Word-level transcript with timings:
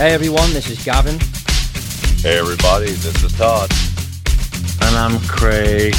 Hey 0.00 0.14
everyone, 0.14 0.50
this 0.54 0.70
is 0.70 0.82
Gavin. 0.82 1.20
Hey 2.22 2.38
everybody, 2.38 2.86
this 2.86 3.22
is 3.22 3.32
Todd. 3.34 3.70
And 4.80 4.96
I'm 4.96 5.20
Craig. 5.28 5.94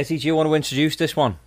Bertie, 0.00 0.16
do 0.16 0.26
you 0.28 0.34
want 0.34 0.48
to 0.48 0.54
introduce 0.54 0.96
this 0.96 1.14
one? 1.14 1.38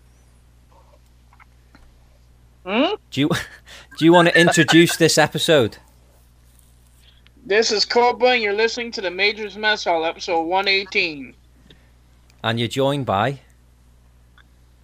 Hmm? 2.64 2.94
Do 3.10 3.22
you 3.22 3.30
do 3.98 4.06
you 4.06 4.14
want 4.14 4.28
to 4.28 4.40
introduce 4.40 4.96
this 4.96 5.18
episode? 5.18 5.78
This 7.48 7.72
is 7.72 7.84
Cobra, 7.84 8.34
and 8.34 8.44
you're 8.44 8.54
listening 8.54 8.92
to 8.92 9.02
the 9.02 9.10
Majors 9.10 9.58
Mess 9.58 9.86
Hall, 9.86 10.06
episode 10.06 10.44
118. 10.44 11.34
And 12.44 12.60
you're 12.60 12.68
joined 12.68 13.08
by 13.08 13.40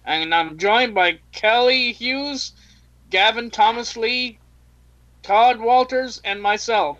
And 0.04 0.34
I'm 0.34 0.58
joined 0.58 0.92
by 0.92 1.20
Kelly 1.30 1.92
Hughes, 1.92 2.54
Gavin 3.10 3.52
Thomas 3.52 3.96
Lee, 3.96 4.40
Todd 5.22 5.60
Walters, 5.60 6.20
and 6.24 6.42
myself. 6.42 6.98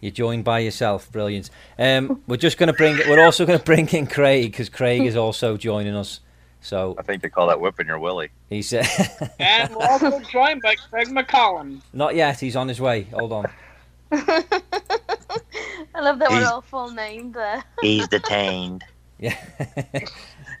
You're 0.00 0.10
joined 0.12 0.44
by 0.44 0.60
yourself. 0.60 1.10
Brilliant. 1.12 1.50
Um, 1.78 2.22
we're 2.26 2.36
just 2.36 2.58
going 2.58 2.68
to 2.68 2.72
bring. 2.72 2.96
We're 3.08 3.24
also 3.24 3.46
going 3.46 3.58
to 3.58 3.64
bring 3.64 3.88
in 3.88 4.06
Craig 4.06 4.50
because 4.50 4.68
Craig 4.68 5.02
is 5.02 5.16
also 5.16 5.56
joining 5.56 5.94
us. 5.94 6.20
So 6.62 6.94
I 6.98 7.02
think 7.02 7.22
they 7.22 7.30
call 7.30 7.46
that 7.48 7.60
whipping 7.60 7.86
your 7.86 7.98
willy. 7.98 8.30
he's 8.50 8.72
uh, 8.72 8.84
And 9.38 9.74
we're 9.74 9.86
also 9.86 10.20
joined 10.20 10.60
by 10.62 10.74
Craig 10.74 11.08
McCollum. 11.08 11.80
not 11.92 12.14
yet. 12.14 12.38
He's 12.38 12.56
on 12.56 12.68
his 12.68 12.80
way. 12.80 13.02
Hold 13.04 13.32
on. 13.32 13.46
I 14.12 16.00
love 16.00 16.18
that 16.18 16.30
we're 16.30 16.46
all 16.46 16.60
full 16.60 16.90
named 16.90 17.34
there. 17.34 17.62
He's 17.80 18.08
detained. 18.08 18.84
Yeah, 19.18 19.36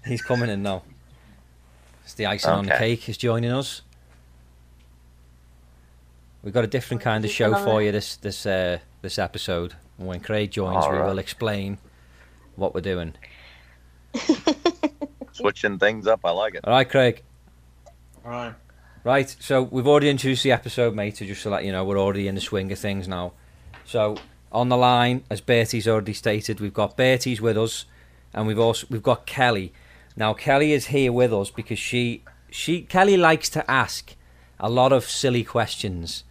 he's 0.04 0.20
coming 0.22 0.50
in 0.50 0.62
now. 0.62 0.82
It's 2.04 2.14
the 2.14 2.26
icing 2.26 2.50
on 2.50 2.66
the 2.66 2.76
cake. 2.76 3.08
Is 3.08 3.16
joining 3.16 3.50
us. 3.50 3.80
We've 6.42 6.52
got 6.52 6.64
a 6.64 6.68
different 6.68 7.02
kind 7.02 7.24
of 7.24 7.30
show 7.30 7.54
for 7.64 7.82
you 7.82 7.90
this 7.90 8.16
this 8.16 8.44
uh, 8.44 8.78
this 9.02 9.18
episode. 9.18 9.74
And 9.98 10.06
when 10.06 10.20
Craig 10.20 10.50
joins, 10.50 10.86
we 10.86 10.92
Alright. 10.92 11.10
will 11.10 11.18
explain 11.18 11.78
what 12.56 12.74
we're 12.74 12.80
doing. 12.80 13.14
Switching 15.32 15.78
things 15.78 16.06
up, 16.06 16.20
I 16.24 16.30
like 16.30 16.54
it. 16.54 16.64
All 16.64 16.72
right, 16.72 16.88
Craig. 16.88 17.22
Right. 18.24 18.54
Right, 19.02 19.34
so 19.40 19.62
we've 19.62 19.86
already 19.86 20.10
introduced 20.10 20.42
the 20.42 20.52
episode, 20.52 20.94
mate. 20.94 21.16
So 21.16 21.24
just 21.24 21.42
to 21.44 21.50
let 21.50 21.64
you 21.64 21.72
know, 21.72 21.84
we're 21.84 21.98
already 21.98 22.28
in 22.28 22.34
the 22.34 22.40
swing 22.40 22.70
of 22.70 22.78
things 22.78 23.08
now. 23.08 23.32
So 23.86 24.16
on 24.52 24.68
the 24.68 24.76
line, 24.76 25.24
as 25.30 25.40
Bertie's 25.40 25.88
already 25.88 26.12
stated, 26.12 26.60
we've 26.60 26.74
got 26.74 26.98
Bertie's 26.98 27.40
with 27.40 27.56
us, 27.56 27.86
and 28.34 28.46
we've 28.46 28.58
also 28.58 28.86
we've 28.90 29.02
got 29.02 29.24
Kelly. 29.24 29.72
Now 30.16 30.34
Kelly 30.34 30.72
is 30.72 30.86
here 30.86 31.12
with 31.12 31.32
us 31.32 31.50
because 31.50 31.78
she 31.78 32.22
she 32.50 32.82
Kelly 32.82 33.16
likes 33.16 33.48
to 33.50 33.68
ask 33.70 34.14
a 34.58 34.68
lot 34.68 34.92
of 34.92 35.04
silly 35.04 35.44
questions. 35.44 36.24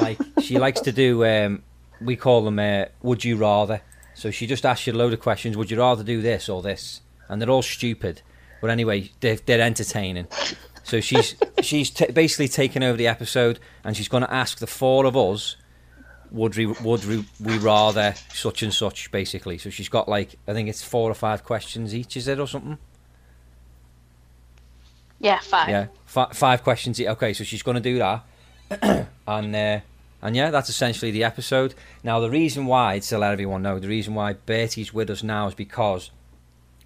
Like 0.00 0.18
she 0.40 0.58
likes 0.58 0.80
to 0.80 0.92
do, 0.92 1.26
um, 1.26 1.62
we 2.04 2.16
call 2.16 2.42
them 2.42 2.58
uh, 2.58 2.86
"Would 3.02 3.24
you 3.24 3.36
rather." 3.36 3.82
So 4.14 4.30
she 4.30 4.46
just 4.46 4.66
asks 4.66 4.86
you 4.86 4.92
a 4.92 4.94
load 4.94 5.12
of 5.12 5.20
questions. 5.20 5.56
Would 5.56 5.70
you 5.70 5.78
rather 5.78 6.04
do 6.04 6.20
this 6.20 6.48
or 6.48 6.62
this? 6.62 7.00
And 7.28 7.40
they're 7.40 7.50
all 7.50 7.62
stupid, 7.62 8.20
but 8.60 8.70
anyway, 8.70 9.10
they're, 9.20 9.36
they're 9.36 9.60
entertaining. 9.60 10.26
So 10.84 11.00
she's 11.00 11.34
she's 11.62 11.90
t- 11.90 12.12
basically 12.12 12.48
taken 12.48 12.82
over 12.82 12.96
the 12.96 13.06
episode, 13.06 13.58
and 13.84 13.96
she's 13.96 14.08
going 14.08 14.22
to 14.22 14.32
ask 14.32 14.58
the 14.58 14.66
four 14.66 15.06
of 15.06 15.16
us, 15.16 15.56
would 16.30 16.56
we 16.56 16.66
would 16.66 17.04
we, 17.04 17.24
we 17.40 17.58
rather 17.58 18.14
such 18.32 18.62
and 18.62 18.72
such, 18.72 19.10
basically. 19.10 19.58
So 19.58 19.70
she's 19.70 19.88
got 19.88 20.08
like 20.08 20.36
I 20.46 20.52
think 20.52 20.68
it's 20.68 20.82
four 20.82 21.10
or 21.10 21.14
five 21.14 21.44
questions 21.44 21.94
each, 21.94 22.16
is 22.16 22.28
it 22.28 22.38
or 22.38 22.46
something? 22.46 22.78
Yeah, 25.20 25.38
five. 25.38 25.68
Yeah, 25.68 25.86
F- 26.14 26.36
five 26.36 26.64
questions. 26.64 27.00
Okay, 27.00 27.32
so 27.32 27.44
she's 27.44 27.62
going 27.62 27.76
to 27.76 27.80
do 27.80 27.98
that, 27.98 29.06
and 29.26 29.56
uh, 29.56 29.80
and 30.22 30.36
yeah, 30.36 30.50
that's 30.50 30.68
essentially 30.68 31.10
the 31.10 31.24
episode. 31.24 31.74
Now, 32.04 32.20
the 32.20 32.30
reason 32.30 32.66
why, 32.66 33.00
to 33.00 33.18
let 33.18 33.32
everyone 33.32 33.62
know, 33.62 33.78
the 33.78 33.88
reason 33.88 34.14
why 34.14 34.34
Bertie's 34.34 34.94
with 34.94 35.10
us 35.10 35.22
now 35.22 35.48
is 35.48 35.54
because 35.54 36.10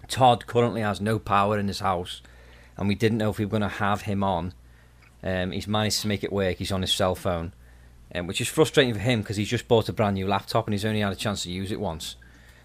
Todd 0.07 0.47
currently 0.47 0.81
has 0.81 0.99
no 0.99 1.19
power 1.19 1.59
in 1.59 1.67
his 1.67 1.79
house, 1.79 2.21
and 2.75 2.87
we 2.87 2.95
didn't 2.95 3.19
know 3.19 3.29
if 3.29 3.37
we 3.37 3.45
were 3.45 3.51
going 3.51 3.61
to 3.61 3.67
have 3.67 4.01
him 4.01 4.23
on. 4.23 4.53
Um, 5.23 5.51
he's 5.51 5.67
managed 5.67 6.01
to 6.01 6.07
make 6.07 6.23
it 6.23 6.31
work. 6.33 6.57
He's 6.57 6.71
on 6.71 6.81
his 6.81 6.93
cell 6.93 7.15
phone, 7.15 7.53
um, 8.15 8.27
which 8.27 8.41
is 8.41 8.47
frustrating 8.47 8.93
for 8.93 8.99
him 8.99 9.21
because 9.21 9.37
he's 9.37 9.49
just 9.49 9.67
bought 9.67 9.89
a 9.89 9.93
brand 9.93 10.15
new 10.15 10.27
laptop 10.27 10.67
and 10.67 10.73
he's 10.73 10.85
only 10.85 11.01
had 11.01 11.11
a 11.11 11.15
chance 11.15 11.43
to 11.43 11.51
use 11.51 11.71
it 11.71 11.79
once. 11.79 12.15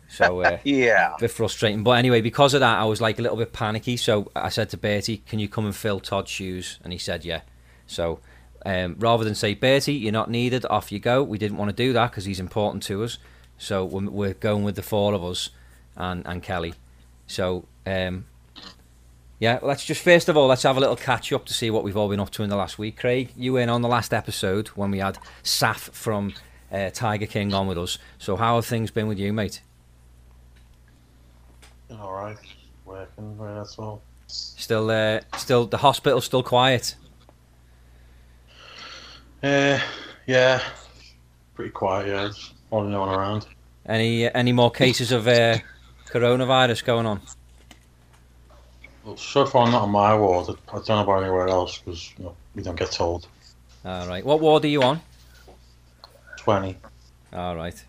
So. 0.09 0.43
Uh, 0.43 0.59
Yeah. 0.65 1.15
A 1.17 1.19
bit 1.21 1.31
frustrating. 1.31 1.83
But 1.83 1.93
anyway, 1.93 2.21
because 2.21 2.55
of 2.55 2.61
that, 2.61 2.79
I 2.79 2.85
was 2.85 3.01
like 3.01 3.19
a 3.19 3.23
little 3.23 3.39
bit 3.39 3.53
panicky. 3.53 3.97
So 3.97 4.31
I 4.37 4.51
said 4.51 4.69
to 4.71 4.77
Bertie, 4.77 5.19
"Can 5.27 5.39
you 5.39 5.49
come 5.49 5.65
and 5.65 5.75
fill 5.75 6.01
Todd's 6.01 6.31
shoes?" 6.31 6.79
And 6.85 6.93
he 6.93 6.99
said, 6.99 7.25
"Yeah." 7.25 7.41
So 7.87 8.21
um, 8.65 8.97
rather 8.99 9.25
than 9.25 9.35
say, 9.35 9.55
"Bertie, 9.55 9.95
you're 9.95 10.13
not 10.13 10.31
needed, 10.31 10.65
off 10.67 10.93
you 10.93 10.99
go," 10.99 11.23
we 11.23 11.39
didn't 11.39 11.59
want 11.59 11.71
to 11.71 11.77
do 11.77 11.93
that 11.93 12.11
because 12.11 12.25
he's 12.25 12.41
important 12.41 12.83
to 12.85 13.05
us. 13.05 13.19
So 13.59 13.85
we're, 13.85 14.11
we're 14.11 14.35
going 14.35 14.65
with 14.65 14.77
the 14.77 14.83
four 14.83 15.15
of 15.15 15.25
us 15.25 15.51
and 15.97 16.27
and 16.27 16.43
Kelly. 16.43 16.75
So 17.27 17.67
um, 17.87 18.27
yeah, 19.39 19.59
let's 19.63 19.85
just 19.85 20.03
first 20.03 20.29
of 20.29 20.37
all 20.37 20.47
let's 20.47 20.63
have 20.63 20.77
a 20.77 20.81
little 20.81 20.97
catch 20.97 21.33
up 21.33 21.45
to 21.47 21.55
see 21.55 21.71
what 21.71 21.85
we've 21.85 21.97
all 21.97 22.09
been 22.09 22.21
up 22.21 22.31
to 22.31 22.43
in 22.43 22.51
the 22.51 22.57
last 22.57 22.79
week. 22.79 22.97
Craig, 22.97 23.33
you 23.37 23.55
were 23.55 23.61
in 23.61 23.69
on 23.69 23.83
the 23.83 23.89
last 23.89 24.15
episode 24.15 24.69
when 24.69 24.91
we 24.91 24.99
had 24.99 25.19
Saf 25.43 25.91
from 25.91 26.35
uh, 26.71 26.91
Tiger 26.91 27.27
King 27.27 27.53
on 27.53 27.67
with 27.67 27.79
us. 27.79 27.99
So 28.19 28.37
how 28.37 28.55
have 28.57 28.67
things 28.67 28.91
been 28.91 29.09
with 29.09 29.19
you, 29.19 29.33
mate? 29.33 29.61
All 31.91 32.13
right, 32.13 32.37
working. 32.85 33.37
That's 33.39 33.79
all. 33.79 34.03
Still, 34.27 34.91
uh, 34.91 35.21
still 35.37 35.67
the 35.67 35.79
hospital's 35.79 36.25
still 36.25 36.43
quiet. 36.43 36.95
Uh, 39.43 39.81
yeah, 40.27 40.63
pretty 41.55 41.71
quiet. 41.71 42.07
Yeah, 42.07 42.23
There's 42.23 42.53
only 42.71 42.93
no 42.93 43.01
one 43.01 43.09
around. 43.09 43.47
Any 43.87 44.33
any 44.33 44.53
more 44.53 44.71
cases 44.71 45.11
of 45.11 45.27
uh, 45.27 45.59
coronavirus 46.07 46.85
going 46.85 47.07
on? 47.07 47.21
Well, 49.05 49.17
so 49.17 49.45
far, 49.45 49.69
not 49.69 49.83
on 49.83 49.91
my 49.91 50.17
ward. 50.17 50.57
I 50.69 50.73
don't 50.75 50.89
know 50.89 51.01
about 51.01 51.23
anywhere 51.23 51.49
else 51.49 51.79
because 51.79 52.13
you 52.17 52.25
know, 52.25 52.37
we 52.55 52.63
don't 52.63 52.79
get 52.79 52.93
told. 52.93 53.27
All 53.85 54.07
right. 54.07 54.25
What 54.25 54.41
ward 54.41 54.65
are 54.65 54.69
you 54.69 54.83
on? 54.83 55.01
Twenty. 56.37 56.79
All 57.33 57.57
right. 57.57 57.85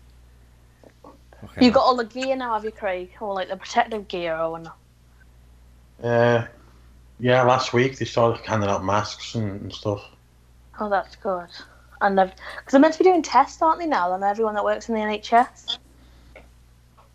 Okay. 1.04 1.66
You 1.66 1.70
got 1.70 1.82
all 1.82 1.96
the 1.96 2.04
gear 2.04 2.34
now, 2.34 2.54
have 2.54 2.64
you, 2.64 2.70
Craig? 2.72 3.10
All 3.20 3.34
like 3.34 3.48
the 3.48 3.56
protective 3.56 4.08
gear 4.08 4.36
or 4.36 4.58
not? 4.58 4.76
Uh, 6.02 6.46
yeah, 7.20 7.42
last 7.42 7.72
week 7.72 7.98
they 7.98 8.04
started 8.04 8.44
handing 8.44 8.70
out 8.70 8.84
masks 8.84 9.34
and, 9.34 9.60
and 9.60 9.72
stuff. 9.72 10.04
Oh, 10.80 10.88
that's 10.88 11.16
good. 11.16 11.46
And 12.00 12.16
because 12.16 12.34
they're 12.70 12.80
meant 12.80 12.94
to 12.94 12.98
be 12.98 13.04
doing 13.04 13.22
tests, 13.22 13.62
aren't 13.62 13.78
they 13.80 13.86
now? 13.86 14.10
On 14.12 14.22
everyone 14.22 14.54
that 14.54 14.64
works 14.64 14.88
in 14.88 14.94
the 14.94 15.00
NHS. 15.00 15.78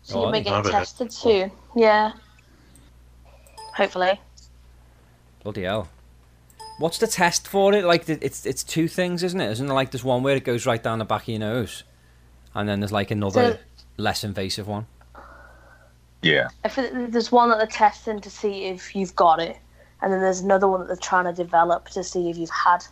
So 0.02 0.20
Oh, 0.22 0.26
you 0.26 0.32
may 0.32 0.42
get 0.42 0.52
haven't. 0.54 0.72
tested 0.72 1.12
soon. 1.12 1.52
Yeah. 1.76 2.12
Hopefully. 3.76 4.20
Bloody 5.42 5.62
hell. 5.62 5.88
What's 6.78 6.98
the 6.98 7.06
test 7.06 7.46
for 7.46 7.74
it? 7.74 7.84
Like 7.84 8.08
it's 8.08 8.46
it's 8.46 8.64
two 8.64 8.88
things, 8.88 9.22
isn't 9.22 9.40
it? 9.40 9.50
Isn't 9.50 9.70
it 9.70 9.72
like 9.74 9.90
there's 9.90 10.02
one 10.04 10.22
where 10.22 10.34
it 10.36 10.44
goes 10.44 10.64
right 10.66 10.82
down 10.82 10.98
the 10.98 11.04
back 11.04 11.22
of 11.22 11.28
your 11.28 11.38
nose, 11.40 11.82
and 12.54 12.66
then 12.68 12.80
there's 12.80 12.92
like 12.92 13.10
another 13.10 13.52
So- 13.52 13.58
less 13.98 14.24
invasive 14.24 14.66
one. 14.66 14.86
Yeah. 16.22 16.48
If 16.64 16.78
it, 16.78 17.12
there's 17.12 17.30
one 17.30 17.50
that 17.50 17.58
they're 17.58 17.66
testing 17.66 18.20
to 18.20 18.30
see 18.30 18.64
if 18.64 18.96
you've 18.96 19.14
got 19.14 19.40
it, 19.40 19.58
and 20.00 20.10
then 20.12 20.20
there's 20.20 20.40
another 20.40 20.68
one 20.68 20.80
that 20.80 20.86
they're 20.86 20.96
trying 20.96 21.24
to 21.26 21.32
develop 21.32 21.88
to 21.90 22.02
see 22.02 22.30
if 22.30 22.36
you've 22.38 22.50
had, 22.50 22.84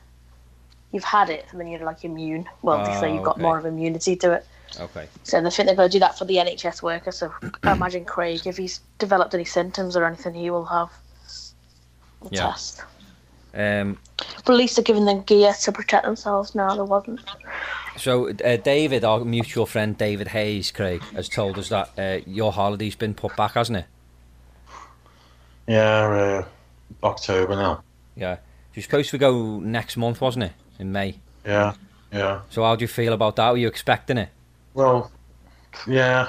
you've 0.93 1.05
had 1.05 1.31
it, 1.31 1.47
and 1.51 1.61
then 1.61 1.69
you're 1.69 1.81
like 1.85 2.05
immune. 2.05 2.49
Well, 2.63 2.85
they 2.85 2.93
say 3.01 3.11
Oh, 3.11 3.15
you've 3.15 3.25
got 3.25 3.35
okay. 3.37 3.43
more 3.43 3.59
of 3.59 3.67
immunity 3.67 4.17
to 4.17 4.33
it. 4.33 4.47
Okay. 4.79 5.09
So 5.23 5.41
they 5.41 5.51
think 5.51 5.67
they're 5.67 5.77
going 5.77 5.89
to 5.89 5.93
do 5.93 6.01
that 6.01 6.19
for 6.19 6.25
the 6.27 6.37
NHS 6.37 6.83
worker. 6.83 7.11
So 7.13 7.33
I 7.65 7.73
imagine 7.73 8.05
Craig, 8.05 8.47
if 8.47 8.57
he's 8.57 8.81
developed 8.99 9.35
any 9.35 9.45
symptoms 9.45 9.97
or 9.97 10.05
anything, 10.05 10.35
he 10.35 10.51
will 10.51 10.67
have 10.67 10.91
the 12.23 12.29
Yeah. 12.33 12.47
test. 12.51 12.83
Um. 13.55 13.99
But 14.45 14.53
at 14.55 14.57
least 14.57 14.77
they're 14.77 14.83
giving 14.85 15.05
them 15.05 15.23
gear 15.23 15.53
to 15.63 15.73
protect 15.73 16.05
themselves 16.05 16.55
now. 16.55 16.75
There 16.75 16.85
wasn't. 16.85 17.21
So 17.97 18.29
uh, 18.31 18.57
David, 18.57 19.05
our 19.05 19.25
mutual 19.25 19.65
friend 19.67 19.97
David 19.97 20.29
Hayes, 20.29 20.71
Craig, 20.71 21.03
has 21.15 21.29
told 21.29 21.59
us 21.59 21.69
that 21.71 21.91
uh, 21.99 22.21
your 22.27 22.53
holiday's 22.53 22.95
been 22.95 23.15
put 23.15 23.37
back, 23.37 23.53
hasn't 23.53 23.79
it? 23.79 23.87
Yeah, 25.67 26.45
uh, 27.03 27.07
October 27.07 27.55
now. 27.57 27.83
Yeah. 28.17 28.39
You're 28.75 28.83
supposed 28.83 29.11
to 29.11 29.19
go 29.19 29.59
next 29.61 29.97
month, 29.97 30.21
wasn't 30.21 30.45
it? 30.45 30.53
In 30.79 30.93
May. 30.93 31.19
Yeah, 31.45 31.75
yeah. 32.13 32.41
So 32.51 32.63
how 32.63 32.77
do 32.77 32.83
you 32.83 32.89
feel 32.89 33.13
about 33.13 33.37
that? 33.37 33.51
Were 33.51 33.57
you 33.57 33.69
expecting 33.69 34.19
it? 34.19 34.29
Well, 34.75 35.11
yeah, 35.87 36.29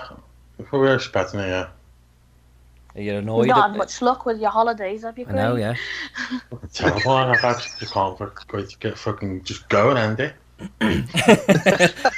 we 0.72 0.80
were 0.80 0.96
expecting 0.96 1.40
it. 1.40 1.48
Yeah. 1.48 1.68
Are 2.96 3.01
you 3.01 3.13
You've 3.13 3.24
not 3.25 3.69
had 3.72 3.78
much 3.78 4.01
luck 4.01 4.25
with 4.25 4.40
your 4.42 4.50
holidays, 4.50 5.04
have 5.04 5.18
you? 5.18 5.25
I 5.30 5.34
know, 5.34 5.54
Craig? 5.54 5.78
yeah. 6.31 6.40
Terrible. 6.74 7.12
I've 7.12 7.44
actually 7.44 7.80
just 7.80 7.94
can't 7.94 8.18
for- 8.18 8.34
wait 8.51 8.69
to 8.69 8.78
get 8.80 8.98
fucking 8.98 9.44
just 9.44 9.69
go 9.69 9.92
and 9.92 10.00
end 10.00 10.19
it. 10.19 10.34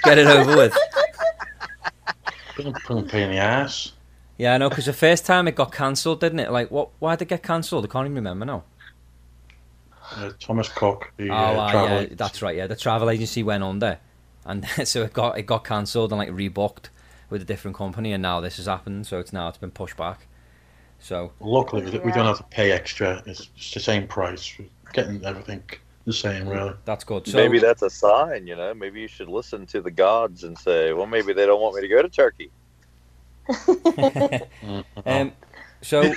Get 0.03 0.17
it 0.17 0.25
over 0.25 0.57
with. 0.57 0.75
Been 2.57 2.73
putting 2.73 3.07
pain 3.07 3.23
in 3.23 3.31
the 3.31 3.37
ass. 3.37 3.91
Yeah, 4.37 4.55
I 4.55 4.57
know, 4.57 4.69
because 4.69 4.85
the 4.85 4.93
first 4.93 5.27
time 5.27 5.47
it 5.47 5.55
got 5.55 5.71
cancelled, 5.71 6.21
didn't 6.21 6.39
it? 6.39 6.51
Like, 6.51 6.71
what? 6.71 6.89
Why 6.97 7.15
did 7.15 7.25
it 7.25 7.29
get 7.29 7.43
cancelled? 7.43 7.85
I 7.85 7.87
can't 7.87 8.05
even 8.05 8.15
remember 8.15 8.45
now. 8.45 8.63
Uh, 10.15 10.31
Thomas 10.39 10.69
Cook, 10.69 11.11
the 11.17 11.29
Oh, 11.29 11.33
uh, 11.33 11.35
ah, 11.35 11.71
travel 11.71 11.89
yeah, 11.89 11.97
agency. 11.99 12.15
that's 12.15 12.41
right. 12.41 12.55
Yeah, 12.55 12.67
the 12.67 12.75
travel 12.75 13.09
agency 13.09 13.43
went 13.43 13.63
under, 13.63 13.97
and 14.45 14.65
so 14.85 15.03
it 15.03 15.13
got 15.13 15.37
it 15.37 15.43
got 15.43 15.63
cancelled 15.63 16.11
and 16.11 16.19
like 16.19 16.29
rebooked 16.29 16.89
with 17.29 17.41
a 17.41 17.45
different 17.45 17.77
company, 17.77 18.11
and 18.13 18.21
now 18.21 18.41
this 18.41 18.57
has 18.57 18.65
happened. 18.65 19.07
So 19.07 19.19
it's 19.19 19.31
now 19.31 19.47
it's 19.49 19.57
been 19.57 19.71
pushed 19.71 19.97
back. 19.97 20.27
So 20.99 21.31
Luckily, 21.39 21.83
we- 21.89 21.99
we 21.99 22.11
don't 22.11 22.25
have 22.25 22.37
to 22.37 22.43
pay 22.43 22.71
extra. 22.71 23.23
It's 23.25 23.45
just 23.47 23.73
the 23.73 23.79
same 23.79 24.07
price. 24.07 24.53
We're 24.59 24.65
getting 24.93 25.23
everything 25.25 25.63
the 26.05 26.13
same, 26.13 26.47
really. 26.47 26.73
that's 26.85 27.03
good. 27.03 27.27
So 27.27 27.37
maybe 27.37 27.59
that's 27.59 27.81
a 27.83 27.89
sign, 27.89 28.47
you 28.47 28.55
know. 28.55 28.73
Maybe 28.73 29.01
you 29.01 29.07
should 29.07 29.29
listen 29.29 29.65
to 29.67 29.81
the 29.81 29.91
gods 29.91 30.43
and 30.43 30.57
say, 30.57 30.93
well, 30.93 31.05
maybe 31.05 31.31
they 31.33 31.45
don't 31.45 31.61
want 31.61 31.75
me 31.75 31.81
to 31.81 31.87
go 31.87 32.01
to 32.01 32.09
Turkey. 32.09 32.49
Mm, 33.49 34.83
Um, 35.05 35.31
so, 35.81 36.13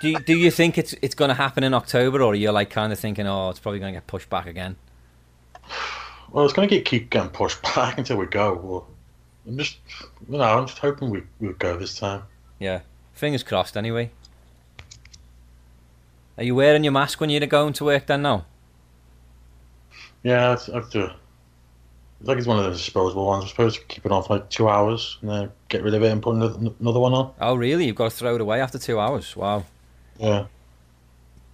do 0.00 0.08
you, 0.08 0.18
do 0.18 0.36
you 0.36 0.50
think 0.50 0.78
it's 0.78 0.94
it's 1.02 1.14
going 1.14 1.28
to 1.28 1.34
happen 1.34 1.64
in 1.64 1.74
October, 1.74 2.22
or 2.22 2.32
are 2.32 2.34
you 2.34 2.50
like 2.50 2.70
kind 2.70 2.92
of 2.92 2.98
thinking, 2.98 3.26
oh, 3.26 3.50
it's 3.50 3.60
probably 3.60 3.78
going 3.80 3.92
to 3.92 3.96
get 3.96 4.06
pushed 4.06 4.30
back 4.30 4.46
again? 4.46 4.76
well, 6.32 6.44
it's 6.44 6.54
going 6.54 6.68
to 6.68 6.74
get 6.74 6.84
keep 6.84 7.10
getting 7.10 7.30
pushed 7.30 7.62
back 7.74 7.98
until 7.98 8.16
we 8.16 8.26
go. 8.26 8.54
Well, 8.54 8.86
I'm 9.46 9.58
just, 9.58 9.78
you 10.28 10.38
know, 10.38 10.42
I'm 10.42 10.66
just 10.66 10.78
hoping 10.78 11.10
we 11.10 11.22
we'll 11.40 11.52
go 11.54 11.76
this 11.76 11.98
time. 11.98 12.22
Yeah, 12.58 12.80
fingers 13.12 13.42
crossed. 13.42 13.76
Anyway, 13.76 14.10
are 16.36 16.44
you 16.44 16.54
wearing 16.54 16.84
your 16.84 16.92
mask 16.92 17.20
when 17.20 17.30
you're 17.30 17.46
going 17.46 17.72
to 17.74 17.84
work 17.84 18.06
then? 18.06 18.22
Now, 18.22 18.46
Yeah, 20.22 20.52
it's, 20.52 20.68
I 20.68 20.76
have 20.76 20.90
to. 20.90 21.14
It's 22.20 22.28
like 22.28 22.38
it's 22.38 22.46
one 22.46 22.58
of 22.58 22.64
those 22.64 22.78
disposable 22.78 23.26
ones. 23.26 23.44
I'm 23.44 23.48
supposed 23.48 23.76
to 23.76 23.84
keep 23.86 24.06
it 24.06 24.12
on 24.12 24.22
for 24.22 24.34
like 24.34 24.48
two 24.50 24.68
hours 24.68 25.18
and 25.20 25.30
then 25.30 25.52
get 25.68 25.82
rid 25.82 25.94
of 25.94 26.02
it 26.02 26.12
and 26.12 26.22
put 26.22 26.34
another, 26.34 26.70
another 26.80 27.00
one 27.00 27.12
on. 27.12 27.32
oh 27.40 27.54
really? 27.54 27.86
You've 27.86 27.96
got 27.96 28.10
to 28.10 28.16
throw 28.16 28.34
it 28.34 28.40
away 28.40 28.60
after 28.60 28.78
two 28.78 28.98
hours? 28.98 29.36
Wow. 29.36 29.64
Yeah. 30.18 30.46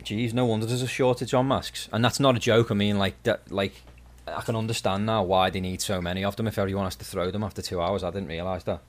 Jeez, 0.02 0.32
no 0.32 0.46
wonder 0.46 0.66
there's 0.66 0.82
a 0.82 0.88
shortage 0.88 1.32
on 1.32 1.46
masks, 1.48 1.88
and 1.92 2.04
that's 2.04 2.18
not 2.18 2.36
a 2.36 2.40
joke. 2.40 2.70
I 2.70 2.74
mean, 2.74 2.98
like 2.98 3.22
that, 3.22 3.50
like 3.52 3.82
I 4.26 4.40
can 4.40 4.56
understand 4.56 5.06
now 5.06 5.22
why 5.22 5.50
they 5.50 5.60
need 5.60 5.80
so 5.80 6.00
many 6.00 6.24
of 6.24 6.36
them. 6.36 6.46
If 6.46 6.58
everyone 6.58 6.84
has 6.84 6.96
to 6.96 7.04
throw 7.04 7.30
them 7.30 7.44
after 7.44 7.62
two 7.62 7.80
hours, 7.80 8.02
I 8.02 8.10
didn't 8.10 8.28
realise 8.28 8.64
that. 8.64 8.80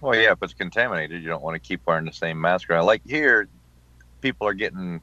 Well, 0.00 0.18
yeah, 0.18 0.32
if 0.32 0.42
it's 0.42 0.54
contaminated, 0.54 1.22
you 1.22 1.28
don't 1.28 1.42
want 1.42 1.62
to 1.62 1.66
keep 1.66 1.82
wearing 1.86 2.06
the 2.06 2.12
same 2.12 2.40
mask 2.40 2.70
around. 2.70 2.86
Like 2.86 3.02
here, 3.06 3.48
people 4.22 4.46
are 4.46 4.54
getting 4.54 5.02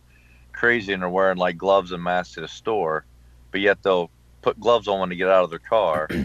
crazy 0.54 0.94
and 0.94 1.04
are 1.04 1.10
wearing 1.10 1.38
like 1.38 1.58
gloves 1.58 1.92
and 1.92 2.02
masks 2.02 2.34
to 2.34 2.42
the 2.42 2.48
store, 2.48 3.06
but 3.52 3.62
yet 3.62 3.84
they'll 3.84 4.10
put 4.42 4.60
gloves 4.60 4.88
on 4.88 5.00
when 5.00 5.10
they 5.10 5.16
get 5.16 5.30
out 5.30 5.44
of 5.44 5.50
their 5.52 5.60
car. 5.60 6.10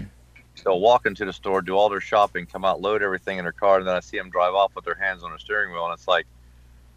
they'll 0.64 0.80
walk 0.80 1.06
into 1.06 1.24
the 1.24 1.32
store, 1.32 1.62
do 1.62 1.76
all 1.76 1.88
their 1.88 2.00
shopping, 2.00 2.46
come 2.46 2.64
out, 2.64 2.80
load 2.80 3.02
everything 3.02 3.38
in 3.38 3.44
their 3.44 3.52
car, 3.52 3.78
and 3.78 3.86
then 3.86 3.96
I 3.96 4.00
see 4.00 4.16
them 4.16 4.30
drive 4.30 4.54
off 4.54 4.72
with 4.74 4.84
their 4.84 4.94
hands 4.94 5.22
on 5.22 5.32
the 5.32 5.38
steering 5.38 5.72
wheel, 5.72 5.84
and 5.84 5.94
it's 5.94 6.08
like 6.08 6.26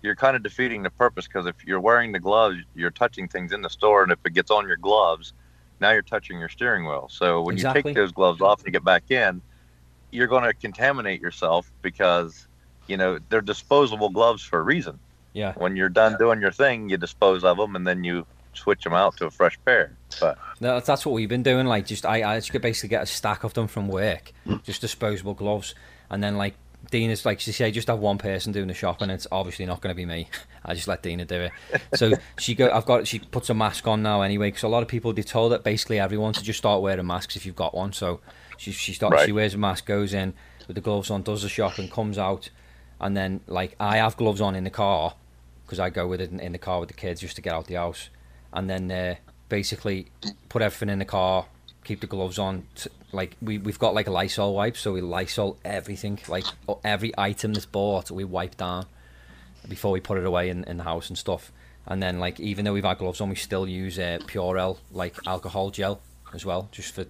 you're 0.02 0.16
kind 0.16 0.36
of 0.36 0.44
defeating 0.44 0.84
the 0.84 0.90
purpose 0.92 1.28
because 1.28 1.48
if 1.48 1.56
you're 1.66 1.80
wearing 1.80 2.12
the 2.12 2.20
gloves, 2.20 2.58
you're 2.76 2.92
touching 2.92 3.28
things 3.28 3.52
in 3.52 3.62
the 3.62 3.70
store, 3.70 4.04
and 4.04 4.12
if 4.12 4.20
it 4.26 4.34
gets 4.34 4.52
on 4.52 4.68
your 4.68 4.78
gloves, 4.78 5.34
now 5.80 5.92
you're 5.92 6.02
touching 6.02 6.40
your 6.40 6.50
steering 6.50 6.86
wheel. 6.86 7.08
So 7.12 7.42
when 7.42 7.58
you 7.58 7.64
take 7.64 7.94
those 7.96 8.12
gloves 8.12 8.42
off 8.42 8.60
and 8.60 8.68
you 8.68 8.72
get 8.72 8.84
back 8.84 9.10
in, 9.10 9.42
you're 10.12 10.28
going 10.28 10.44
to 10.44 10.54
contaminate 10.54 11.22
yourself 11.22 11.72
because 11.82 12.48
you 12.88 12.98
know 12.98 13.20
they're 13.30 13.42
disposable 13.42 14.10
gloves 14.10 14.44
for 14.44 14.60
a 14.60 14.64
reason. 14.64 15.00
Yeah. 15.34 15.54
When 15.58 15.76
you're 15.76 15.90
done 15.90 16.16
doing 16.18 16.40
your 16.40 16.52
thing, 16.52 16.90
you 16.90 16.98
dispose 16.98 17.44
of 17.44 17.58
them 17.58 17.76
and 17.76 17.86
then 17.86 18.04
you 18.04 18.26
switch 18.56 18.84
them 18.84 18.94
out 18.94 19.18
to 19.18 19.26
a 19.26 19.32
fresh 19.32 19.58
pair. 19.66 19.96
But 20.20 20.38
No, 20.60 20.80
that's 20.80 21.06
what 21.06 21.14
we've 21.14 21.30
been 21.30 21.44
doing. 21.44 21.66
Like, 21.66 21.86
just 21.86 22.06
I, 22.06 22.34
I 22.34 22.38
just 22.38 22.52
could 22.52 22.62
basically 22.62 22.90
get 22.90 23.04
a 23.04 23.06
stack 23.06 23.44
of 23.44 23.54
them 23.54 23.68
from 23.68 23.88
work, 23.88 24.32
just 24.64 24.82
disposable 24.82 25.34
gloves, 25.34 25.76
and 26.10 26.24
then 26.24 26.38
like 26.38 26.56
Dina's 26.92 27.26
like 27.26 27.40
she 27.40 27.52
said, 27.52 27.74
just 27.74 27.88
have 27.88 28.00
one 28.00 28.18
person 28.18 28.52
doing 28.52 28.68
the 28.68 28.74
shopping. 28.74 29.10
It's 29.10 29.28
obviously 29.32 29.66
not 29.66 29.82
going 29.82 29.92
to 29.92 29.96
be 29.96 30.06
me. 30.06 30.30
I 30.66 30.74
just 30.74 30.88
let 30.88 31.04
Dina 31.04 31.26
do 31.26 31.42
it. 31.42 31.52
So 31.94 32.14
she 32.38 32.56
go. 32.56 32.70
I've 32.72 32.86
got. 32.86 33.08
She 33.08 33.20
puts 33.20 33.50
a 33.50 33.54
mask 33.54 33.88
on 33.88 34.02
now 34.02 34.22
anyway, 34.22 34.48
because 34.48 34.64
a 34.64 34.68
lot 34.68 34.84
of 34.84 34.90
people 34.90 35.14
they 35.14 35.22
told 35.22 35.52
that 35.52 35.64
basically 35.64 36.00
everyone 36.00 36.34
to 36.34 36.44
just 36.44 36.60
start 36.60 36.82
wearing 36.82 37.06
masks 37.06 37.36
if 37.36 37.46
you've 37.46 37.56
got 37.56 37.74
one. 37.76 37.94
So 37.94 38.22
she 38.58 38.72
she 38.72 38.94
starts. 38.94 39.14
Right. 39.14 39.26
She 39.26 39.32
wears 39.32 39.54
a 39.54 39.58
mask, 39.58 39.86
goes 39.86 40.14
in 40.14 40.34
with 40.68 40.76
the 40.76 40.82
gloves 40.82 41.10
on, 41.10 41.22
does 41.22 41.44
the 41.44 41.50
shopping, 41.50 41.90
comes 41.90 42.18
out, 42.18 42.50
and 43.00 43.16
then 43.16 43.42
like 43.48 43.76
I 43.80 43.98
have 43.98 44.18
gloves 44.18 44.42
on 44.42 44.56
in 44.56 44.64
the 44.64 44.70
car 44.70 45.16
because 45.66 45.80
I 45.80 45.90
go 45.90 46.08
with 46.08 46.22
it 46.22 46.32
in, 46.32 46.40
in 46.40 46.52
the 46.52 46.58
car 46.58 46.80
with 46.80 46.90
the 46.90 46.96
kids 46.96 47.22
just 47.22 47.36
to 47.38 47.42
get 47.42 47.54
out 47.54 47.68
the 47.68 47.76
house, 47.76 48.10
and 48.56 48.70
then 48.70 48.90
uh, 48.90 49.16
basically 49.50 50.08
put 50.50 50.62
everything 50.62 50.90
in 50.90 51.00
the 51.00 51.06
car, 51.06 51.46
keep 51.84 52.00
the 52.00 52.08
gloves 52.08 52.40
on. 52.40 52.66
T- 52.76 52.90
like 53.12 53.36
we 53.42 53.58
we've 53.58 53.80
got 53.80 53.94
like 53.94 54.08
a 54.08 54.12
Lysol 54.12 54.56
wipe, 54.56 54.78
so 54.78 54.94
we 54.94 55.02
Lysol 55.02 55.58
everything, 55.64 56.20
like 56.28 56.46
every 56.84 57.14
item 57.18 57.54
that's 57.54 57.66
bought, 57.66 58.10
we 58.10 58.24
wipe 58.24 58.58
down 58.58 58.86
before 59.68 59.92
we 59.92 60.00
put 60.00 60.18
it 60.18 60.26
away 60.26 60.50
in, 60.50 60.64
in 60.66 60.78
the 60.78 60.84
house 60.84 61.10
and 61.10 61.18
stuff. 61.18 61.52
And 61.86 62.02
then 62.02 62.20
like 62.20 62.40
even 62.40 62.66
though 62.66 62.74
we've 62.74 62.84
had 62.84 62.98
gloves 62.98 63.22
on, 63.22 63.30
we 63.30 63.36
still 63.36 63.68
use 63.68 64.00
uh, 64.00 64.20
Purell 64.22 64.78
like 64.92 65.16
alcohol 65.28 65.70
gel 65.70 66.02
as 66.34 66.46
well, 66.46 66.70
just 66.72 66.96
for 66.96 67.06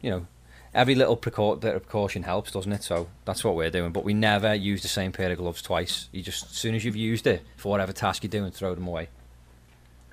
you 0.00 0.10
know. 0.10 0.26
Every 0.74 0.96
little 0.96 1.16
precau- 1.16 1.60
bit 1.60 1.76
of 1.76 1.82
precaution 1.82 2.24
helps, 2.24 2.50
doesn't 2.50 2.72
it? 2.72 2.82
So 2.82 3.06
that's 3.24 3.44
what 3.44 3.54
we're 3.54 3.70
doing. 3.70 3.92
But 3.92 4.02
we 4.02 4.12
never 4.12 4.52
use 4.52 4.82
the 4.82 4.88
same 4.88 5.12
pair 5.12 5.30
of 5.30 5.38
gloves 5.38 5.62
twice. 5.62 6.08
You 6.10 6.20
just, 6.20 6.46
as 6.46 6.50
soon 6.50 6.74
as 6.74 6.84
you've 6.84 6.96
used 6.96 7.28
it 7.28 7.42
for 7.56 7.68
whatever 7.68 7.92
task 7.92 8.24
you're 8.24 8.28
doing, 8.28 8.50
throw 8.50 8.74
them 8.74 8.88
away. 8.88 9.08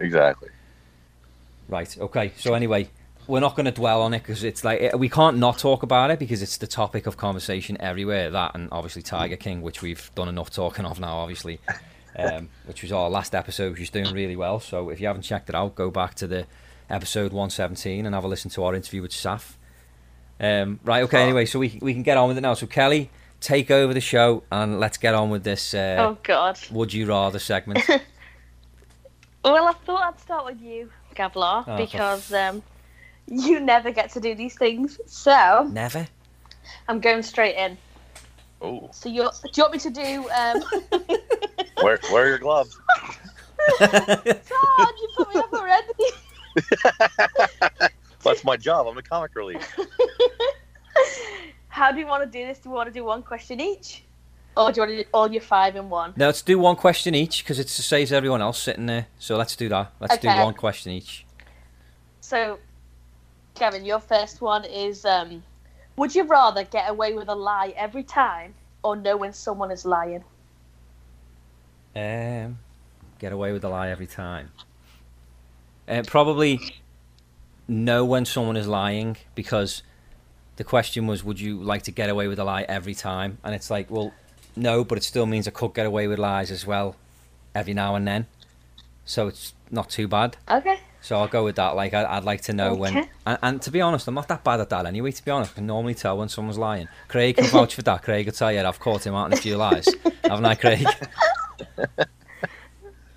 Exactly. 0.02 0.50
Right. 1.70 1.98
Okay. 1.98 2.34
So 2.38 2.54
anyway, 2.54 2.90
we're 3.28 3.40
not 3.40 3.56
going 3.56 3.66
to 3.66 3.72
dwell 3.72 4.02
on 4.02 4.14
it 4.14 4.20
because 4.20 4.44
it's 4.44 4.64
like 4.64 4.94
we 4.98 5.08
can't 5.10 5.38
not 5.38 5.58
talk 5.58 5.84
about 5.84 6.12
it 6.12 6.20
because 6.20 6.42
it's 6.42 6.58
the 6.58 6.68
topic 6.68 7.08
of 7.08 7.18
conversation 7.18 7.78
everywhere. 7.80 8.30
That 8.30 8.56
and 8.56 8.68
obviously 8.72 9.02
Tiger 9.02 9.38
King, 9.38 9.62
which 9.62 9.82
we've 9.82 10.12
done 10.16 10.28
enough 10.28 10.50
talking 10.52 10.86
of 10.86 11.00
now, 11.00 11.18
obviously, 11.18 11.60
um, 12.18 12.50
which 12.66 12.82
was 12.82 12.92
our 12.92 13.10
last 13.10 13.34
episode, 13.34 13.72
which 13.72 13.82
is 13.82 13.90
doing 13.90 14.12
really 14.14 14.36
well. 14.36 14.60
So 14.60 14.90
if 14.90 15.00
you 15.00 15.08
haven't 15.08 15.22
checked 15.24 15.50
it 15.50 15.56
out, 15.56 15.76
go 15.76 15.90
back 15.90 16.16
to 16.16 16.28
the 16.28 16.46
episode 16.90 17.32
117 17.32 18.06
and 18.06 18.14
have 18.14 18.26
a 18.26 18.28
listen 18.28 18.52
to 18.52 18.64
our 18.66 18.76
interview 18.76 19.02
with 19.02 19.12
Saf. 19.12 19.54
Um, 20.40 20.80
right. 20.84 21.04
Okay. 21.04 21.22
Anyway, 21.22 21.46
so 21.46 21.60
we 21.60 21.80
we 21.82 21.94
can 21.94 22.04
get 22.04 22.18
on 22.18 22.28
with 22.28 22.38
it 22.38 22.42
now. 22.42 22.56
So 22.56 22.68
Kelly, 22.68 23.12
take 23.40 23.72
over 23.72 23.94
the 23.94 24.02
show 24.02 24.44
and 24.52 24.80
let's 24.80 24.98
get 24.98 25.14
on 25.14 25.30
with 25.30 25.44
this. 25.44 25.74
Uh, 25.74 25.98
Oh 26.00 26.18
God. 26.24 26.60
Would 26.72 26.94
you 26.94 27.06
rather 27.06 27.40
segment? 27.40 27.80
Well, 29.44 29.68
I 29.68 29.74
thought 29.74 30.14
I'd 30.14 30.20
start 30.20 30.46
with 30.46 30.62
you, 30.62 30.90
Gavlar, 31.16 31.64
Oh, 31.68 31.78
for 31.78 31.78
because 31.78 32.32
um, 32.32 32.62
you 33.28 33.60
never 33.60 33.92
get 33.92 34.12
to 34.12 34.20
do 34.20 34.36
these 34.36 34.56
things. 34.56 35.00
So 35.08 35.68
Never. 35.72 36.08
I'm 36.88 37.00
going 37.00 37.24
straight 37.24 37.56
in. 37.56 37.78
Oh, 38.62 38.90
So 38.94 39.10
you 39.10 39.24
do 39.24 39.50
you 39.56 39.64
want 39.64 39.74
me 39.74 39.80
to 39.80 39.90
do? 39.90 40.30
Um, 40.30 40.64
wear 41.84 42.00
wear 42.12 42.28
your 42.28 42.38
gloves. 42.38 42.78
God, 43.80 44.94
you 45.02 45.10
put 45.16 45.30
me 45.30 45.40
up 45.40 45.54
already. 45.54 45.88
That's 48.24 48.44
my 48.44 48.58
job. 48.58 48.88
I'm 48.88 48.96
the 48.96 49.02
comic 49.02 49.32
relief. 49.36 49.76
How 51.70 51.92
do 51.92 52.00
you 52.00 52.06
want 52.06 52.24
to 52.24 52.30
do 52.30 52.46
this? 52.46 52.60
Do 52.60 52.70
we 52.70 52.76
want 52.76 52.88
to 52.88 52.94
do 52.94 53.04
one 53.04 53.24
question 53.24 53.60
each, 53.60 54.04
or 54.56 54.72
do 54.72 54.82
you 54.82 54.88
want 54.88 54.98
to 54.98 55.04
do 55.04 55.10
all 55.14 55.32
your 55.32 55.42
five 55.42 55.76
in 55.76 55.90
one? 55.90 56.14
No, 56.16 56.28
let's 56.28 56.42
do 56.42 56.60
one 56.60 56.76
question 56.76 57.16
each 57.16 57.44
because 57.44 57.60
it 57.60 57.70
saves 57.70 58.12
everyone 58.12 58.42
else 58.42 58.62
sitting 58.62 58.86
there. 58.86 59.08
So 59.20 59.38
let's 59.38 59.56
do 59.56 59.70
that. 59.70 59.94
Let's 60.00 60.18
do 60.18 60.28
one 60.28 60.54
question 60.54 60.92
each. 60.92 61.26
So, 62.20 62.60
Kevin, 63.56 63.86
your 63.86 64.00
first 64.00 64.42
one 64.42 64.66
is: 64.66 65.06
um, 65.06 65.44
Would 65.96 66.16
you 66.16 66.24
rather 66.24 66.64
get 66.64 66.90
away 66.90 67.14
with 67.14 67.30
a 67.30 67.36
lie 67.36 67.74
every 67.78 68.04
time, 68.04 68.54
or 68.84 68.96
know 68.96 69.18
when 69.18 69.34
someone 69.34 69.72
is 69.72 69.86
lying? 69.86 70.24
Um, 71.96 72.60
get 73.20 73.34
away 73.34 73.52
with 73.52 73.64
a 73.64 73.70
lie 73.70 73.90
every 73.90 74.08
time. 74.08 74.52
Uh, 75.88 76.04
probably 76.06 76.60
know 77.68 78.06
when 78.06 78.26
someone 78.26 78.58
is 78.58 78.68
lying 78.68 79.18
because 79.36 79.84
the 80.58 80.64
question 80.64 81.08
was, 81.08 81.24
would 81.24 81.40
you 81.40 81.62
like 81.62 81.84
to 81.84 81.92
get 81.92 82.10
away 82.10 82.28
with 82.28 82.40
a 82.40 82.44
lie 82.44 82.64
every 82.64 82.94
time? 82.94 83.38
And 83.44 83.56
it's 83.56 83.70
like, 83.70 83.90
well, 83.90 84.14
no, 84.56 84.84
but 84.84 84.98
it 84.98 85.04
still 85.04 85.26
means 85.26 85.48
I 85.48 85.52
could 85.52 85.74
get 85.74 85.86
away 85.86 86.08
with 86.08 86.20
lies 86.20 86.52
as 86.52 86.66
well 86.66 86.96
every 87.56 87.74
now 87.74 87.96
and 87.96 88.08
then. 88.08 88.28
So 89.06 89.28
it's 89.28 89.54
not 89.70 89.90
too 89.90 90.08
bad. 90.08 90.38
Okay. 90.50 90.80
So 91.02 91.18
I'll 91.18 91.28
go 91.28 91.44
with 91.44 91.56
that. 91.56 91.76
Like 91.76 91.94
I, 91.94 92.06
I'd 92.18 92.24
like 92.24 92.42
to 92.42 92.54
know 92.54 92.76
when. 92.76 92.96
Okay. 92.98 93.10
And, 93.26 93.40
and 93.42 93.62
to 93.64 93.72
be 93.72 93.82
honest, 93.82 94.08
I'm 94.08 94.14
not 94.14 94.28
that 94.28 94.44
bad 94.44 94.60
at 94.60 94.70
that 94.70 94.86
anyway. 94.86 95.12
To 95.12 95.26
be 95.26 95.32
honest, 95.32 95.54
I 95.54 95.56
can 95.56 95.66
normally 95.68 95.96
tell 95.96 96.18
when 96.18 96.30
someone's 96.30 96.60
lying. 96.60 96.88
Craig 97.08 97.38
can 97.38 97.46
vouch 97.46 97.74
for 97.76 97.82
that. 97.82 98.04
Craig 98.04 98.26
will 98.28 98.34
tell 98.34 98.52
you 98.52 98.60
I've 98.62 98.80
caught 98.80 99.06
him 99.06 99.16
out 99.16 99.26
in 99.26 99.34
a 99.34 99.42
few 99.42 99.58
lies, 99.58 99.88
haven't 100.24 100.46
I, 100.46 100.56
Craig? 100.56 100.86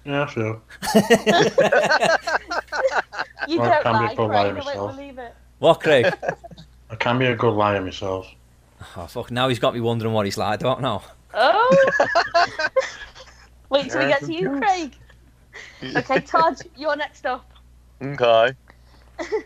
Yeah, 0.07 0.27
sure. 0.27 0.61
You 3.49 3.61
Or 3.61 3.69
don't 3.69 3.83
can 3.83 3.93
be 3.93 3.99
lie, 3.99 4.13
a 4.13 4.17
good 4.17 4.17
Craig. 4.17 4.29
liar 4.29 4.31
I 4.31 4.53
won't 4.53 4.65
myself. 4.67 4.97
believe 4.97 5.19
it. 5.19 5.35
What, 5.59 5.81
Craig? 5.81 6.13
I 6.91 6.95
can 6.97 7.19
be 7.19 7.27
a 7.27 7.37
good 7.37 7.53
liar 7.55 7.81
myself. 7.83 8.27
oh, 8.97 9.07
fuck, 9.07 9.31
now 9.31 9.49
he's 9.49 9.59
got 9.59 9.75
me 9.75 9.81
wondering 9.81 10.13
what 10.13 10.25
he's 10.27 10.37
like. 10.39 10.49
I 10.53 10.57
don't 10.57 10.81
know. 10.81 11.03
Oh. 11.35 11.91
Wait 13.71 13.91
till 13.91 14.01
we 14.01 14.07
get 14.07 14.23
to 14.25 14.33
you, 14.33 14.51
confused. 14.51 14.63
Craig. 14.63 15.97
Okay, 15.97 16.21
Todd, 16.21 16.57
you're 16.77 16.97
next 16.97 17.27
up. 17.27 17.51
Okay. 18.03 18.55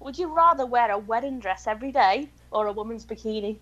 Would 0.00 0.18
you 0.18 0.34
rather 0.34 0.64
wear 0.66 0.90
a 0.90 0.98
wedding 0.98 1.40
dress 1.40 1.66
every 1.66 1.92
day 1.92 2.28
or 2.50 2.66
a 2.66 2.72
woman's 2.72 3.04
bikini? 3.04 3.58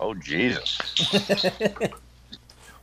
Oh 0.00 0.14
Jesus. 0.14 0.80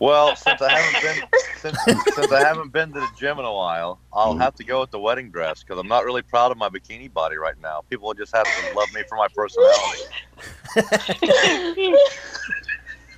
Well, 0.02 0.36
since 0.36 0.62
I 0.62 0.72
haven't 0.72 1.02
been 1.04 1.24
since, 1.58 1.78
since 2.16 2.32
I 2.32 2.40
haven't 2.40 2.72
been 2.72 2.92
to 2.92 3.00
the 3.00 3.10
gym 3.20 3.38
in 3.38 3.46
a 3.46 3.54
while, 3.54 4.00
I'll 4.12 4.34
mm. 4.34 4.42
have 4.42 4.56
to 4.56 4.64
go 4.64 4.82
with 4.82 4.90
the 4.90 5.00
wedding 5.00 5.30
dress 5.30 5.62
because 5.62 5.80
I'm 5.80 5.88
not 5.88 6.06
really 6.06 6.24
proud 6.24 6.52
of 6.52 6.58
my 6.58 6.70
bikini 6.70 7.14
body 7.14 7.38
right 7.38 7.54
now. 7.62 7.84
People 7.88 8.08
will 8.08 8.16
just 8.16 8.36
have 8.36 8.46
to 8.46 8.76
love 8.76 8.92
me 8.96 9.04
for 9.08 9.16
my 9.16 9.28
personality. 9.36 10.02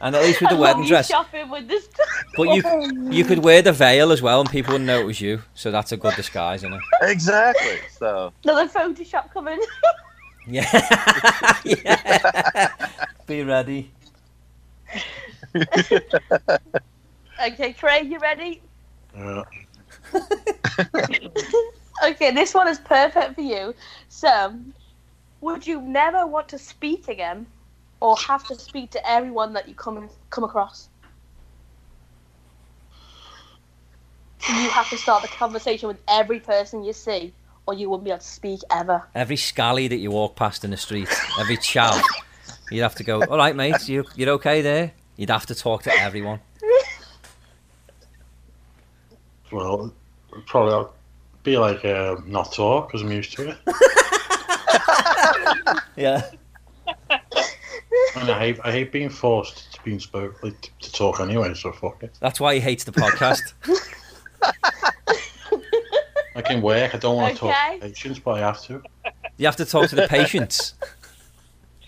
And 0.04 0.16
at 0.16 0.22
least 0.22 0.42
with 0.42 0.50
the 0.52 0.56
I 0.58 0.60
wedding 0.60 0.86
dress, 0.86 1.08
shopping 1.08 1.50
with 1.50 1.68
this. 1.68 1.88
but 2.38 2.44
you 2.44 2.62
you 3.10 3.24
could 3.24 3.40
wear 3.40 3.62
the 3.64 3.72
veil 3.72 4.12
as 4.12 4.22
well, 4.22 4.42
and 4.42 4.50
people 4.50 4.74
wouldn't 4.74 4.86
know 4.88 5.00
it 5.00 5.06
was 5.06 5.20
you. 5.22 5.42
So 5.56 5.72
that's 5.72 5.92
a 5.94 5.98
good 5.98 6.16
disguise, 6.16 6.60
isn't 6.60 6.74
it? 6.74 6.82
Exactly. 7.02 7.80
So 7.98 8.34
Another 8.44 8.68
Photoshop 8.68 9.32
coming. 9.34 9.60
Yeah. 10.46 10.68
yeah. 11.64 12.68
Be 13.26 13.44
ready. 13.44 13.90
okay, 17.42 17.72
Craig, 17.72 18.12
you 18.12 18.20
ready? 18.20 18.62
Yeah. 19.16 19.44
Okay, 22.04 22.32
this 22.32 22.54
one 22.54 22.68
is 22.68 22.80
perfect 22.80 23.36
for 23.36 23.42
you. 23.42 23.74
So, 24.10 24.54
would 25.42 25.66
you 25.66 25.82
never 25.82 26.28
want 26.28 26.50
to 26.50 26.58
speak 26.58 27.08
again, 27.08 27.46
or 28.04 28.18
have 28.18 28.46
to 28.46 28.54
speak 28.60 28.92
to 28.92 29.10
everyone 29.10 29.54
that 29.54 29.68
you 29.68 29.74
come 29.74 30.10
come 30.30 30.44
across? 30.44 30.90
You 34.50 34.70
have 34.72 34.90
to 34.90 34.98
start 34.98 35.22
the 35.22 35.30
conversation 35.30 35.88
with 35.88 36.00
every 36.10 36.42
person 36.42 36.84
you 36.84 36.92
see, 36.92 37.34
or 37.66 37.74
you 37.74 37.90
wouldn't 37.90 38.04
be 38.04 38.12
able 38.12 38.20
to 38.20 38.28
speak 38.28 38.60
ever. 38.70 39.02
Every 39.16 39.38
scally 39.38 39.88
that 39.88 39.96
you 39.96 40.12
walk 40.12 40.36
past 40.36 40.66
in 40.66 40.72
the 40.72 40.78
street, 40.78 41.08
every 41.40 41.56
chav, 41.56 42.04
you'd 42.70 42.82
have 42.82 42.96
to 42.96 43.06
go. 43.06 43.24
All 43.24 43.38
right, 43.38 43.56
mate, 43.56 43.88
you 43.88 44.04
you're 44.18 44.32
okay 44.32 44.62
there. 44.62 44.92
You'd 45.16 45.30
have 45.30 45.46
to 45.46 45.56
talk 45.56 45.84
to 45.84 45.92
everyone. 45.94 46.42
Well, 49.50 49.94
probably 50.48 50.74
I'll 50.74 50.94
be 51.44 51.58
like 51.58 51.86
uh, 51.86 52.18
not 52.26 52.52
talk 52.52 52.90
because 52.90 53.02
I'm 53.02 53.12
used 53.12 53.32
to 53.38 53.50
it. 53.52 53.58
Yeah. 55.96 56.24
And 58.16 58.30
I 58.30 58.40
hate 58.40 58.60
I 58.64 58.72
hate 58.72 58.92
being 58.92 59.10
forced 59.10 59.74
to 59.74 59.84
being 59.84 60.00
spoke 60.00 60.44
like, 60.44 60.60
to, 60.62 60.70
to 60.82 60.92
talk 60.92 61.20
anyway. 61.20 61.54
So 61.56 61.72
fuck 61.72 62.04
it. 62.04 62.16
That's 62.20 62.40
why 62.40 62.54
he 62.56 62.60
hates 62.60 62.84
the 62.84 62.92
podcast. 62.92 63.54
I 66.36 66.42
can 66.42 66.62
work, 66.62 66.96
I 66.96 66.98
don't 66.98 67.16
want 67.16 67.34
to 67.36 67.40
talk 67.40 67.50
Okay. 67.50 67.80
to 67.80 67.88
patients, 67.88 68.20
but 68.20 68.32
I 68.32 68.40
have 68.40 68.62
to. 68.64 68.82
You 69.38 69.46
have 69.46 69.56
to 69.58 69.66
talk 69.66 69.90
to 69.90 69.96
the 69.96 70.08
patients. 70.08 70.74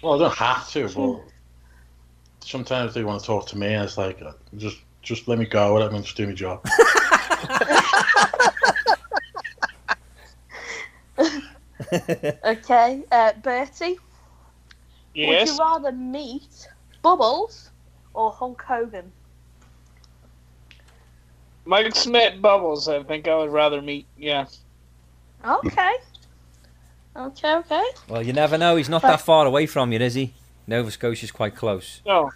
Well, 0.02 0.16
I 0.16 0.18
don't 0.20 0.36
have 0.38 0.70
to, 0.72 0.88
but 0.90 1.22
sometimes 2.46 2.94
they 2.94 3.04
want 3.04 3.22
to 3.22 3.26
talk 3.26 3.48
to 3.48 3.58
me, 3.58 3.74
and 3.74 3.84
it's 3.84 3.98
like 3.98 4.22
uh, 4.22 4.34
just 4.58 4.78
just 5.02 5.28
let 5.28 5.40
me 5.40 5.46
go. 5.46 5.76
Let 5.76 5.92
me 5.94 6.00
just 6.02 6.16
do 6.18 6.28
my 6.28 6.34
job. 6.34 6.66
Okay, 12.44 13.04
uh, 13.12 13.34
Bertie, 13.44 13.98
would 15.16 15.48
you 15.48 15.58
rather 15.58 15.92
meet 15.92 16.68
Bubbles 17.02 17.72
or 18.14 18.32
Hulk 18.32 18.62
Hogan? 18.62 19.12
Mike 21.66 21.96
Smith 21.96 22.42
Bubbles, 22.42 22.88
I 22.88 23.02
think 23.04 23.28
I 23.28 23.36
would 23.36 23.50
rather 23.50 23.82
meet. 23.82 24.06
Yeah. 24.18 24.46
Okay. 25.44 25.94
Okay, 27.16 27.56
okay. 27.56 27.84
Well, 28.10 28.22
you 28.22 28.34
never 28.34 28.58
know. 28.58 28.76
He's 28.76 28.90
not 28.90 29.02
that 29.04 29.22
far 29.22 29.46
away 29.46 29.66
from 29.66 29.92
you, 29.94 30.00
is 30.00 30.16
he? 30.16 30.34
Nova 30.68 30.92
Scotia's 30.92 31.32
quite 31.32 31.56
close. 31.56 32.02
No. 32.06 32.32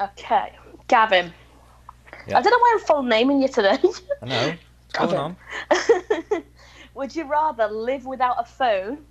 Okay. 0.00 0.52
Gavin. 0.88 1.32
Yeah. 2.26 2.38
I 2.38 2.42
don't 2.42 2.50
know 2.50 2.58
why 2.58 2.76
I'm 2.78 2.86
full 2.86 3.02
naming 3.02 3.42
you 3.42 3.48
today. 3.48 3.78
I 4.22 4.26
know. 4.26 4.54
What's 4.98 5.12
going 5.12 5.16
on? 5.16 5.36
Would 6.94 7.14
you 7.14 7.24
rather 7.24 7.68
live 7.68 8.06
without 8.06 8.36
a 8.38 8.44
phone 8.44 9.04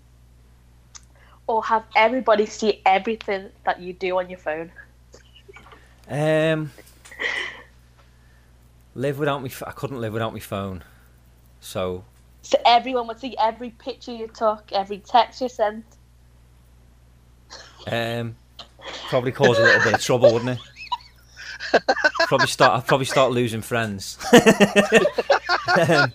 or 1.50 1.64
have 1.64 1.84
everybody 1.96 2.46
see 2.46 2.80
everything 2.86 3.50
that 3.66 3.82
you 3.82 3.92
do 3.92 4.20
on 4.20 4.30
your 4.30 4.38
phone? 4.38 4.72
Um, 6.08 6.72
live 8.94 9.18
without 9.18 9.42
me. 9.42 9.52
I 9.66 9.72
couldn't 9.72 10.00
live 10.00 10.14
without 10.14 10.32
my 10.32 10.40
phone. 10.40 10.84
So 11.60 12.06
So 12.44 12.60
everyone 12.68 13.08
would 13.08 13.20
see 13.20 13.36
every 13.40 13.72
picture 13.72 14.12
you 14.12 14.28
took, 14.28 14.72
every 14.72 15.00
text 15.00 15.42
you 15.42 15.50
sent. 15.50 15.86
Um, 17.88 18.36
probably 19.10 19.32
cause 19.32 19.58
a 19.58 19.64
little 19.64 19.84
bit 19.84 19.94
of 19.96 20.02
trouble, 20.02 20.32
wouldn't 20.32 20.52
it? 20.52 21.82
probably 22.28 22.46
start. 22.46 22.78
I'd 22.78 22.88
probably 22.88 23.08
start 23.08 23.32
losing 23.32 23.64
friends. 23.64 24.20
um, 25.90 26.14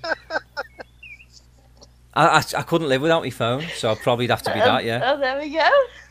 I, 2.14 2.38
I 2.38 2.44
I 2.58 2.62
couldn't 2.62 2.88
live 2.88 3.02
without 3.02 3.22
my 3.22 3.30
phone, 3.30 3.64
so 3.74 3.90
I'd 3.90 3.98
probably 3.98 4.26
have 4.28 4.42
to 4.42 4.52
be 4.52 4.60
that. 4.60 4.84
Yeah, 4.84 5.12
Oh, 5.12 5.18
there 5.18 5.38
we 5.38 5.50
go. 5.50 5.68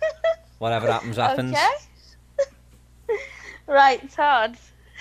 whatever 0.60 0.92
happens, 0.92 1.18
happens. 1.18 1.56
Okay. 1.56 3.18
right, 3.68 4.10
Todd. 4.12 4.58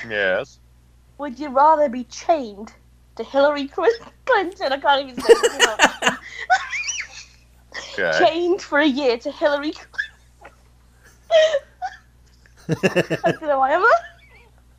Yes. 0.09 0.59
Would 1.19 1.39
you 1.39 1.49
rather 1.51 1.89
be 1.89 2.05
chained 2.05 2.73
to 3.17 3.25
Hillary 3.25 3.69
Clinton? 3.69 4.73
I 4.73 4.79
can't 4.79 5.09
even 5.09 5.21
say 5.23 5.33
it. 5.33 6.15
Okay. 7.99 8.19
chained 8.25 8.63
for 8.63 8.79
a 8.79 8.87
year 8.87 9.19
to 9.19 9.31
Hillary. 9.31 9.75
I 12.69 13.33
don't 13.33 13.43
know 13.43 13.59
why 13.59 13.75
I'm. 13.75 13.85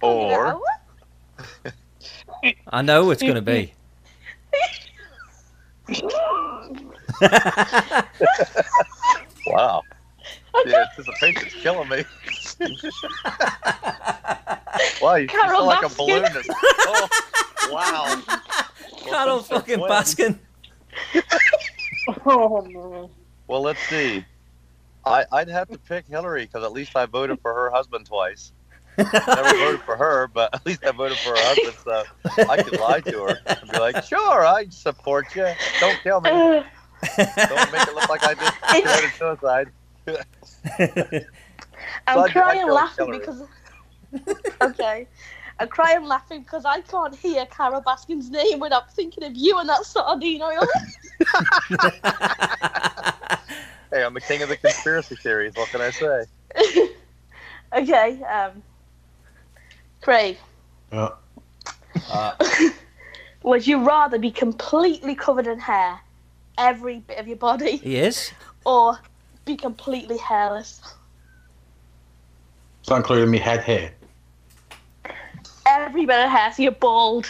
Or 0.01 0.61
I 2.67 2.81
know 2.81 3.11
it's 3.11 3.21
going 3.21 3.35
to 3.35 3.41
be. 3.41 3.73
Wow. 9.47 9.81
The 10.65 10.77
anticipation's 10.77 11.53
killing 11.63 11.89
me. 11.89 12.03
wow, 15.01 15.15
you 15.15 15.27
Carol 15.27 15.59
feel 15.61 15.65
like 15.65 15.83
a 15.83 15.89
balloon. 15.95 16.23
balloonist. 16.23 16.49
Oh, 17.65 17.69
wow. 17.71 18.21
Carol 19.03 19.25
Well, 19.37 19.43
fucking 19.43 19.79
well, 19.79 19.89
Baskin. 19.91 20.37
Oh 22.25 22.65
no. 22.69 23.09
Well, 23.47 23.61
let's 23.61 23.79
see. 23.87 24.23
I, 25.05 25.25
I'd 25.31 25.49
have 25.49 25.69
to 25.69 25.77
pick 25.79 26.05
Hillary 26.07 26.45
because 26.45 26.63
at 26.63 26.71
least 26.71 26.95
I 26.95 27.05
voted 27.07 27.39
for 27.41 27.53
her 27.53 27.69
husband 27.71 28.05
twice. 28.05 28.51
Never 28.97 29.57
voted 29.57 29.81
for 29.81 29.97
her, 29.97 30.27
but 30.27 30.53
at 30.53 30.63
least 30.65 30.85
I 30.85 30.91
voted 30.91 31.17
for 31.17 31.29
her 31.31 31.35
husband, 31.37 31.75
so 31.83 32.03
I 32.49 32.61
could 32.61 32.79
lie 32.79 32.99
to 33.01 33.23
her 33.23 33.37
and 33.47 33.71
be 33.71 33.79
like, 33.79 34.03
"Sure, 34.03 34.45
I 34.45 34.67
support 34.69 35.35
you. 35.35 35.47
Don't 35.79 35.99
kill 36.03 36.21
me. 36.21 36.63
Don't 37.17 37.71
make 37.71 37.87
it 37.87 37.93
look 37.95 38.09
like 38.09 38.23
I 38.23 38.33
did 38.33 38.53
committed 38.83 39.11
suicide." 39.17 39.69
I'm 42.07 42.15
So 42.15 42.21
I'd- 42.21 42.21
I'd 42.21 42.31
crying 42.31 42.67
laughing 42.69 43.05
Hillary. 43.13 43.19
because. 43.19 43.41
okay. 44.61 45.07
I'm 45.59 45.67
crying 45.67 46.03
laughing 46.05 46.41
because 46.41 46.65
I 46.65 46.81
can't 46.81 47.15
hear 47.15 47.45
Carole 47.45 47.81
Baskin's 47.81 48.29
name 48.31 48.59
without 48.59 48.91
thinking 48.93 49.23
of 49.23 49.35
you 49.35 49.57
and 49.59 49.69
that 49.69 49.85
sardine 49.85 50.41
oil. 50.41 50.67
Hey, 53.91 54.03
I'm 54.03 54.13
the 54.15 54.21
king 54.21 54.41
of 54.41 54.49
the 54.49 54.57
conspiracy 54.57 55.15
theories. 55.15 55.53
What 55.55 55.69
can 55.69 55.79
I 55.81 55.91
say? 55.91 56.25
okay, 57.77 58.21
um. 58.23 58.63
Craig, 60.01 60.37
Yeah. 60.91 61.09
Uh, 62.11 62.33
would 63.43 63.65
you 63.65 63.85
rather 63.87 64.17
be 64.19 64.31
completely 64.31 65.15
covered 65.15 65.47
in 65.47 65.59
hair, 65.59 65.99
every 66.57 66.99
bit 66.99 67.17
of 67.17 67.27
your 67.27 67.37
body, 67.37 67.77
he 67.77 67.97
is. 67.97 68.31
or 68.65 68.99
be 69.45 69.55
completely 69.55 70.17
hairless? 70.17 70.81
Is 72.81 72.89
that 72.89 72.97
including 72.97 73.31
me 73.31 73.37
head 73.37 73.61
hair? 73.61 73.91
Every 75.65 76.05
bit 76.05 76.19
of 76.19 76.29
hair, 76.29 76.51
so 76.53 76.63
you're 76.63 76.71
bald. 76.73 77.29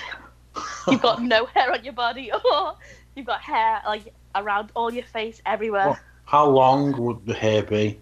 You've 0.87 1.01
got 1.01 1.21
no 1.21 1.45
hair 1.53 1.71
on 1.71 1.83
your 1.83 1.93
body, 1.93 2.31
or 2.51 2.75
you've 3.15 3.25
got 3.25 3.41
hair 3.41 3.81
like 3.85 4.13
around 4.35 4.71
all 4.75 4.91
your 4.91 5.05
face, 5.05 5.41
everywhere. 5.45 5.89
What? 5.89 5.99
How 6.25 6.47
long 6.47 6.97
would 7.03 7.25
the 7.25 7.33
hair 7.33 7.63
be? 7.63 7.99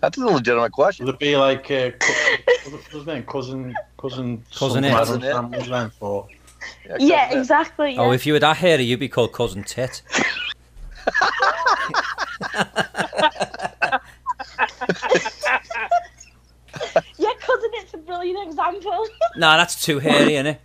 That's 0.00 0.16
a 0.16 0.24
legitimate 0.24 0.72
question. 0.72 1.06
Would 1.06 1.16
it 1.16 1.18
be 1.18 1.36
like 1.36 1.70
uh, 1.70 1.90
co- 1.98 2.70
what's 2.70 2.86
his 2.88 3.06
name? 3.06 3.24
Cousin, 3.24 3.74
cousin, 3.98 4.44
Cousin 4.54 4.84
something 4.84 4.84
It. 4.84 4.92
Adam 4.92 5.20
Cousin 5.20 5.22
It. 5.22 5.34
Sandler's 5.34 5.68
name 6.88 6.98
for? 6.98 7.02
Yeah, 7.04 7.38
exactly. 7.38 7.90
Oh, 7.98 8.02
yeah. 8.04 8.08
Oh, 8.08 8.12
if 8.12 8.26
you 8.26 8.32
were 8.32 8.38
that 8.40 8.56
hairy, 8.58 8.84
you'd 8.84 9.00
be 9.00 9.08
called 9.08 9.32
cousin 9.32 9.64
tit. 9.64 10.02
yeah, 17.18 17.32
cousin, 17.40 17.70
it's 17.74 17.94
a 17.94 17.98
brilliant 17.98 18.48
example. 18.48 19.06
Nah, 19.36 19.56
that's 19.56 19.80
too 19.84 19.98
hairy, 20.00 20.32
innit? 20.32 20.58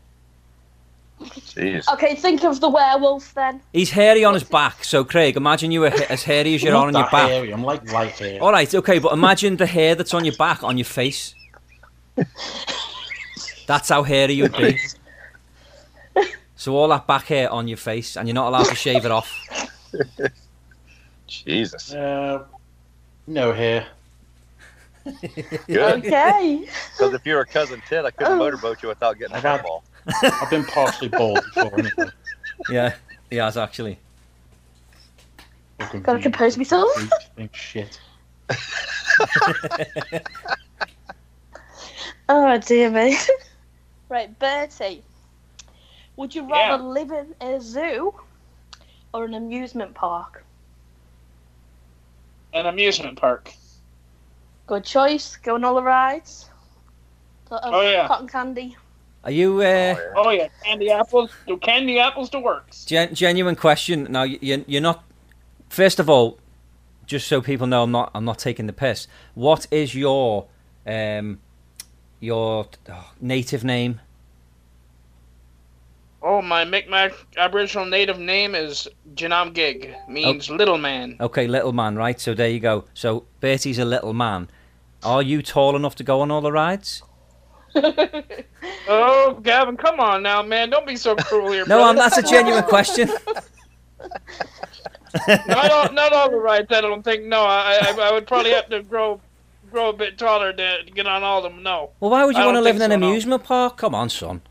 Jeez. 1.22 1.88
okay, 1.94 2.16
think 2.16 2.44
of 2.44 2.60
the 2.60 2.70
werewolf 2.70 3.34
then. 3.36 3.62
He's 3.72 3.92
hairy 3.92 4.26
on 4.26 4.34
his 4.34 4.44
back. 4.44 4.84
So, 4.84 5.04
Craig, 5.04 5.38
imagine 5.38 5.72
you 5.72 5.82
were 5.82 5.92
ha- 5.92 6.06
as 6.10 6.24
hairy 6.24 6.56
as 6.56 6.64
you're 6.64 6.76
on 6.76 6.88
I'm 6.88 6.94
not 6.94 7.00
your 7.00 7.06
that 7.06 7.12
back. 7.12 7.30
hairy, 7.30 7.52
I'm 7.52 7.64
like 7.64 7.90
light 7.92 8.18
hair. 8.18 8.42
All 8.42 8.52
right, 8.52 8.74
okay, 8.74 9.00
but 9.00 9.14
imagine 9.14 9.58
the 9.58 9.68
hair 9.68 9.94
that's 9.96 10.14
on 10.14 10.26
your 10.26 10.36
back 10.36 10.64
on 10.64 10.78
your 10.78 10.86
face. 10.86 11.36
That's 13.68 13.90
how 13.90 14.04
hairy 14.04 14.34
you'd 14.34 14.56
be. 14.58 14.78
So 16.64 16.78
all 16.78 16.88
that 16.88 17.06
back 17.08 17.26
hair 17.26 17.52
on 17.52 17.68
your 17.68 17.76
face, 17.76 18.16
and 18.16 18.26
you're 18.26 18.34
not 18.36 18.48
allowed 18.48 18.68
to 18.68 18.76
shave 18.76 19.04
it 19.04 19.12
off. 19.12 19.30
Jesus. 21.28 21.94
Uh, 21.94 22.46
no 23.28 23.52
hair. 23.52 23.86
Good. 25.04 26.06
Okay. 26.06 26.66
Because 26.94 27.14
if 27.16 27.26
you're 27.26 27.42
a 27.42 27.46
cousin 27.46 27.82
Ted, 27.90 28.06
I 28.06 28.12
couldn't 28.12 28.36
Oh. 28.36 28.38
motorboat 28.38 28.82
you 28.82 28.88
without 28.88 29.20
getting 29.20 29.36
a 29.36 29.40
I've 29.40 29.44
hairball. 29.44 29.82
I've 30.24 30.50
been 30.50 30.64
partially 30.64 31.10
bald 31.10 31.44
before. 31.54 31.78
Anyway. 31.80 32.12
Yeah, 32.70 32.96
he 33.30 33.36
has 33.36 33.58
actually. 33.58 34.00
Gotta 36.02 36.20
compose 36.20 36.58
myself. 36.58 36.90
Shit. 37.52 38.00
Oh 42.30 42.58
dear 42.58 42.90
me. 42.90 43.18
right, 44.08 44.40
Bertie. 44.40 45.04
Would 46.16 46.36
you 46.36 46.48
Yeah. 46.48 46.70
rather 46.72 46.84
live 46.84 47.12
in 47.12 47.36
a 47.42 47.60
zoo 47.60 48.14
or 49.14 49.26
an 49.26 49.34
amusement 49.34 49.94
park? 49.96 50.44
An 52.54 52.66
amusement 52.68 53.18
park. 53.20 53.52
Good 54.68 54.84
choice. 54.86 55.36
Go 55.38 55.56
on 55.56 55.64
all 55.64 55.76
the 55.76 55.82
rides. 55.84 56.50
Oh, 57.52 57.82
yeah. 57.82 58.08
Cotton 58.08 58.28
candy. 58.28 58.76
Are 59.24 59.32
you 59.32 59.62
uh, 59.62 59.96
Oh, 60.16 60.30
yeah. 60.32 60.48
Oh 60.48 60.64
candy 60.66 60.92
apples. 60.92 61.32
Do 61.48 61.58
candy 61.58 62.00
apples 62.00 62.30
to 62.32 62.40
works. 62.40 62.86
gen- 62.86 63.14
genuine 63.16 63.56
question? 63.56 64.08
Now 64.10 64.24
you 64.24 64.38
you- 64.42 64.66
you're 64.68 64.82
not. 64.82 65.04
First 65.70 66.00
of 66.00 66.10
all, 66.10 66.38
just 67.06 67.28
so 67.28 67.42
people 67.42 67.68
know, 67.68 67.84
I'm 67.84 67.92
not 67.92 68.12
I'm 68.14 68.26
not 68.26 68.38
taking 68.40 68.68
the 68.68 68.74
piss. 68.74 69.08
What 69.34 69.66
is 69.72 69.96
your 69.96 70.48
um 70.86 71.40
your 72.20 72.68
oh, 72.90 73.12
native 73.22 73.64
name? 73.64 74.02
Oh, 76.26 76.42
my 76.42 76.64
Micmac 76.64 77.12
Aboriginal 77.36 77.86
native 77.86 78.18
name 78.18 78.56
is 78.56 78.88
Janam 79.14 79.54
Gig, 79.54 79.94
means 80.08 80.50
oh. 80.50 80.56
little 80.56 80.78
man. 80.78 81.18
Okay, 81.20 81.48
little 81.48 81.74
man, 81.74 81.98
right? 81.98 82.20
So 82.20 82.34
there 82.34 82.50
you 82.50 82.62
go. 82.62 82.86
So 82.94 83.26
Bertie's 83.42 83.78
a 83.78 83.84
little 83.84 84.14
man. 84.14 84.50
Are 85.04 85.22
you 85.22 85.42
tall 85.42 85.76
enough 85.76 85.96
to 85.96 86.04
go 86.04 86.22
on 86.22 86.32
all 86.32 86.42
the 86.42 86.52
rides? 86.52 87.04
Oh, 88.88 89.40
Gavin, 89.42 89.78
come 89.78 90.00
on 90.00 90.24
now, 90.24 90.42
man! 90.42 90.70
Don't 90.70 90.86
be 90.86 90.96
so 90.96 91.16
cruel 91.16 91.52
here. 91.52 91.66
No. 91.68 91.84
I'm, 91.84 91.96
that's 91.96 92.18
a 92.18 92.22
genuine 92.22 92.64
question. 92.64 93.08
not 95.28 95.72
all, 95.72 95.92
not 95.94 96.12
all 96.12 96.30
the 96.30 96.38
rides. 96.38 96.68
I 96.72 96.82
don't 96.82 97.04
think. 97.04 97.24
No, 97.24 97.44
I, 97.44 97.80
I, 97.82 98.10
I 98.10 98.12
would 98.12 98.28
probably 98.28 98.52
have 98.52 98.68
to 98.70 98.84
grow, 98.84 99.22
grow 99.72 99.90
a 99.90 99.94
bit 99.94 100.18
taller 100.18 100.52
to, 100.52 100.78
get 100.94 101.08
on 101.08 101.24
all 101.24 101.46
of 101.46 101.54
them. 101.54 101.64
No, 101.64 101.92
Well, 102.00 102.12
why 102.12 102.26
would 102.26 102.36
you 102.36 102.42
I 102.42 102.46
want 102.46 102.58
to 102.58 102.62
live 102.62 102.76
in 102.76 102.82
an 102.82 102.92
so, 102.92 102.98
no. 102.98 103.08
amusement 103.08 103.44
park? 103.44 103.78
Come 103.78 103.96
on, 103.96 104.10
son. 104.10 104.42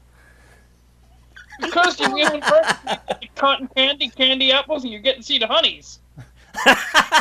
Because 1.63 1.99
you're 1.99 2.11
getting 2.11 2.43
cotton 3.37 3.69
candy, 3.75 4.09
candy 4.09 4.53
apples, 4.53 4.85
and 4.85 4.93
you're 4.93 5.01
getting 5.01 5.23
to 5.23 5.27
see 5.27 5.39
the 5.39 5.47
honeys. 5.47 6.01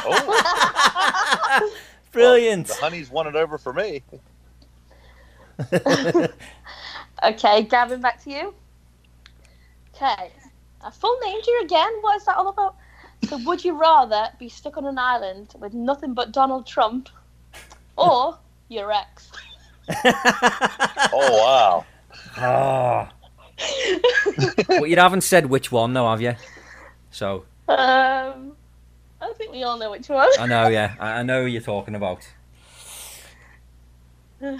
Oh, 0.04 0.20
Brilliant. 2.12 2.68
the 2.68 2.74
honey's 2.76 3.10
won 3.10 3.28
it 3.28 3.36
over 3.36 3.58
for 3.58 3.72
me. 3.74 4.04
Okay, 7.24 7.64
Gavin, 7.64 8.02
back 8.02 8.24
to 8.24 8.32
you. 8.32 8.54
Okay. 9.94 10.32
A 10.84 10.92
full 10.92 11.16
name 11.24 11.40
to 11.42 11.52
you 11.52 11.62
again? 11.64 11.92
What 12.02 12.16
is 12.18 12.26
that 12.26 12.36
all 12.36 12.48
about? 12.48 12.76
So, 13.30 13.38
would 13.46 13.64
you 13.64 13.74
rather 13.80 14.30
be 14.40 14.50
stuck 14.50 14.78
on 14.78 14.88
an 14.88 14.98
island 14.98 15.54
with 15.60 15.76
nothing 15.76 16.16
but 16.16 16.32
Donald 16.32 16.66
Trump 16.66 17.10
or 17.98 18.38
your 18.70 18.92
ex? 18.92 19.32
Oh 21.14 21.38
wow. 21.44 21.86
Oh. 22.38 23.08
well, 24.70 24.86
you 24.88 24.96
haven't 24.96 25.22
said 25.22 25.46
which 25.48 25.72
one, 25.72 25.94
though, 25.94 26.10
have 26.10 26.22
you? 26.22 26.36
So 27.12 27.46
Um, 27.68 28.54
I 29.22 29.34
think 29.38 29.52
we 29.52 29.64
all 29.64 29.78
know 29.78 29.92
which 29.92 30.10
one. 30.10 30.30
I 30.40 30.46
know, 30.48 30.68
yeah, 30.68 30.96
I, 31.00 31.20
I 31.20 31.24
know 31.24 31.42
who 31.42 31.48
you're 31.48 31.62
talking 31.62 31.96
about. 31.96 32.28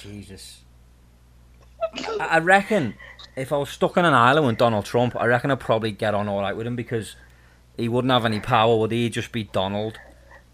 Jesus. 0.00 0.60
I, 2.20 2.28
I 2.30 2.38
reckon 2.38 2.94
if 3.36 3.52
I 3.52 3.56
was 3.56 3.70
stuck 3.70 3.96
on 3.96 4.04
an 4.04 4.14
island 4.14 4.46
with 4.46 4.58
Donald 4.58 4.84
Trump, 4.84 5.16
I 5.16 5.26
reckon 5.26 5.50
I'd 5.50 5.60
probably 5.60 5.90
get 5.92 6.14
on 6.14 6.28
all 6.28 6.40
right 6.40 6.56
with 6.56 6.66
him 6.66 6.76
because 6.76 7.16
he 7.76 7.88
wouldn't 7.88 8.12
have 8.12 8.24
any 8.24 8.40
power, 8.40 8.76
would 8.76 8.92
he? 8.92 9.04
He'd 9.04 9.14
just 9.14 9.32
be 9.32 9.44
Donald, 9.44 9.98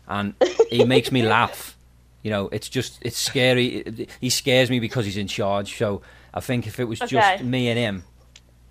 and 0.07 0.35
he 0.71 0.85
makes 0.85 1.11
me 1.11 1.23
laugh. 1.23 1.77
You 2.23 2.31
know, 2.31 2.49
it's 2.49 2.69
just 2.69 2.99
it's 3.03 3.19
scary. 3.19 4.09
He 4.21 4.31
scares 4.31 4.71
me 4.71 4.81
because 4.81 5.05
he's 5.05 5.17
in 5.17 5.27
charge. 5.29 5.77
So 5.77 6.03
I 6.39 6.41
think 6.41 6.69
if 6.69 6.79
it 6.79 6.85
was 6.85 7.01
just 7.01 7.43
me 7.43 7.69
and 7.69 7.77
him, 7.77 8.05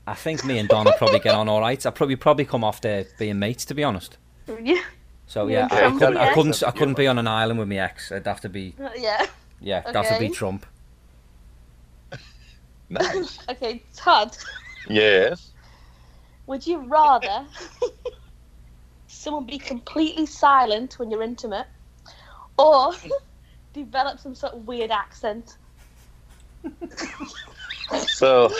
I 0.08 0.14
think 0.14 0.46
me 0.46 0.58
and 0.58 0.70
Don 0.70 0.86
would 0.86 0.96
probably 0.96 1.20
get 1.20 1.36
on 1.36 1.50
all 1.50 1.60
right. 1.60 1.86
I'd 1.86 1.96
probably 1.96 2.16
probably 2.16 2.46
come 2.46 2.64
off 2.64 2.80
there 2.80 3.06
being 3.20 3.40
mates, 3.40 3.66
to 3.66 3.74
be 3.74 3.84
honest. 3.84 4.18
yeah. 4.64 4.82
So 5.26 5.48
Yeah, 5.48 5.68
yeah, 5.70 5.76
I, 5.76 5.80
Trump, 5.82 6.00
couldn't, 6.00 6.18
I 6.18 6.34
couldn't, 6.34 6.64
I 6.64 6.72
couldn't 6.72 6.94
be 6.94 7.08
on 7.08 7.20
an 7.20 7.28
island 7.28 7.60
with 7.60 7.68
my 7.68 7.76
ex. 7.76 8.10
It'd 8.10 8.26
have 8.26 8.40
to 8.42 8.50
be, 8.50 8.74
Yeah. 8.98 9.26
yeah, 9.60 9.84
it'd 9.86 10.20
be 10.20 10.30
Trump. 10.30 10.66
Nice. 12.90 13.40
Okay, 13.50 13.84
Todd. 13.94 14.38
yes. 14.88 15.52
Would 16.46 16.66
you 16.66 16.78
rather 16.78 17.46
someone 19.08 19.46
be 19.46 19.58
completely 19.58 20.26
silent 20.26 20.98
when 20.98 21.12
you're 21.12 21.22
intimate 21.22 21.68
or 22.58 22.94
develop 23.74 24.22
some 24.22 24.34
sort 24.36 24.54
of 24.54 24.66
weird 24.66 24.90
accent? 24.90 25.58
So 27.96 28.52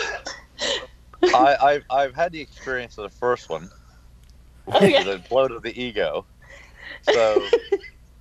I, 1.34 1.56
I've 1.60 1.84
I've 1.90 2.14
had 2.14 2.32
the 2.32 2.40
experience 2.40 2.98
of 2.98 3.04
the 3.04 3.16
first 3.16 3.48
one, 3.48 3.70
oh, 4.68 4.76
Okay. 4.76 5.02
the 5.02 5.18
bloat 5.28 5.50
of 5.52 5.62
the 5.62 5.80
ego. 5.80 6.26
So 7.02 7.48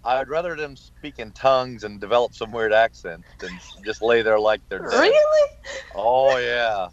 I'd 0.03 0.29
rather 0.29 0.55
them 0.55 0.75
speak 0.75 1.19
in 1.19 1.31
tongues 1.31 1.83
and 1.83 1.99
develop 1.99 2.33
some 2.33 2.51
weird 2.51 2.73
accent 2.73 3.25
than 3.39 3.59
just 3.85 4.01
lay 4.01 4.21
there 4.21 4.39
like 4.39 4.61
they're 4.69 4.79
dead. 4.79 4.99
Really? 4.99 5.49
Oh 5.93 6.37
yeah. 6.37 6.89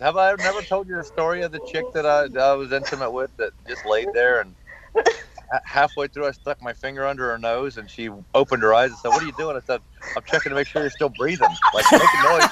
Have 0.00 0.16
I 0.16 0.34
never 0.34 0.62
told 0.62 0.88
you 0.88 0.96
the 0.96 1.04
story 1.04 1.42
of 1.42 1.52
the 1.52 1.60
chick 1.60 1.86
that 1.92 2.04
I, 2.04 2.26
that 2.28 2.40
I 2.40 2.54
was 2.54 2.72
intimate 2.72 3.12
with 3.12 3.30
that 3.36 3.52
just 3.68 3.84
laid 3.86 4.08
there 4.12 4.40
and 4.40 4.56
halfway 5.64 6.08
through 6.08 6.26
I 6.26 6.30
stuck 6.32 6.62
my 6.62 6.72
finger 6.72 7.06
under 7.06 7.30
her 7.30 7.38
nose 7.38 7.76
and 7.76 7.90
she 7.90 8.10
opened 8.34 8.62
her 8.62 8.74
eyes 8.74 8.90
and 8.90 8.98
said, 8.98 9.08
"What 9.08 9.22
are 9.22 9.26
you 9.26 9.32
doing?" 9.38 9.56
I 9.56 9.60
said, 9.60 9.80
"I'm 10.16 10.22
checking 10.24 10.50
to 10.50 10.56
make 10.56 10.66
sure 10.66 10.82
you're 10.82 10.90
still 10.90 11.10
breathing. 11.10 11.48
Like 11.74 11.84
make 11.92 12.02
a 12.02 12.22
noise." 12.28 12.48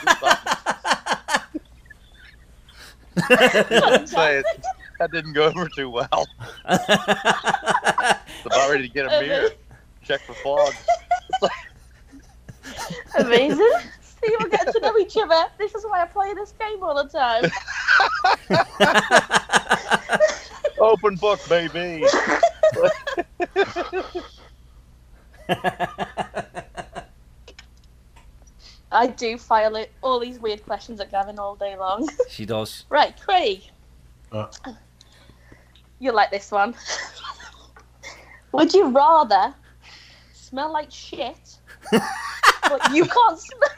Say 4.10 4.38
it. 4.38 4.44
That 4.98 5.10
didn't 5.12 5.32
go 5.32 5.44
over 5.44 5.68
too 5.68 5.88
well. 5.88 6.26
It's 6.68 8.46
about 8.46 8.70
ready 8.70 8.86
to 8.86 8.94
get 8.94 9.06
a 9.06 9.20
mirror. 9.20 9.50
Check 10.02 10.20
for 10.20 10.34
fog. 10.34 10.74
Amazing. 13.18 13.72
See, 14.02 14.34
we're 14.38 14.48
getting 14.48 14.72
to 14.72 14.80
know 14.80 14.98
each 14.98 15.16
other. 15.16 15.46
This 15.58 15.74
is 15.74 15.84
why 15.84 16.02
I 16.02 16.06
play 16.06 16.34
this 16.34 16.52
game 16.58 16.82
all 16.82 16.94
the 16.94 17.08
time. 17.08 17.50
Open 20.78 21.16
book, 21.16 21.40
baby. 21.48 22.04
I 28.92 29.06
do 29.06 29.38
file 29.38 29.76
it 29.76 29.92
all 30.02 30.18
these 30.18 30.40
weird 30.40 30.64
questions 30.64 31.00
at 31.00 31.10
Gavin 31.10 31.38
all 31.38 31.54
day 31.54 31.76
long. 31.76 32.08
she 32.28 32.44
does. 32.44 32.84
Right, 32.88 33.14
Craig. 33.20 33.62
Uh. 34.32 34.48
You 35.98 36.12
like 36.12 36.30
this 36.30 36.50
one? 36.50 36.74
Would 38.52 38.74
you 38.74 38.88
rather 38.88 39.54
smell 40.32 40.72
like 40.72 40.90
shit, 40.90 41.58
but 41.90 42.92
you 42.92 43.04
can't 43.04 43.38
smell, 43.38 43.70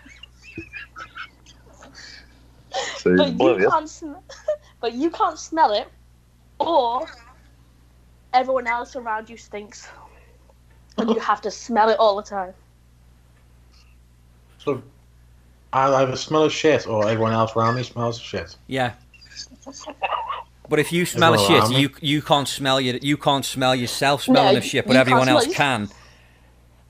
but 3.05 3.39
you 3.39 3.69
can't 3.69 3.89
smell, 3.89 4.25
but 4.81 4.95
you 4.95 5.11
can't 5.11 5.39
smell 5.39 5.73
it, 5.73 5.89
or 6.59 7.07
everyone 8.35 8.67
else 8.67 8.97
around 8.97 9.29
you 9.31 9.37
stinks? 9.37 9.89
and 10.99 11.09
you 11.11 11.19
have 11.33 11.41
to 11.43 11.51
smell 11.51 11.89
it 11.89 11.99
all 11.99 12.17
the 12.17 12.23
time. 12.23 12.53
So 14.59 14.83
I 15.73 15.87
either 16.03 16.17
smell 16.17 16.45
of 16.45 16.53
shit 16.53 16.87
or 16.87 17.09
everyone 17.09 17.33
else 17.33 17.57
around 17.57 17.77
me 17.77 17.83
smells 17.83 18.19
of 18.19 18.25
shit. 18.25 18.57
Yeah. 18.67 18.95
But 20.69 20.79
if 20.79 20.91
you 20.91 21.05
smell 21.05 21.35
of 21.35 21.41
well 21.41 21.69
shit, 21.69 21.79
you 21.79 21.91
you 22.01 22.23
can't 22.23 22.49
smell 22.49 22.81
your 22.81 22.97
you 22.97 23.19
can't 23.19 23.45
smell 23.45 23.75
yourself 23.75 24.23
smelling 24.23 24.53
No, 24.55 24.59
of 24.59 24.65
shit, 24.65 24.87
but 24.87 24.97
everyone 24.97 25.29
else 25.29 25.45
smell- 25.45 25.55
can. 25.55 25.89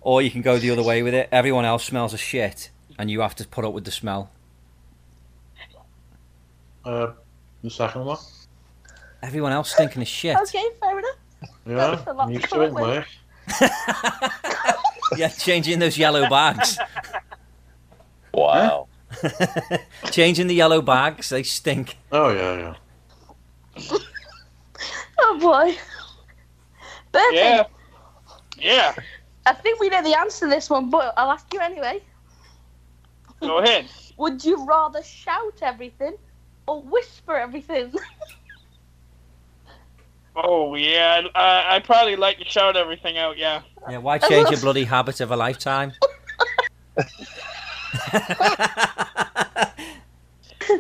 Or 0.03 0.23
you 0.23 0.31
can 0.31 0.41
go 0.43 0.59
the 0.59 0.71
other 0.71 0.85
way 0.85 1.03
with 1.03 1.15
it. 1.15 1.29
Everyone 1.33 1.65
else 1.65 1.83
smells 1.85 2.13
of 2.13 2.21
shit, 2.21 2.71
and 2.97 3.11
you 3.11 3.23
have 3.23 3.35
to 3.37 3.49
put 3.49 3.65
up 3.65 3.73
with 3.73 3.85
the 3.85 3.91
smell. 3.91 4.31
Uh, 6.85 7.13
the 7.65 7.71
second 7.71 8.05
one. 8.05 8.19
Everyone 9.21 9.51
else 9.51 9.73
stinking 9.73 10.03
of 10.03 10.07
shit. 10.09 10.37
Okay, 10.37 10.65
fair 10.79 10.99
enough. 10.99 11.17
Yeah, 11.67 11.75
That's 11.75 12.07
a 12.07 12.13
lot 12.13 12.27
I'm 12.29 12.33
used 12.35 12.45
to 12.45 12.51
to 12.51 12.61
it 12.63 12.69
in 12.69 12.75
put 12.75 12.83
up 12.83 12.89
work. 12.89 13.07
Yeah, 15.17 15.29
changing 15.29 15.79
those 15.79 15.99
yellow 15.99 16.29
bags. 16.29 16.79
Wow. 18.33 18.89
changing 20.11 20.47
the 20.47 20.55
yellow 20.55 20.81
bags, 20.81 21.29
they 21.29 21.43
stink. 21.43 21.97
Oh 22.11 22.31
yeah, 22.31 22.75
yeah. 23.77 23.99
Oh 25.25 25.39
boy. 25.39 25.77
Bertie, 27.13 27.37
Yeah. 27.37 27.65
Yeah. 28.59 28.95
I 29.47 29.53
think 29.53 29.81
we 29.81 29.89
know 29.89 30.03
the 30.03 30.19
answer 30.19 30.47
to 30.47 30.51
this 30.51 30.69
one, 30.71 30.91
but 30.91 31.15
I'll 31.17 31.31
ask 31.31 31.47
you 31.53 31.61
anyway. 31.61 32.03
Go 33.41 33.59
ahead. 33.59 33.87
Would 34.17 34.45
you 34.45 34.65
rather 34.67 35.03
shout 35.03 35.59
everything 35.63 36.17
or 36.67 36.83
whisper 36.83 37.37
everything? 37.37 37.93
Oh 40.35 40.75
yeah, 40.75 41.23
I, 41.35 41.77
I'd 41.77 41.85
probably 41.85 42.17
like 42.17 42.39
to 42.39 42.45
shout 42.45 42.77
everything 42.77 43.19
out. 43.19 43.37
Yeah. 43.37 43.63
Yeah, 43.91 43.99
why 43.99 44.19
change 44.19 44.51
your 44.51 44.61
bloody 44.61 44.85
habit 44.85 45.21
of 45.21 45.31
a 45.31 45.37
lifetime? 45.37 45.93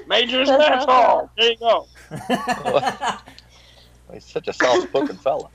Major's 0.06 0.48
Mess 0.48 0.84
Hall. 0.84 1.30
There 1.36 1.50
you 1.50 1.56
go. 1.58 1.86
He's 4.12 4.24
such 4.24 4.48
a 4.48 4.52
soft-spoken 4.52 5.16
fella. 5.16 5.48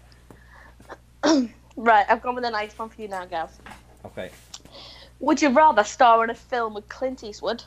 right, 1.76 2.06
I've 2.10 2.22
gone 2.22 2.36
with 2.36 2.44
a 2.44 2.52
nice 2.52 2.78
one 2.78 2.90
for 2.90 3.02
you 3.02 3.08
now, 3.08 3.26
Gav. 3.26 3.52
okay. 4.06 4.30
Would 5.20 5.42
you 5.42 5.50
rather 5.50 5.84
star 5.84 6.24
in 6.24 6.30
a 6.30 6.36
film 6.36 6.74
with 6.74 6.88
Clint 6.90 7.24
Eastwood? 7.24 7.64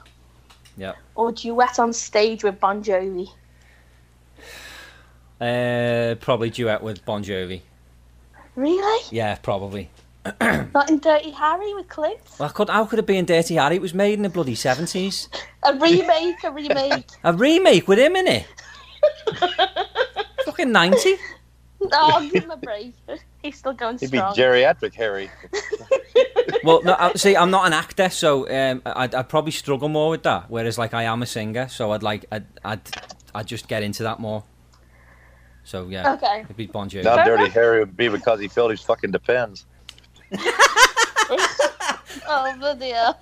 Yep. 0.77 0.97
Or 1.15 1.33
duet 1.33 1.79
on 1.79 1.93
stage 1.93 2.45
with 2.45 2.61
Bon 2.61 2.83
Jovi? 2.83 3.29
Uh, 5.41 6.17
probably 6.21 6.51
duet 6.51 6.83
with 6.83 7.05
Bon 7.05 7.25
Jovi. 7.25 7.63
Really? 8.57 9.05
Yeah, 9.11 9.37
probably. 9.37 9.91
Not 10.41 10.91
in 10.91 10.99
Dirty 10.99 11.31
Harry 11.31 11.73
with 11.75 11.89
Clint? 11.89 12.19
Well, 12.39 12.51
could, 12.51 12.69
how 12.69 12.85
could 12.85 12.99
it 12.99 13.07
be 13.07 13.17
in 13.17 13.25
Dirty 13.25 13.55
Harry? 13.55 13.77
It 13.77 13.83
was 13.83 13.95
made 13.95 14.15
in 14.15 14.23
the 14.23 14.29
bloody 14.29 14.55
70s. 14.55 15.29
A 15.63 15.75
remake, 15.75 16.43
a 16.45 16.51
remake. 16.51 17.07
A 17.25 17.33
remake 17.35 17.87
with 17.89 17.99
him 17.99 18.17
in 18.17 18.27
it. 18.27 18.47
Fucking 20.45 20.73
90. 20.73 21.17
no, 21.81 21.89
I'll 21.93 22.29
give 22.29 22.45
him 22.45 22.51
a 22.51 22.57
break. 22.57 22.95
He's 23.43 23.57
still 23.59 23.73
going 23.75 23.99
He'd 23.99 24.11
be 24.11 24.19
geriatric 24.19 24.95
Harry. 24.95 25.31
Well, 26.65 26.83
no, 26.83 26.97
I- 26.99 27.13
see, 27.15 27.37
I'm 27.37 27.51
not 27.51 27.67
an 27.67 27.73
actor, 27.73 28.09
so 28.11 28.49
um, 28.51 28.83
I'd, 28.87 29.15
I'd 29.15 29.29
probably 29.29 29.53
struggle 29.53 29.89
more 29.89 30.11
with 30.11 30.23
that. 30.25 30.51
Whereas, 30.51 30.77
like, 30.79 30.93
I 30.95 31.05
am 31.05 31.23
a 31.23 31.27
singer, 31.27 31.69
so 31.69 31.93
I'd 31.93 32.03
like, 32.03 32.25
I'd, 32.33 32.47
I'd, 32.65 32.81
I'd 33.35 33.47
just 33.47 33.69
get 33.69 33.83
into 33.83 34.03
that 34.03 34.19
more. 34.19 34.45
So 35.65 35.89
yeah, 35.89 36.15
Okay. 36.15 36.41
it'd 36.43 36.57
be 36.57 36.67
Bon 36.67 36.89
Jovi. 36.89 37.05
Now 37.05 37.17
Fair 37.17 37.25
Dirty 37.27 37.45
enough. 37.45 37.55
Harry 37.55 37.81
would 37.81 37.97
be 37.97 38.09
because 38.09 38.41
he 38.41 38.49
filled 38.49 38.71
his 38.73 38.81
fucking 38.83 39.11
depends. 39.13 39.65
Oh, 42.27 42.55
bloody 42.59 42.91
hell. 42.91 43.21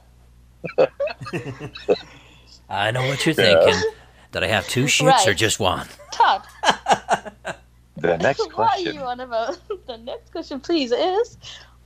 I 2.68 2.90
know 2.90 3.06
what 3.06 3.24
you're 3.26 3.34
Yeah. 3.34 3.60
thinking. 3.60 3.90
Did 4.32 4.42
I 4.44 4.46
have 4.48 4.66
two 4.66 4.84
shits 4.84 5.06
Right. 5.06 5.28
or 5.28 5.34
just 5.34 5.60
one? 5.60 5.86
Todd, 6.12 6.42
The 7.96 8.16
next 8.18 8.38
question. 8.50 8.52
what 8.54 8.78
are 8.78 8.80
you 8.80 9.00
on 9.00 9.20
about? 9.20 9.58
the 9.86 9.98
next 9.98 10.32
question, 10.32 10.60
please, 10.60 10.92
is 10.92 11.36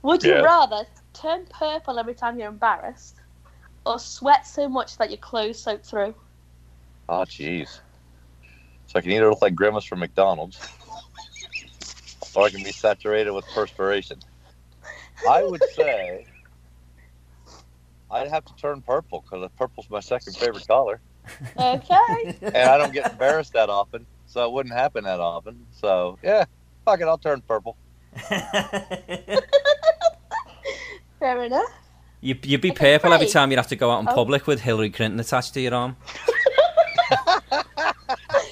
Would 0.01 0.23
you 0.23 0.31
Yeah. 0.35 0.41
rather 0.41 0.85
turn 1.13 1.45
purple 1.47 1.97
every 1.99 2.13
time 2.15 2.37
you're 2.39 2.49
embarrassed 2.49 3.19
or 3.85 3.99
sweat 3.99 4.45
so 4.47 4.67
much 4.69 4.97
that 4.97 5.09
your 5.09 5.17
clothes 5.19 5.61
soak 5.61 5.83
through? 5.85 6.15
Oh, 7.09 7.23
jeez. 7.25 7.79
So 8.93 8.99
I 8.99 9.01
can 9.01 9.11
either 9.11 9.27
look 9.29 9.41
like 9.41 9.55
Grimace 9.55 9.85
from 9.85 9.99
McDonald's, 9.99 10.59
or 12.35 12.45
I 12.45 12.51
can 12.51 12.61
be 12.63 12.71
saturated 12.71 13.31
with 13.31 13.43
perspiration. 13.55 14.19
I 15.27 15.41
would 15.43 15.63
say 15.75 16.27
I'd 18.11 18.27
have 18.29 18.45
to 18.45 18.55
turn 18.55 18.81
purple 18.83 19.21
because 19.27 19.49
purple's 19.57 19.89
my 19.89 19.99
second 19.99 20.35
favorite 20.37 20.67
color, 20.67 20.99
Okay. 21.57 22.37
and 22.41 22.55
I 22.55 22.77
don't 22.77 22.93
get 22.93 23.11
embarrassed 23.11 23.53
that 23.53 23.71
often, 23.71 24.05
so 24.27 24.45
it 24.45 24.51
wouldn't 24.51 24.75
happen 24.75 25.05
that 25.05 25.19
often. 25.19 25.65
So 25.71 26.19
yeah, 26.21 26.45
fuck 26.85 27.01
it, 27.01 27.07
I'll 27.07 27.17
turn 27.17 27.41
purple. 27.47 27.75
Fair 31.19 31.43
enough. 31.45 31.65
you, 32.21 32.37
you'd 32.43 32.61
be 32.61 32.71
purple 32.71 33.11
every 33.11 33.25
time 33.27 33.49
you'd 33.49 33.57
have 33.57 33.67
to 33.69 33.75
go 33.75 33.89
out 33.89 34.01
in 34.01 34.07
Oh. 34.09 34.13
public 34.13 34.45
with 34.45 34.61
Hillary 34.61 34.91
Clinton 34.91 35.19
attached 35.19 35.55
to 35.55 35.61
your 35.61 35.73
arm. 35.73 35.97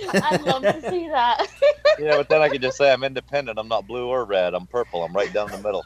I'd 0.14 0.42
love 0.42 0.64
to 0.64 0.90
see 0.90 1.08
that. 1.10 1.48
Yeah, 2.00 2.18
but 2.18 2.30
then 2.30 2.42
I 2.42 2.50
could 2.50 2.62
just 2.62 2.78
say 2.78 2.92
I'm 2.92 3.04
independent. 3.04 3.60
I'm 3.60 3.68
not 3.68 3.86
blue 3.86 4.08
or 4.08 4.26
red. 4.26 4.56
I'm 4.56 4.66
purple. 4.66 5.04
I'm 5.04 5.14
right 5.14 5.32
down 5.32 5.52
the 5.52 5.58
middle. 5.58 5.86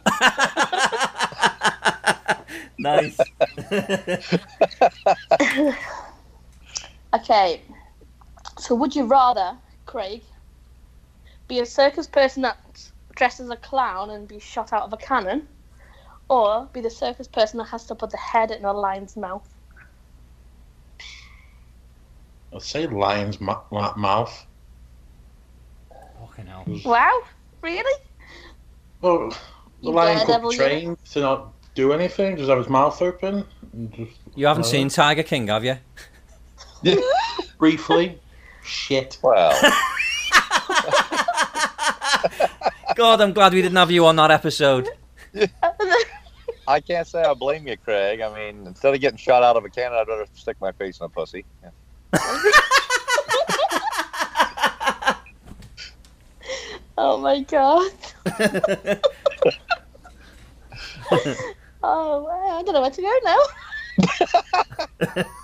nice. 2.79 3.17
okay. 7.13 7.61
So, 8.59 8.75
would 8.75 8.95
you 8.95 9.05
rather, 9.05 9.57
Craig, 9.85 10.21
be 11.49 11.59
a 11.59 11.65
circus 11.65 12.07
person 12.07 12.43
that's 12.43 12.93
dressed 13.15 13.41
as 13.41 13.49
a 13.49 13.57
clown 13.57 14.11
and 14.11 14.27
be 14.27 14.39
shot 14.39 14.71
out 14.71 14.83
of 14.83 14.93
a 14.93 14.97
cannon, 14.97 15.47
or 16.29 16.69
be 16.71 16.79
the 16.81 16.89
circus 16.89 17.27
person 17.27 17.57
that 17.57 17.65
has 17.65 17.85
to 17.87 17.95
put 17.95 18.11
the 18.11 18.17
head 18.17 18.51
in 18.51 18.63
a 18.63 18.71
lion's 18.71 19.17
mouth? 19.17 19.54
I'd 22.55 22.61
say 22.61 22.87
lion's 22.87 23.41
ma- 23.41 23.61
ma- 23.71 23.93
mouth. 23.95 24.45
Fucking 26.19 26.45
hell. 26.47 26.63
Wow, 26.85 27.21
really? 27.61 28.01
Well, 29.01 29.29
the 29.29 29.35
You 29.81 29.91
lion 29.91 30.17
daredevil, 30.19 30.49
could 30.51 30.57
you. 30.57 30.63
be 30.63 30.69
trained 30.69 30.97
to 31.11 31.19
not 31.19 31.53
do 31.75 31.91
anything, 31.93 32.37
just 32.37 32.47
have 32.49 32.57
his 32.57 32.69
mouth 32.69 33.01
open. 33.01 33.45
and 33.73 33.93
Just 33.93 34.13
You 34.35 34.47
haven't 34.47 34.63
Uh, 34.63 34.67
seen 34.67 34.87
Tiger 34.89 35.23
King, 35.23 35.47
have 35.47 35.65
you? 35.65 35.77
briefly. 37.57 38.19
Shit. 38.63 39.17
Well. 39.21 39.51
God, 42.95 43.19
I'm 43.21 43.33
glad 43.33 43.53
we 43.53 43.61
didn't 43.61 43.75
have 43.75 43.91
you 43.91 44.05
on 44.05 44.15
that 44.15 44.31
episode. 44.31 44.87
I 46.67 46.79
can't 46.79 47.05
say 47.07 47.21
I 47.21 47.33
blame 47.33 47.67
you, 47.67 47.75
Craig. 47.77 48.21
I 48.21 48.33
mean, 48.33 48.65
instead 48.65 48.95
of 48.95 49.01
getting 49.01 49.17
shot 49.17 49.43
out 49.43 49.55
of 49.57 49.65
a 49.65 49.69
cannon, 49.69 49.97
I'd 49.99 50.07
rather 50.07 50.25
stick 50.33 50.55
my 50.61 50.71
face 50.71 50.99
in 50.99 51.05
a 51.05 51.09
pussy. 51.09 51.45
Yeah. 51.61 51.69
oh 56.97 57.17
my 57.17 57.41
god. 57.41 57.91
Oh, 61.87 62.23
wow, 62.23 62.57
I 62.59 62.63
don't 62.63 62.73
know 62.73 62.81
where 62.81 62.89
to 62.89 63.01
go 63.01 63.13
now. 63.23 63.37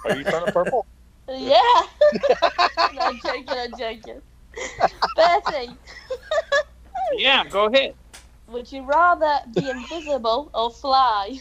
Are 0.05 0.15
you 0.15 0.25
turning 0.25 0.51
purple? 0.51 0.87
Yeah. 1.29 1.59
no, 2.93 3.01
I'm 3.01 3.19
joking, 3.19 3.57
I'm 3.59 3.77
joking. 3.77 4.21
Bertie, 5.15 5.77
Yeah, 7.17 7.47
go 7.47 7.65
ahead. 7.65 7.93
would 8.47 8.71
you 8.71 8.83
rather 8.83 9.39
be 9.53 9.69
invisible 9.69 10.49
or 10.53 10.71
fly? 10.71 11.39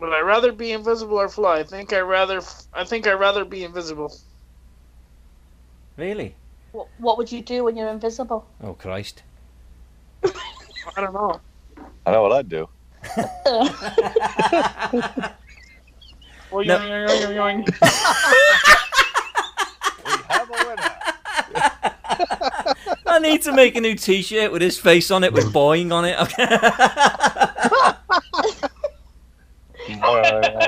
Would 0.00 0.12
I 0.12 0.20
rather 0.20 0.52
be 0.52 0.72
invisible 0.72 1.18
or 1.20 1.28
fly? 1.28 1.58
I 1.58 1.62
think 1.62 1.92
I 1.92 2.00
rather. 2.00 2.40
I 2.72 2.84
think 2.84 3.06
I 3.06 3.12
rather 3.12 3.44
be 3.44 3.62
invisible. 3.64 4.16
Really? 5.96 6.34
What, 6.72 6.88
what 6.98 7.18
would 7.18 7.30
you 7.30 7.42
do 7.42 7.64
when 7.64 7.76
you're 7.76 7.88
invisible? 7.88 8.46
Oh 8.62 8.72
Christ. 8.74 9.22
I 10.24 10.30
don't 10.96 11.12
know. 11.12 11.40
I 12.06 12.12
know 12.12 12.22
what 12.22 12.32
I'd 12.32 12.48
do. 12.48 12.68
Well, 16.52 16.64
No. 16.64 16.78
yoing, 16.78 17.08
yoing, 17.08 17.36
yoing, 17.36 17.36
yoing. 17.36 17.64
We 20.04 20.10
have 20.28 20.50
a 20.50 20.52
winner. 20.66 20.90
I 23.06 23.18
need 23.20 23.42
to 23.42 23.52
make 23.52 23.76
a 23.76 23.80
new 23.80 23.94
T-shirt 23.94 24.50
with 24.50 24.60
his 24.60 24.76
face 24.76 25.12
on 25.12 25.22
it 25.22 25.32
with 25.32 25.52
boing 25.52 25.92
on 25.92 26.04
it. 26.06 26.16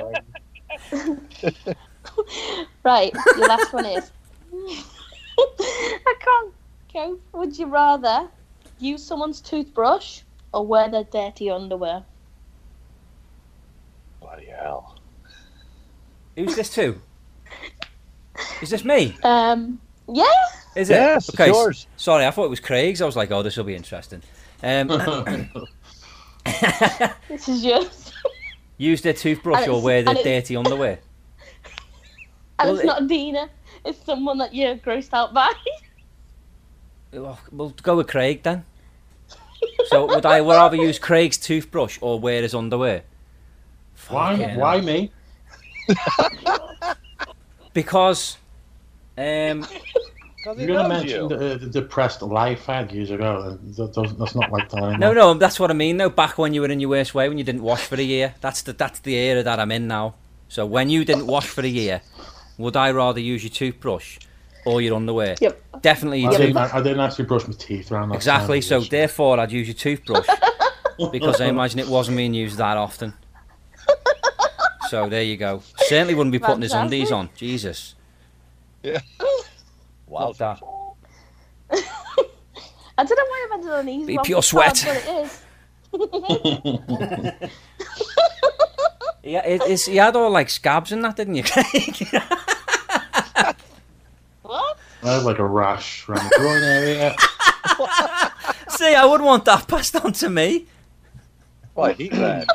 right, 2.84 3.12
your 3.36 3.48
last 3.48 3.72
one 3.72 3.86
is. 3.86 4.10
I 5.60 6.14
can't 6.20 6.52
go. 6.92 7.18
Would 7.38 7.58
you 7.58 7.66
rather 7.66 8.28
use 8.78 9.02
someone's 9.04 9.40
toothbrush 9.40 10.20
or 10.52 10.66
wear 10.66 10.88
their 10.90 11.04
dirty 11.04 11.50
underwear? 11.50 12.02
Bloody 14.20 14.46
hell. 14.46 14.98
Who's 16.36 16.54
this 16.56 16.70
to? 16.74 17.00
Is 18.62 18.70
this 18.70 18.84
me? 18.84 19.16
Um, 19.22 19.80
yeah. 20.08 20.24
Is 20.76 20.88
it? 20.90 20.94
Yes, 20.94 21.28
Okay, 21.34 21.50
s- 21.50 21.54
yours. 21.54 21.86
Sorry, 21.96 22.26
I 22.26 22.30
thought 22.30 22.44
it 22.44 22.50
was 22.50 22.60
Craig's. 22.60 23.02
I 23.02 23.06
was 23.06 23.16
like, 23.16 23.30
oh, 23.30 23.42
this 23.42 23.56
will 23.56 23.64
be 23.64 23.74
interesting. 23.74 24.22
Um, 24.62 24.88
This 27.28 27.48
is 27.48 27.64
yours. 27.64 28.12
Use 28.82 29.00
their 29.02 29.12
toothbrush 29.12 29.66
or 29.68 29.80
wear 29.80 30.02
their 30.02 30.14
dirty 30.14 30.56
underwear. 30.56 30.98
And 32.58 32.68
Well, 32.68 32.74
it's 32.76 32.84
it- 32.84 32.86
not 32.86 33.08
Dina. 33.08 33.48
It's 33.84 34.04
someone 34.04 34.38
that 34.38 34.54
you're 34.54 34.76
grossed 34.76 35.12
out 35.12 35.32
by. 35.34 35.50
Well, 37.12 37.38
we'll 37.50 37.70
go 37.82 37.96
with 37.96 38.06
Craig 38.08 38.42
then. 38.42 38.64
So 39.86 40.06
would 40.06 40.24
I 40.26 40.40
rather 40.40 40.76
use 40.76 40.98
Craig's 40.98 41.38
toothbrush 41.38 41.98
or 42.00 42.20
wear 42.20 42.42
his 42.42 42.54
underwear? 42.54 43.02
Why? 44.08 44.36
Fucking 44.36 44.56
Why 44.60 44.76
hell. 44.76 44.84
me? 44.84 45.10
Because, 47.74 48.36
um, 49.16 49.66
You're 50.44 50.66
gonna 50.66 50.88
mention 50.88 51.28
the, 51.28 51.54
uh, 51.54 51.56
the 51.56 51.66
depressed 51.66 52.22
life 52.22 52.66
fag 52.66 52.92
years 52.92 53.10
ago, 53.10 53.58
that 53.62 54.16
that's 54.18 54.34
not 54.34 54.50
like 54.50 54.68
that 54.70 54.78
anymore. 54.78 54.98
no, 54.98 55.12
no, 55.12 55.34
that's 55.34 55.60
what 55.60 55.70
I 55.70 55.74
mean. 55.74 55.96
No, 55.96 56.10
back 56.10 56.36
when 56.38 56.52
you 56.52 56.60
were 56.62 56.68
in 56.68 56.80
your 56.80 56.90
worst 56.90 57.14
way, 57.14 57.28
when 57.28 57.38
you 57.38 57.44
didn't 57.44 57.62
wash 57.62 57.82
for 57.82 57.94
a 57.94 58.02
year. 58.02 58.34
That's 58.40 58.62
the 58.62 58.72
that's 58.72 58.98
the 59.00 59.14
era 59.14 59.42
that 59.42 59.60
I'm 59.60 59.70
in 59.70 59.86
now. 59.86 60.14
So 60.48 60.66
when 60.66 60.90
you 60.90 61.04
didn't 61.04 61.26
wash 61.26 61.46
for 61.46 61.62
a 61.62 61.68
year, 61.68 62.02
would 62.58 62.76
I 62.76 62.90
rather 62.90 63.20
use 63.20 63.42
your 63.44 63.50
toothbrush 63.50 64.18
or 64.66 64.80
your 64.82 64.96
underwear? 64.96 65.36
Yep. 65.40 65.80
Definitely 65.80 66.26
I 66.26 66.30
your 66.30 66.38
didn't, 66.38 66.56
I 66.56 66.82
didn't 66.82 67.00
actually 67.00 67.24
brush 67.24 67.46
my 67.46 67.54
teeth 67.54 67.90
around 67.90 68.10
that 68.10 68.16
Exactly. 68.16 68.60
time. 68.60 68.68
So 68.68 68.80
therefore, 68.80 69.40
I'd 69.40 69.52
use 69.52 69.68
your 69.68 69.74
toothbrush 69.74 70.26
because 71.12 71.40
I 71.40 71.46
imagine 71.46 71.78
it 71.78 71.88
wasn't 71.88 72.16
being 72.16 72.34
used 72.34 72.58
that 72.58 72.76
often. 72.76 73.14
So 74.90 75.08
there 75.08 75.22
you 75.22 75.38
go. 75.38 75.62
Certainly 75.86 76.14
wouldn't 76.14 76.32
be 76.32 76.38
putting 76.38 76.60
his 76.60 76.72
undies 76.72 77.10
on. 77.12 77.30
Jesus. 77.34 77.94
Wow. 78.84 78.98
Love 80.12 80.38
that. 80.38 80.60
I 82.98 83.04
don't 83.04 83.10
know 83.10 83.24
why 83.24 83.46
I've 83.46 83.58
ended 83.58 83.72
on 83.72 83.88
easy 83.88 84.16
Be 84.16 84.22
pure 84.24 84.42
sweat. 84.42 84.84
it 84.86 85.06
is. 85.08 85.42
Yeah, 89.24 89.46
it, 89.46 89.62
it's, 89.66 89.86
you 89.86 90.00
had 90.00 90.16
all 90.16 90.30
like 90.30 90.50
scabs 90.50 90.90
and 90.90 91.04
that, 91.04 91.14
didn't 91.14 91.36
you, 91.36 91.44
Craig? 91.46 92.08
What? 94.42 94.78
I 95.04 95.12
had 95.12 95.22
like 95.22 95.38
a 95.38 95.46
rash 95.46 96.08
around 96.08 96.24
the 96.28 96.34
groin 96.38 96.62
area. 96.64 97.14
See, 98.68 98.94
I 98.94 99.04
wouldn't 99.04 99.26
want 99.26 99.44
that 99.44 99.68
passed 99.68 99.94
on 99.94 100.12
to 100.14 100.28
me. 100.28 100.66
Why 101.74 101.92
heat 101.94 102.12
that? 102.12 102.46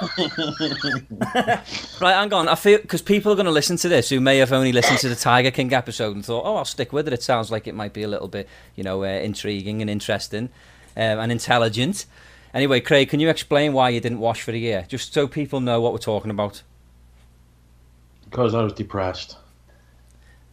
Right, 2.00 2.14
hang 2.14 2.32
on. 2.34 2.48
I 2.48 2.54
feel 2.56 2.78
because 2.80 3.02
people 3.02 3.32
are 3.32 3.36
going 3.36 3.48
to 3.48 3.52
listen 3.52 3.76
to 3.78 3.90
this 3.90 4.10
who 4.10 4.20
may 4.20 4.38
have 4.38 4.54
only 4.54 4.72
listened 4.72 5.00
to 5.00 5.10
the 5.10 5.16
Tiger 5.16 5.50
King 5.50 5.74
episode 5.74 6.16
and 6.16 6.24
thought, 6.24 6.44
"Oh, 6.46 6.58
I'll 6.58 6.66
stick 6.66 6.94
with 6.94 7.08
it." 7.08 7.14
It 7.14 7.24
sounds 7.24 7.50
like 7.52 7.66
it 7.68 7.74
might 7.74 7.94
be 7.94 8.04
a 8.04 8.08
little 8.08 8.28
bit, 8.28 8.48
you 8.76 8.84
know, 8.84 9.04
uh, 9.04 9.08
intriguing 9.08 9.82
and 9.82 9.90
interesting 9.90 10.50
um, 10.96 11.20
and 11.20 11.32
intelligent. 11.32 12.06
Anyway, 12.54 12.80
Craig, 12.80 13.10
can 13.10 13.20
you 13.20 13.30
explain 13.30 13.74
why 13.74 13.90
you 13.90 14.00
didn't 14.00 14.20
wash 14.20 14.42
for 14.44 14.52
a 14.52 14.58
year, 14.58 14.86
just 14.88 15.14
so 15.14 15.28
people 15.28 15.60
know 15.60 15.82
what 15.82 15.92
we're 15.94 15.98
talking 16.00 16.30
about? 16.32 16.62
Because 18.30 18.54
I 18.54 18.62
was 18.62 18.74
depressed. 18.74 19.38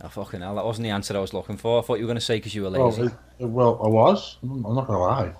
Oh, 0.02 0.08
fucking 0.08 0.40
hell, 0.40 0.54
that 0.56 0.64
wasn't 0.64 0.84
the 0.84 0.90
answer 0.90 1.16
I 1.16 1.20
was 1.20 1.32
looking 1.34 1.56
for. 1.56 1.78
I 1.78 1.82
thought 1.82 1.94
you 1.96 2.04
were 2.04 2.08
going 2.08 2.16
to 2.16 2.20
say 2.20 2.36
because 2.36 2.54
you 2.54 2.62
were 2.62 2.70
Well, 2.70 2.88
lazy. 2.90 3.02
it, 3.02 3.12
it- 3.40 3.46
well, 3.46 3.78
I 3.82 3.88
was. 3.88 4.38
I'm 4.42 4.62
not 4.62 4.86
gonna 4.86 4.98
lie. 5.00 5.32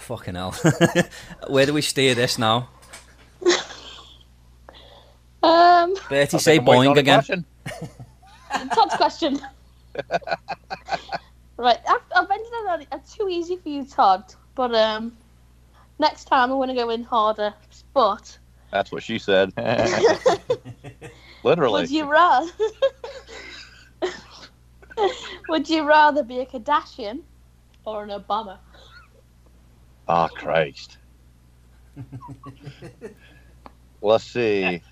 Fucking 0.00 0.34
hell. 0.34 0.54
Where 1.48 1.66
do 1.66 1.72
we 1.72 1.82
steer 1.82 2.14
this 2.14 2.38
now? 2.38 2.68
Um, 5.42 5.94
Bertie, 6.08 6.36
I 6.36 6.40
say 6.40 6.58
think 6.58 6.68
I'm 6.68 6.78
waiting 6.78 6.90
on 6.90 6.96
boing 6.96 6.98
again. 6.98 7.22
question. 7.22 7.44
Todd's 8.74 8.96
question. 8.96 9.40
right, 11.56 11.78
I've, 11.88 12.00
I've 12.14 12.30
ended 12.30 12.52
on 12.68 12.86
a 12.92 13.00
too 13.10 13.28
easy 13.28 13.56
for 13.56 13.68
you, 13.68 13.84
Todd. 13.84 14.34
But 14.54 14.74
um, 14.74 15.16
next 15.98 16.24
time 16.24 16.50
I'm 16.50 16.58
going 16.58 16.68
to 16.68 16.74
go 16.74 16.90
in 16.90 17.04
harder. 17.04 17.54
But 17.94 18.36
That's 18.70 18.92
what 18.92 19.02
she 19.02 19.18
said. 19.18 19.52
Literally. 21.42 21.82
would 21.82 21.90
you 21.90 22.04
rather? 22.10 22.50
would 25.48 25.68
you 25.68 25.84
rather 25.84 26.22
be 26.22 26.40
a 26.40 26.46
Kardashian 26.46 27.20
or 27.86 28.04
an 28.04 28.10
Obama? 28.10 28.58
Oh 30.12 30.26
Christ. 30.34 30.98
Let's 34.02 34.24
see. 34.24 34.82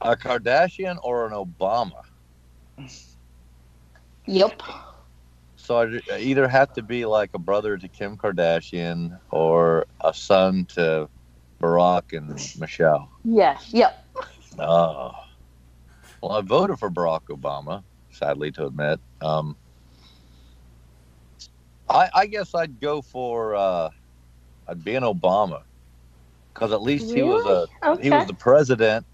A 0.00 0.14
Kardashian 0.14 0.96
or 1.02 1.26
an 1.26 1.32
Obama? 1.32 2.02
Yep. 4.26 4.62
So 5.56 5.78
I 5.78 6.00
I 6.12 6.18
either 6.20 6.46
have 6.46 6.72
to 6.74 6.82
be 6.82 7.04
like 7.04 7.30
a 7.34 7.38
brother 7.38 7.76
to 7.76 7.88
Kim 7.88 8.16
Kardashian 8.16 9.18
or 9.32 9.86
a 10.04 10.14
son 10.14 10.66
to 10.74 11.08
Barack 11.60 12.16
and 12.16 12.28
Michelle. 12.56 13.10
Yeah. 13.24 13.58
Yep. 13.70 14.06
Oh. 14.60 15.10
Well, 16.22 16.32
I 16.32 16.42
voted 16.42 16.78
for 16.78 16.90
Barack 16.90 17.22
Obama, 17.28 17.82
sadly 18.12 18.52
to 18.52 18.66
admit. 18.66 19.00
Um, 19.20 19.56
I, 21.88 22.08
I 22.14 22.26
guess 22.26 22.54
I'd 22.54 22.78
go 22.78 23.02
for, 23.02 23.56
uh, 23.56 23.90
I'd 24.68 24.84
be 24.84 24.94
an 24.94 25.02
Obama. 25.02 25.62
Because 26.52 26.72
at 26.72 26.82
least 26.82 27.12
he 27.12 27.22
was 27.22 27.44
a 27.46 27.68
Okay. 27.84 28.02
he 28.02 28.10
was 28.10 28.26
the 28.26 28.34
president, 28.34 29.06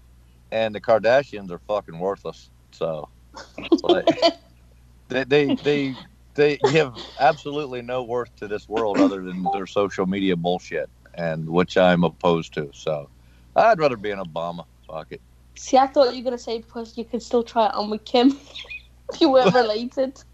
and 0.51 0.75
the 0.75 0.81
Kardashians 0.81 1.51
are 1.51 1.59
fucking 1.67 1.97
worthless. 1.97 2.51
So, 2.71 3.09
like, 3.83 4.07
they, 5.09 5.23
they 5.23 5.55
they 5.63 5.97
they 6.35 6.57
give 6.57 6.93
absolutely 7.19 7.81
no 7.81 8.03
worth 8.03 8.35
to 8.37 8.47
this 8.47 8.69
world 8.69 8.99
other 8.99 9.23
than 9.23 9.43
their 9.53 9.67
social 9.67 10.05
media 10.05 10.35
bullshit, 10.35 10.89
and 11.15 11.49
which 11.49 11.77
I'm 11.77 12.03
opposed 12.03 12.53
to. 12.55 12.69
So, 12.73 13.09
I'd 13.55 13.79
rather 13.79 13.97
be 13.97 14.11
an 14.11 14.19
Obama. 14.19 14.65
Fuck 14.87 15.07
it. 15.11 15.21
See, 15.57 15.77
I 15.77 15.87
thought 15.87 16.13
you 16.15 16.23
were 16.23 16.29
going 16.29 16.37
to 16.37 16.43
say 16.43 16.59
because 16.59 16.97
you 16.97 17.05
could 17.05 17.21
still 17.23 17.43
try 17.43 17.67
it 17.67 17.73
on 17.73 17.89
with 17.89 18.05
Kim 18.05 18.29
if 19.13 19.21
you 19.21 19.31
weren't 19.31 19.53
related. 19.53 20.21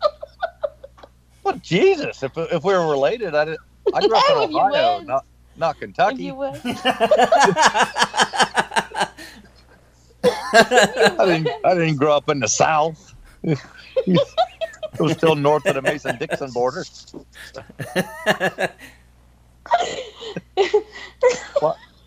But 1.43 1.61
Jesus, 1.61 2.23
if 2.23 2.33
if 2.37 2.63
we 2.63 2.73
were 2.73 2.89
related, 2.89 3.33
I 3.33 3.45
did. 3.45 3.57
I 3.93 4.07
grew 4.07 4.15
up 4.17 4.49
in 4.49 4.55
Ohio, 4.55 4.99
not 5.01 5.25
not 5.55 5.79
Kentucky. 5.79 6.23
you 6.25 6.35
were. 6.35 6.53
I 10.23 11.25
didn't. 11.25 11.49
I 11.65 11.73
didn't 11.73 11.95
grow 11.97 12.15
up 12.15 12.29
in 12.29 12.39
the 12.39 12.47
South. 12.47 13.13
it 13.43 13.57
was 14.99 15.13
still 15.13 15.35
north 15.35 15.65
of 15.65 15.75
the 15.75 15.81
Mason 15.81 16.17
Dixon 16.17 16.51
border. 16.51 16.83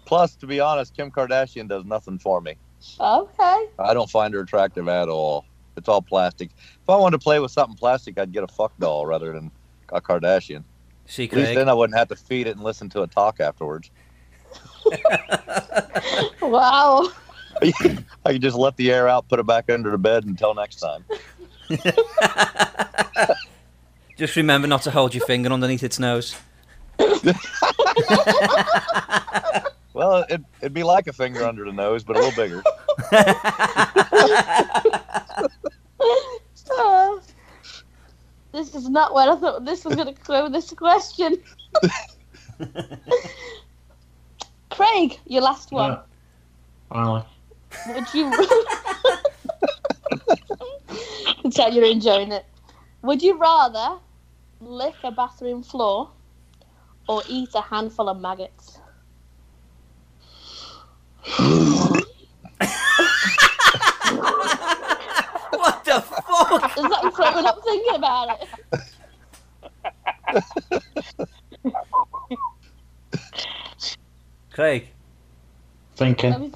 Plus, 0.05 0.35
to 0.37 0.47
be 0.47 0.59
honest, 0.61 0.97
Kim 0.97 1.11
Kardashian 1.11 1.69
does 1.69 1.85
nothing 1.85 2.19
for 2.19 2.41
me. 2.41 2.57
okay. 2.99 3.67
I 3.79 3.95
don't 3.95 4.11
find 4.11 4.35
her 4.35 4.41
attractive 4.41 4.89
at 4.89 5.09
all. 5.09 5.45
It's 5.77 5.89
all 5.89 6.03
plastic. 6.03 6.51
If 6.83 6.89
I 6.91 6.97
wanted 6.97 7.19
to 7.21 7.23
play 7.23 7.39
with 7.39 7.53
something 7.53 7.77
plastic, 7.77 8.19
I'd 8.19 8.33
get 8.33 8.43
a 8.43 8.49
fuck 8.49 8.77
doll 8.79 9.07
rather 9.07 9.33
than 9.33 9.51
a 9.93 10.01
Kardashian. 10.01 10.65
See, 11.11 11.25
At 11.25 11.33
least 11.33 11.55
then 11.57 11.69
I 11.69 11.75
wouldn't 11.75 11.99
have 11.99 12.07
to 12.09 12.17
feed 12.17 12.47
it 12.47 12.53
and 12.53 12.63
listen 12.63 12.89
to 12.91 13.03
it 13.03 13.11
talk 13.11 13.41
afterwards. 13.41 13.91
Wow. 16.41 17.11
I 17.63 18.33
could 18.33 18.43
just 18.43 18.57
let 18.57 18.77
the 18.77 18.91
air 18.91 19.07
out, 19.09 19.29
put 19.29 19.39
it 19.39 19.47
back 19.47 19.69
under 19.71 19.91
the 19.91 19.99
bed 19.99 20.25
until 20.25 20.55
next 20.55 20.77
time. 20.77 21.05
Just 24.17 24.35
remember 24.37 24.67
not 24.67 24.83
to 24.83 24.91
hold 24.91 25.15
your 25.15 25.25
finger 25.25 25.53
underneath 25.53 25.83
its 25.85 25.99
nose. 25.99 26.37
Well, 29.93 30.25
it, 30.29 30.41
it'd 30.61 30.75
be 30.75 30.83
like 30.83 31.07
a 31.07 31.13
finger 31.13 31.45
under 31.45 31.65
the 31.65 31.73
nose, 31.73 32.03
but 32.03 32.17
a 32.17 32.21
little 32.21 32.43
bigger. 32.43 32.63
Oh, 36.71 37.21
This 38.53 38.75
is 38.75 38.89
not 38.89 39.15
what 39.15 39.29
I 39.29 39.37
thought 39.37 39.65
this 39.65 39.85
was 39.85 39.95
going 39.95 40.13
to 40.13 40.21
go 40.23 40.43
with 40.45 40.53
this 40.53 40.73
question. 40.73 41.41
Craig, 44.71 45.19
your 45.27 45.43
last 45.43 45.71
one. 45.73 45.93
Yeah. 45.93 46.01
Finally. 46.89 47.25
Would 47.89 48.15
you? 48.15 48.31
Can 51.43 51.51
tell 51.51 51.71
you're 51.73 51.85
enjoying 51.85 52.33
it. 52.33 52.47
Would 53.03 53.23
you 53.23 53.39
rather 53.39 53.99
lick 54.61 54.95
a 55.05 55.13
bathroom 55.13 55.63
floor 55.63 56.11
or 57.09 57.23
eat 57.29 57.51
a 57.55 57.61
handful 57.61 58.09
of 58.09 58.21
maggots? 58.21 58.81
There's 66.77 66.89
nothing 66.89 67.11
fun 67.13 67.47
up 67.47 67.59
thinking 67.65 67.95
about 67.95 68.41
it. 68.41 68.49
Craig. 74.53 74.89
Thinking. 75.97 76.53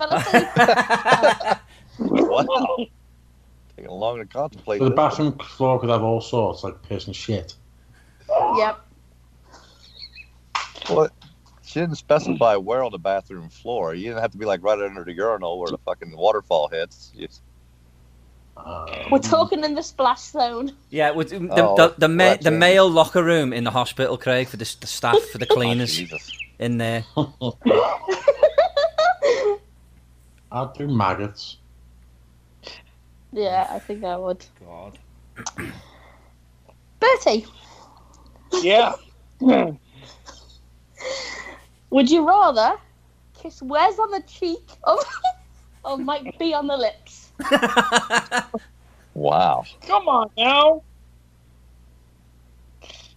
wow. 1.99 2.87
Taking 3.77 3.91
long 3.91 4.19
to 4.19 4.27
contemplate. 4.27 4.79
So 4.79 4.89
the 4.89 4.95
bathroom 4.95 5.39
floor 5.39 5.81
could 5.81 5.91
have 5.91 6.03
all 6.03 6.21
sorts, 6.21 6.65
like 6.65 6.83
piss 6.83 7.07
and 7.07 7.17
shit. 7.17 7.55
Yep. 8.57 8.81
What? 10.89 11.13
She 11.63 11.81
didn't 11.81 11.97
specify 11.97 12.57
where 12.57 12.85
on 12.85 12.93
the 12.93 12.99
bathroom 12.99 13.49
floor. 13.49 13.95
You 13.95 14.09
didn't 14.09 14.21
have 14.21 14.31
to 14.33 14.39
be 14.39 14.45
like 14.45 14.63
right 14.63 14.79
under 14.79 15.03
the 15.03 15.13
urinal 15.13 15.59
where 15.59 15.71
the 15.71 15.79
fucking 15.79 16.17
waterfall 16.17 16.69
hits 16.69 17.13
just- 18.57 18.67
Uh, 18.67 18.87
We're 19.11 19.19
talking 19.19 19.65
in 19.65 19.75
the 19.75 19.83
splash 19.83 20.21
zone. 20.21 20.73
Yeah, 20.91 21.11
with 21.11 21.31
the 21.31 21.49
Oh, 21.53 21.77
the, 21.77 21.95
the, 21.99 22.09
ma- 22.09 22.37
the 22.37 22.51
male 22.51 22.89
locker 22.89 23.23
room 23.23 23.53
in 23.53 23.65
the 23.65 23.71
hospital, 23.71 24.17
Craig, 24.17 24.49
for 24.49 24.57
the, 24.57 24.77
the 24.81 24.87
staff, 24.87 25.21
for 25.33 25.39
the 25.39 25.47
Oh, 25.51 25.55
cleaners 25.55 25.95
Jesus. 25.97 26.31
in 26.59 26.79
there. 26.79 27.05
I'd 30.53 30.73
do 30.79 30.87
maggots. 30.89 31.57
Yeah, 33.33 33.67
I 33.71 33.79
think 33.81 34.05
I 34.05 34.17
would. 34.17 34.45
God. 34.65 34.99
Bertie, 37.01 37.47
Yeah. 38.63 38.95
would 41.91 42.09
you 42.11 42.27
rather 42.27 42.77
kiss 43.37 43.61
Wes 43.63 43.99
on 43.99 44.13
the 44.13 44.23
cheek 44.23 44.63
or, 44.87 44.99
or 45.85 45.99
Mike 45.99 46.39
B 46.39 46.55
on 46.55 46.69
the 46.69 46.77
lips? 46.77 47.24
Wow. 49.15 49.65
Come 49.87 50.09
on 50.09 50.31
now. 50.37 50.83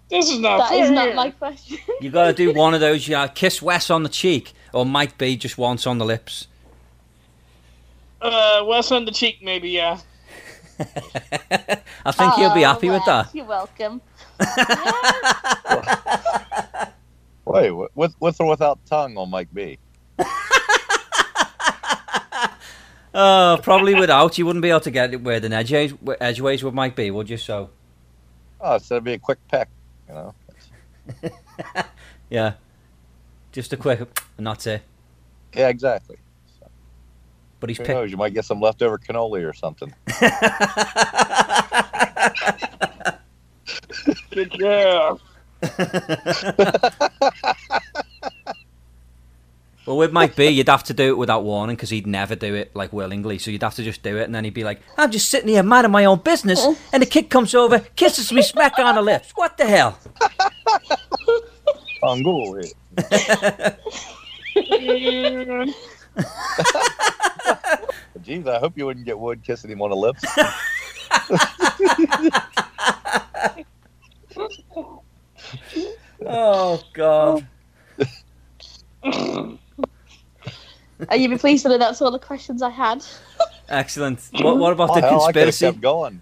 This 0.09 0.29
is 0.29 0.39
not 0.39 0.57
That 0.59 0.69
fair. 0.69 0.83
is 0.85 0.91
not 0.91 1.15
my 1.15 1.31
question. 1.31 1.77
You 2.01 2.09
got 2.11 2.27
to 2.27 2.33
do 2.33 2.53
one 2.57 2.73
of 2.73 2.79
those. 2.79 3.07
Yeah, 3.07 3.27
kiss 3.27 3.61
Wes 3.61 3.89
on 3.89 4.03
the 4.03 4.09
cheek, 4.09 4.53
or 4.73 4.85
Mike 4.85 5.17
B 5.17 5.35
just 5.35 5.57
once 5.57 5.85
on 5.87 5.97
the 5.97 6.05
lips. 6.05 6.47
Uh, 8.21 8.63
Wes 8.65 8.91
on 8.91 9.05
the 9.05 9.11
cheek, 9.11 9.39
maybe. 9.41 9.69
Yeah. 9.69 9.99
I 12.05 12.11
think 12.11 12.33
he'll 12.35 12.53
be 12.53 12.63
Oh, 12.63 12.67
happy 12.69 12.89
with 12.89 13.03
that. 13.05 13.33
You're 13.33 13.45
welcome. 13.45 13.99
Wait, 17.45 17.71
with 17.95 18.13
with 18.19 18.39
or 18.39 18.47
without 18.49 18.79
tongue 18.85 19.17
on 19.17 19.29
Mike 19.29 19.49
B? 19.53 19.79
Oh, 23.19 23.57
probably 23.63 23.95
without. 23.95 24.37
You 24.37 24.45
wouldn't 24.45 24.61
be 24.61 24.69
able 24.69 24.81
to 24.81 24.91
get 24.91 25.11
it 25.11 25.23
where 25.23 25.39
the 25.39 25.49
edgeways, 25.49 25.91
edgeways 26.21 26.63
would 26.63 26.75
Mike 26.75 26.95
B, 26.95 27.09
would 27.09 27.27
you? 27.31 27.37
So, 27.37 27.71
Oh, 28.61 28.77
so 28.77 28.95
it'd 28.95 29.03
be 29.03 29.13
a 29.13 29.17
quick 29.19 29.39
peck, 29.47 29.69
you 30.07 30.13
know. 30.13 30.35
yeah, 32.29 32.53
just 33.51 33.73
a 33.73 33.77
quick, 33.77 34.01
and 34.37 34.45
that's 34.45 34.67
it. 34.67 34.83
Yeah, 35.55 35.69
exactly. 35.69 36.17
But 37.59 37.69
he's 37.69 37.79
Who 37.79 37.85
picked. 37.85 37.97
knows? 37.97 38.11
You 38.11 38.17
might 38.17 38.35
get 38.35 38.45
some 38.45 38.61
leftover 38.61 38.99
cannoli 38.99 39.43
or 39.43 39.53
something. 39.53 39.91
Good 44.29 44.51
job. 44.51 45.19
well, 49.87 49.96
with 50.07 50.13
Mike 50.13 50.35
B, 50.35 50.47
you'd 50.47 50.69
have 50.69 50.83
to 50.85 50.93
do 50.93 51.09
it 51.09 51.17
without 51.17 51.43
warning 51.43 51.75
because 51.75 51.89
he'd 51.89 52.07
never 52.07 52.35
do 52.35 52.55
it 52.55 52.75
like 52.75 52.93
willingly. 52.93 53.37
So 53.37 53.51
you'd 53.51 53.63
have 53.63 53.75
to 53.75 53.83
just 53.83 54.01
do 54.03 54.17
it, 54.17 54.23
and 54.23 54.33
then 54.33 54.43
he'd 54.45 54.53
be 54.53 54.63
like, 54.63 54.81
"I'm 54.97 55.11
just 55.11 55.29
sitting 55.29 55.49
here 55.49 55.63
minding 55.63 55.91
my 55.91 56.05
own 56.05 56.19
business," 56.19 56.65
and 56.93 57.01
the 57.01 57.05
kid 57.05 57.29
comes 57.29 57.53
over, 57.53 57.79
kisses 57.95 58.31
me 58.31 58.41
smack 58.41 58.79
on 58.79 58.95
the 58.95 59.01
lips. 59.01 59.31
What 59.35 59.57
the 59.57 59.65
hell? 59.65 59.99
Angul. 62.03 62.71
Mm, 64.57 65.71
Jeez, 68.23 68.47
I 68.47 68.57
hope 68.57 68.75
you 68.75 68.87
wouldn't 68.87 69.05
get 69.05 69.19
wood 69.19 69.43
kissing 69.43 69.69
him 69.69 69.83
on 69.83 69.91
the 69.91 69.95
lips. 69.95 70.23
Oh 76.25 76.81
God. 76.93 77.47
Are 81.09 81.15
you 81.15 81.29
be 81.29 81.37
pleased 81.37 81.63
to 81.63 81.69
know 81.69 81.77
that's 81.77 82.01
all 82.01 82.11
the 82.11 82.19
questions 82.19 82.61
I 82.61 82.69
had? 82.69 83.05
Excellent. 83.69 84.19
What, 84.33 84.57
what 84.57 84.73
about 84.73 84.89
Oh, 84.91 84.95
the 84.95 85.01
hell, 85.01 85.23
I 85.23 85.31
could 85.31 85.35
have 85.41 85.45
conspiracy? 85.45 85.65
kept 85.67 85.81
going. 85.81 86.21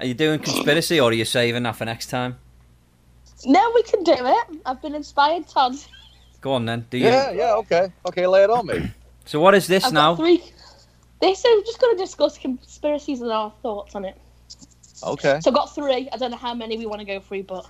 Are 0.00 0.06
you 0.06 0.14
doing 0.14 0.38
conspiracy, 0.40 1.00
or 1.00 1.10
are 1.10 1.12
you 1.12 1.24
saving 1.24 1.62
that 1.64 1.76
for 1.76 1.84
next 1.84 2.06
time? 2.06 2.36
No, 3.44 3.72
we 3.74 3.82
can 3.82 4.02
do 4.04 4.12
it. 4.14 4.58
I've 4.66 4.80
been 4.82 4.94
inspired, 4.94 5.48
Todd. 5.48 5.74
Go 6.40 6.52
on 6.52 6.64
then. 6.66 6.86
Do 6.90 6.98
you? 6.98 7.06
Yeah, 7.06 7.30
yeah, 7.30 7.54
okay. 7.54 7.90
Okay, 8.06 8.26
lay 8.26 8.44
it 8.44 8.50
on 8.50 8.66
me. 8.66 8.90
So 9.26 9.40
what 9.40 9.54
is 9.54 9.66
this 9.66 9.84
I've 9.86 9.92
now? 9.94 10.10
got 10.14 10.18
three. 10.22 10.44
This 11.22 11.42
is 11.42 11.62
just 11.66 11.80
going 11.80 11.96
to 11.96 12.02
discuss 12.04 12.36
conspiracies 12.36 13.22
and 13.22 13.32
our 13.32 13.50
thoughts 13.62 13.94
on 13.94 14.04
it. 14.04 14.18
Okay. 15.02 15.40
So 15.42 15.50
I've 15.50 15.54
got 15.54 15.74
three. 15.74 16.10
I 16.12 16.18
don't 16.18 16.30
know 16.30 16.36
how 16.36 16.52
many 16.52 16.76
we 16.76 16.84
want 16.84 17.00
to 17.00 17.06
go 17.06 17.20
through, 17.20 17.44
but 17.44 17.66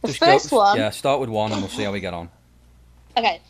the 0.00 0.08
Just 0.08 0.20
go- 0.20 0.26
first 0.26 0.50
one. 0.52 0.78
Yeah, 0.78 0.88
start 0.88 1.20
with 1.20 1.28
one, 1.28 1.52
and 1.52 1.60
we'll 1.60 1.68
see 1.70 1.82
how 1.84 1.92
we 1.92 2.00
get 2.00 2.14
on. 2.14 2.30
Okay. 3.14 3.42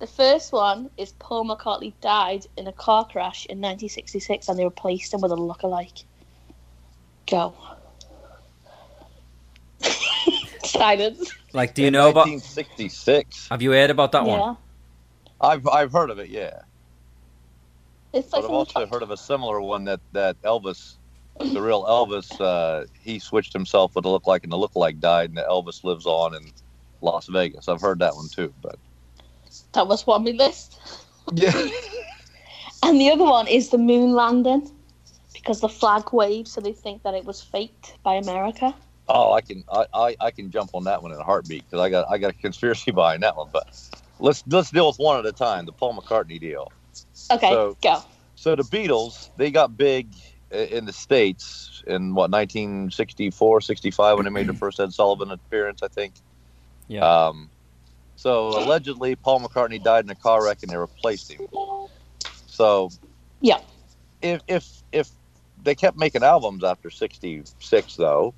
The 0.00 0.06
first 0.06 0.50
one 0.50 0.88
is 0.96 1.12
Paul 1.18 1.44
McCartney 1.44 1.92
died 2.00 2.46
in 2.56 2.66
a 2.66 2.72
car 2.72 3.04
crash 3.04 3.44
in 3.44 3.58
1966 3.58 4.48
and 4.48 4.58
they 4.58 4.64
replaced 4.64 5.12
him 5.12 5.20
with 5.20 5.30
a 5.30 5.36
lookalike. 5.36 6.04
Go. 7.30 7.54
Silence. 10.64 11.30
Like, 11.52 11.74
do 11.74 11.82
you 11.82 11.90
know 11.90 12.08
about? 12.08 12.28
1966. 12.28 13.48
Have 13.50 13.60
you 13.60 13.72
heard 13.72 13.90
about 13.90 14.12
that 14.12 14.24
yeah. 14.24 14.38
one? 14.38 14.56
I've 15.38 15.68
I've 15.68 15.92
heard 15.92 16.08
of 16.08 16.18
it, 16.18 16.30
yeah. 16.30 16.62
It's 18.14 18.30
But 18.30 18.44
I've 18.44 18.50
also 18.50 18.86
heard 18.86 19.02
of 19.02 19.10
a 19.10 19.18
similar 19.18 19.60
one 19.60 19.84
that 19.84 20.00
that 20.12 20.40
Elvis, 20.42 20.96
the 21.38 21.60
real 21.60 21.84
Elvis, 21.84 22.40
uh, 22.40 22.86
he 22.98 23.18
switched 23.18 23.52
himself 23.52 23.94
with 23.94 24.06
a 24.06 24.08
lookalike, 24.08 24.44
and 24.44 24.52
the 24.52 24.56
lookalike 24.56 24.98
died, 24.98 25.28
and 25.28 25.36
the 25.36 25.42
Elvis 25.42 25.84
lives 25.84 26.06
on 26.06 26.34
in 26.34 26.52
Las 27.02 27.26
Vegas. 27.26 27.68
I've 27.68 27.80
heard 27.82 27.98
that 27.98 28.14
one 28.14 28.28
too, 28.28 28.52
but 28.62 28.78
that 29.72 29.86
was 29.88 30.06
one 30.06 30.20
on 30.20 30.24
my 30.24 30.30
list. 30.44 30.78
yeah, 31.34 31.52
And 32.82 33.00
the 33.00 33.10
other 33.10 33.24
one 33.24 33.46
is 33.46 33.68
the 33.70 33.78
moon 33.78 34.12
landing 34.12 34.70
because 35.34 35.60
the 35.60 35.68
flag 35.68 36.12
waved, 36.12 36.48
so 36.48 36.60
they 36.60 36.72
think 36.72 37.02
that 37.02 37.14
it 37.14 37.24
was 37.24 37.42
faked 37.42 37.94
by 38.02 38.14
America. 38.14 38.74
oh, 39.08 39.32
I 39.32 39.40
can 39.40 39.64
I, 39.72 39.86
I, 39.92 40.16
I 40.20 40.30
can 40.30 40.50
jump 40.50 40.70
on 40.74 40.84
that 40.84 41.02
one 41.02 41.12
in 41.12 41.18
a 41.18 41.24
heartbeat 41.24 41.64
because 41.68 41.80
I 41.80 41.90
got 41.90 42.10
I 42.10 42.18
got 42.18 42.30
a 42.30 42.34
conspiracy 42.34 42.90
behind 43.00 43.22
that 43.22 43.36
one. 43.36 43.48
But 43.52 43.66
let's 44.18 44.42
let's 44.48 44.70
deal 44.70 44.86
with 44.86 44.96
one 44.98 45.18
at 45.18 45.26
a 45.26 45.32
time. 45.32 45.66
The 45.66 45.72
Paul 45.72 45.94
McCartney 45.96 46.40
deal. 46.40 46.72
Okay, 47.30 47.50
So- 47.50 47.76
go. 47.82 48.02
So 48.36 48.56
the 48.56 48.62
Beatles, 48.62 49.28
they 49.36 49.50
got 49.50 49.76
big 49.76 50.08
in 50.50 50.86
the 50.86 50.94
states 50.94 51.82
in 51.86 52.14
what 52.14 52.30
1964, 52.30 53.60
65 53.60 54.16
when 54.16 54.24
they 54.24 54.30
made 54.30 54.46
their 54.46 54.54
first 54.64 54.80
Ed 54.80 54.94
Sullivan 54.94 55.30
appearance, 55.30 55.82
I 55.82 55.88
think. 55.88 56.14
Yeah. 56.88 57.04
Um, 57.04 57.50
so 58.20 58.50
allegedly, 58.50 59.16
Paul 59.16 59.40
McCartney 59.40 59.82
died 59.82 60.04
in 60.04 60.10
a 60.10 60.14
car 60.14 60.44
wreck 60.44 60.58
and 60.62 60.70
they 60.70 60.76
replaced 60.76 61.30
him. 61.30 61.40
So 62.46 62.90
Yeah. 63.40 63.60
if 64.20 64.42
if 64.46 64.82
if 64.92 65.10
they 65.62 65.74
kept 65.74 65.96
making 65.96 66.22
albums 66.22 66.62
after 66.62 66.90
'66 66.90 67.96
though, 67.96 68.34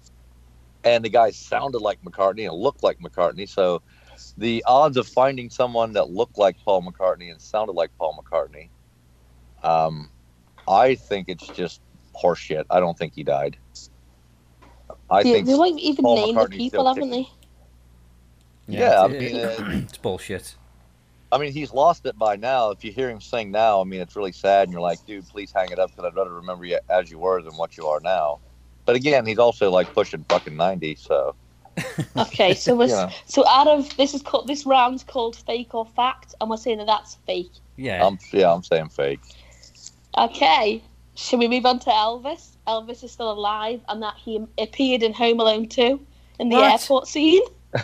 and 0.84 1.04
the 1.04 1.08
guy 1.08 1.32
sounded 1.32 1.80
like 1.80 2.00
McCartney 2.02 2.48
and 2.48 2.54
looked 2.54 2.84
like 2.84 2.98
McCartney, 3.00 3.48
so 3.48 3.82
the 4.36 4.62
odds 4.68 4.96
of 4.96 5.08
finding 5.08 5.50
someone 5.50 5.94
that 5.94 6.10
looked 6.10 6.38
like 6.38 6.56
Paul 6.64 6.82
McCartney 6.82 7.32
and 7.32 7.42
sounded 7.42 7.72
like 7.72 7.90
Paul 7.98 8.16
McCartney, 8.22 8.70
um, 9.64 10.12
I 10.68 10.94
think 10.94 11.28
it's 11.28 11.50
just 11.50 11.80
horseshit. 12.22 12.66
I 12.70 12.78
don't 12.78 12.96
think 12.96 13.14
he 13.16 13.24
died. 13.24 13.58
I 15.10 15.24
They, 15.24 15.32
think 15.32 15.46
they 15.48 15.54
like 15.54 15.74
even 15.80 16.04
Paul 16.04 16.16
name 16.16 16.36
the 16.38 16.46
people, 16.46 16.86
haven't 16.86 17.10
they? 17.10 17.26
Yeah, 18.68 19.02
I 19.02 19.08
mean, 19.08 19.36
uh, 19.36 19.54
it's 19.84 19.98
bullshit. 19.98 20.56
I 21.30 21.38
mean, 21.38 21.52
he's 21.52 21.72
lost 21.72 22.04
it 22.04 22.18
by 22.18 22.36
now. 22.36 22.70
If 22.70 22.84
you 22.84 22.92
hear 22.92 23.08
him 23.08 23.20
sing 23.20 23.50
now, 23.50 23.80
I 23.80 23.84
mean, 23.84 24.00
it's 24.00 24.16
really 24.16 24.32
sad, 24.32 24.64
and 24.64 24.72
you're 24.72 24.82
like, 24.82 25.04
dude, 25.06 25.26
please 25.28 25.50
hang 25.50 25.70
it 25.70 25.78
up 25.78 25.90
because 25.90 26.04
I'd 26.04 26.14
rather 26.14 26.32
remember 26.34 26.64
you 26.66 26.78
as 26.90 27.10
you 27.10 27.18
were 27.18 27.40
than 27.42 27.54
what 27.56 27.76
you 27.76 27.86
are 27.86 28.00
now. 28.00 28.38
But 28.84 28.96
again, 28.96 29.24
he's 29.24 29.38
also 29.38 29.70
like 29.70 29.92
pushing 29.94 30.24
fucking 30.28 30.56
ninety, 30.56 30.94
so 30.94 31.34
Okay, 32.16 32.52
so 32.54 32.74
we're, 32.76 32.88
Yeah. 32.88 33.10
so 33.26 33.46
out 33.48 33.66
of 33.66 33.96
this 33.96 34.12
is 34.12 34.20
called 34.22 34.46
this 34.46 34.66
round's 34.66 35.04
called 35.04 35.36
fake 35.36 35.74
or 35.74 35.86
fact, 35.86 36.34
and 36.40 36.50
we're 36.50 36.56
saying 36.58 36.78
that 36.78 36.86
that's 36.86 37.14
fake. 37.26 37.52
Yeah. 37.76 38.06
I'm 38.06 38.18
yeah, 38.32 38.52
I'm 38.52 38.62
saying 38.62 38.90
fake. 38.90 39.20
Okay, 40.18 40.82
should 41.14 41.38
we 41.38 41.48
move 41.48 41.64
on 41.64 41.78
to 41.80 41.90
Elvis? 41.90 42.56
Elvis 42.66 43.02
is 43.02 43.10
still 43.12 43.30
alive, 43.32 43.80
and 43.88 44.02
that 44.02 44.14
he 44.22 44.44
appeared 44.58 45.02
in 45.02 45.12
Home 45.14 45.40
Alone 45.40 45.68
2 45.68 45.98
in 46.40 46.48
the 46.50 46.56
What? 46.56 46.72
airport 46.72 47.08
scene. 47.08 47.42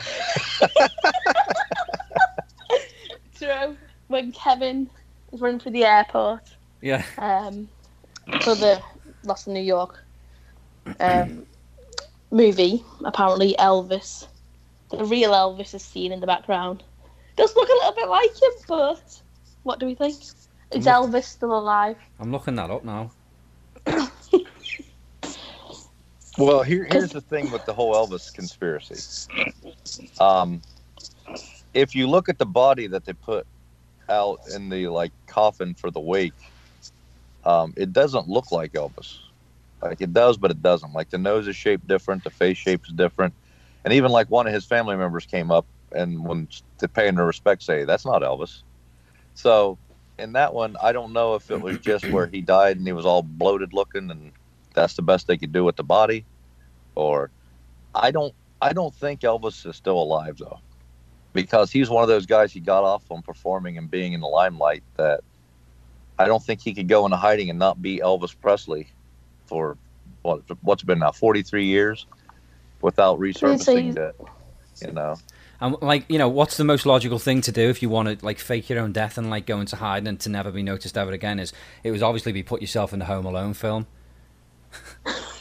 True. 3.36 3.76
When 4.08 4.32
Kevin 4.32 4.90
is 5.32 5.40
running 5.40 5.60
through 5.60 5.72
the 5.72 5.84
airport 5.84 6.42
yeah. 6.80 7.02
um, 7.18 7.68
for 8.42 8.54
the 8.54 8.80
Lost 9.24 9.46
in 9.46 9.54
New 9.54 9.60
York 9.60 10.02
um, 11.00 11.46
movie, 12.30 12.84
apparently 13.04 13.54
Elvis, 13.58 14.26
the 14.90 15.04
real 15.04 15.32
Elvis, 15.32 15.74
is 15.74 15.82
seen 15.82 16.12
in 16.12 16.20
the 16.20 16.26
background. 16.26 16.82
Does 17.36 17.54
look 17.54 17.68
a 17.68 17.72
little 17.72 17.92
bit 17.92 18.08
like 18.08 18.30
him, 18.30 18.50
but 18.66 19.20
what 19.62 19.78
do 19.78 19.86
we 19.86 19.94
think? 19.94 20.16
Is 20.16 20.34
Look- 20.72 20.84
Elvis 20.84 21.24
still 21.24 21.56
alive? 21.56 21.96
I'm 22.18 22.32
looking 22.32 22.54
that 22.56 22.70
up 22.70 22.84
now. 22.84 23.10
Well, 26.38 26.62
here, 26.62 26.84
here's 26.84 27.12
the 27.12 27.22
thing 27.22 27.50
with 27.50 27.64
the 27.66 27.74
whole 27.74 27.94
Elvis 27.94 28.32
conspiracy. 28.32 29.04
Um, 30.20 30.62
if 31.74 31.94
you 31.94 32.08
look 32.08 32.28
at 32.28 32.38
the 32.38 32.46
body 32.46 32.86
that 32.88 33.04
they 33.06 33.14
put 33.14 33.46
out 34.08 34.40
in 34.54 34.70
the 34.70 34.88
like 34.88 35.12
coffin 35.26 35.74
for 35.74 35.90
the 35.90 36.00
wake, 36.00 36.34
um, 37.44 37.74
it 37.76 37.92
doesn't 37.92 38.28
look 38.28 38.52
like 38.52 38.72
Elvis. 38.72 39.16
Like 39.82 40.00
it 40.00 40.12
does, 40.12 40.38
but 40.38 40.50
it 40.50 40.62
doesn't. 40.62 40.94
Like 40.94 41.10
the 41.10 41.18
nose 41.18 41.48
is 41.48 41.56
shaped 41.56 41.86
different, 41.86 42.24
the 42.24 42.30
face 42.30 42.58
shape 42.58 42.82
is 42.88 42.94
different, 42.94 43.34
and 43.84 43.94
even 43.94 44.12
like 44.12 44.30
one 44.30 44.46
of 44.46 44.54
his 44.54 44.66
family 44.66 44.96
members 44.96 45.26
came 45.26 45.50
up 45.50 45.66
and 45.94 46.24
when 46.24 46.48
to 46.78 46.88
pay 46.88 47.10
their 47.10 47.26
respects, 47.26 47.66
say 47.66 47.84
that's 47.84 48.06
not 48.06 48.22
Elvis. 48.22 48.62
So 49.34 49.78
in 50.18 50.32
that 50.34 50.54
one, 50.54 50.76
I 50.82 50.92
don't 50.92 51.12
know 51.12 51.36
if 51.36 51.50
it 51.50 51.60
was 51.60 51.78
just 51.78 52.10
where 52.10 52.26
he 52.26 52.42
died 52.42 52.76
and 52.78 52.86
he 52.86 52.92
was 52.92 53.06
all 53.06 53.22
bloated 53.22 53.72
looking 53.72 54.10
and 54.10 54.32
that's 54.78 54.94
the 54.94 55.02
best 55.02 55.26
they 55.26 55.36
could 55.36 55.52
do 55.52 55.64
with 55.64 55.74
the 55.74 55.82
body 55.82 56.24
or 56.94 57.30
i 57.94 58.12
don't 58.12 58.32
i 58.62 58.72
don't 58.72 58.94
think 58.94 59.22
elvis 59.22 59.66
is 59.66 59.74
still 59.74 60.00
alive 60.00 60.36
though 60.38 60.60
because 61.32 61.72
he's 61.72 61.90
one 61.90 62.02
of 62.02 62.08
those 62.08 62.26
guys 62.26 62.52
he 62.52 62.60
got 62.60 62.84
off 62.84 63.02
on 63.10 63.20
performing 63.22 63.76
and 63.76 63.90
being 63.90 64.12
in 64.12 64.20
the 64.20 64.26
limelight 64.26 64.84
that 64.96 65.20
i 66.18 66.26
don't 66.26 66.44
think 66.44 66.60
he 66.60 66.72
could 66.72 66.86
go 66.86 67.04
into 67.04 67.16
hiding 67.16 67.50
and 67.50 67.58
not 67.58 67.82
be 67.82 67.98
elvis 67.98 68.34
presley 68.40 68.88
for 69.46 69.76
what 70.22 70.42
what's 70.62 70.84
been 70.84 71.00
now 71.00 71.10
43 71.10 71.64
years 71.64 72.06
without 72.80 73.18
resurfacing 73.18 73.94
that 73.94 74.14
you 74.80 74.92
know 74.92 75.16
And 75.60 75.76
like, 75.80 76.04
you 76.08 76.18
know, 76.18 76.28
what's 76.28 76.56
the 76.56 76.64
most 76.64 76.86
logical 76.86 77.18
thing 77.18 77.40
to 77.42 77.52
do 77.52 77.68
if 77.68 77.82
you 77.82 77.88
want 77.88 78.20
to 78.20 78.24
like 78.24 78.38
fake 78.38 78.70
your 78.70 78.78
own 78.78 78.92
death 78.92 79.18
and 79.18 79.28
like 79.28 79.44
go 79.44 79.58
into 79.58 79.76
hiding 79.76 80.06
and 80.06 80.20
to 80.20 80.28
never 80.28 80.52
be 80.52 80.62
noticed 80.62 80.96
ever 80.96 81.10
again? 81.12 81.40
Is 81.40 81.52
it 81.82 81.90
was 81.90 82.02
obviously 82.02 82.32
be 82.32 82.44
put 82.44 82.60
yourself 82.60 82.92
in 82.92 83.00
the 83.00 83.06
Home 83.06 83.26
Alone 83.26 83.54
film. 83.54 83.86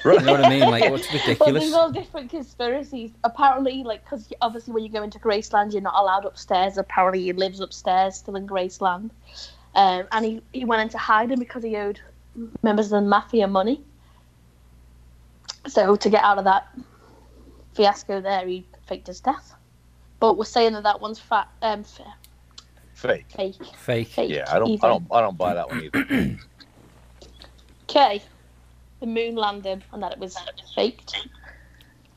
You 0.05 0.19
know 0.21 0.31
what 0.33 0.45
I 0.45 0.49
mean? 0.49 0.69
Like, 0.69 0.89
what's 0.89 1.07
Well, 1.11 1.21
ridiculous? 1.21 1.63
there's 1.63 1.73
all 1.73 1.91
different 1.91 2.29
conspiracies. 2.29 3.11
Apparently, 3.23 3.83
like, 3.83 4.03
because 4.03 4.31
obviously 4.41 4.73
when 4.73 4.83
you 4.83 4.89
go 4.89 5.03
into 5.03 5.19
Graceland, 5.19 5.73
you're 5.73 5.81
not 5.81 5.95
allowed 5.95 6.25
upstairs. 6.25 6.77
Apparently, 6.77 7.23
he 7.23 7.33
lives 7.33 7.59
upstairs, 7.59 8.15
still 8.15 8.35
in 8.35 8.47
Graceland. 8.47 9.09
Um, 9.75 10.07
and 10.11 10.25
he, 10.25 10.41
he 10.53 10.65
went 10.65 10.81
into 10.81 10.97
hiding 10.97 11.39
because 11.39 11.63
he 11.63 11.75
owed 11.75 11.99
members 12.63 12.85
of 12.88 13.03
the 13.03 13.07
mafia 13.09 13.47
money. 13.47 13.81
So 15.67 15.95
to 15.97 16.09
get 16.09 16.23
out 16.23 16.38
of 16.38 16.45
that 16.45 16.67
fiasco 17.73 18.21
there, 18.21 18.47
he 18.47 18.65
faked 18.88 19.07
his 19.07 19.19
death. 19.19 19.53
But 20.19 20.38
we're 20.38 20.45
saying 20.45 20.73
that 20.73 20.83
that 20.83 21.01
one's 21.01 21.19
fat, 21.19 21.49
um, 21.61 21.81
f- 21.81 22.01
fake 22.93 23.25
fake. 23.29 23.55
Fake. 23.75 24.07
Fake. 24.07 24.31
yeah 24.31 24.45
i 24.51 24.57
don't 24.57 24.69
even. 24.69 24.83
i 24.83 24.88
don't 24.88 25.03
i 25.11 25.21
don't 25.21 25.38
buy 25.38 25.53
that 25.53 25.69
one 25.69 25.83
either 25.83 26.38
Okay, 27.83 28.23
the 28.99 29.05
moon 29.05 29.35
landing 29.35 29.83
and 29.91 30.01
that 30.03 30.11
it 30.11 30.19
was 30.19 30.37
faked 30.75 31.27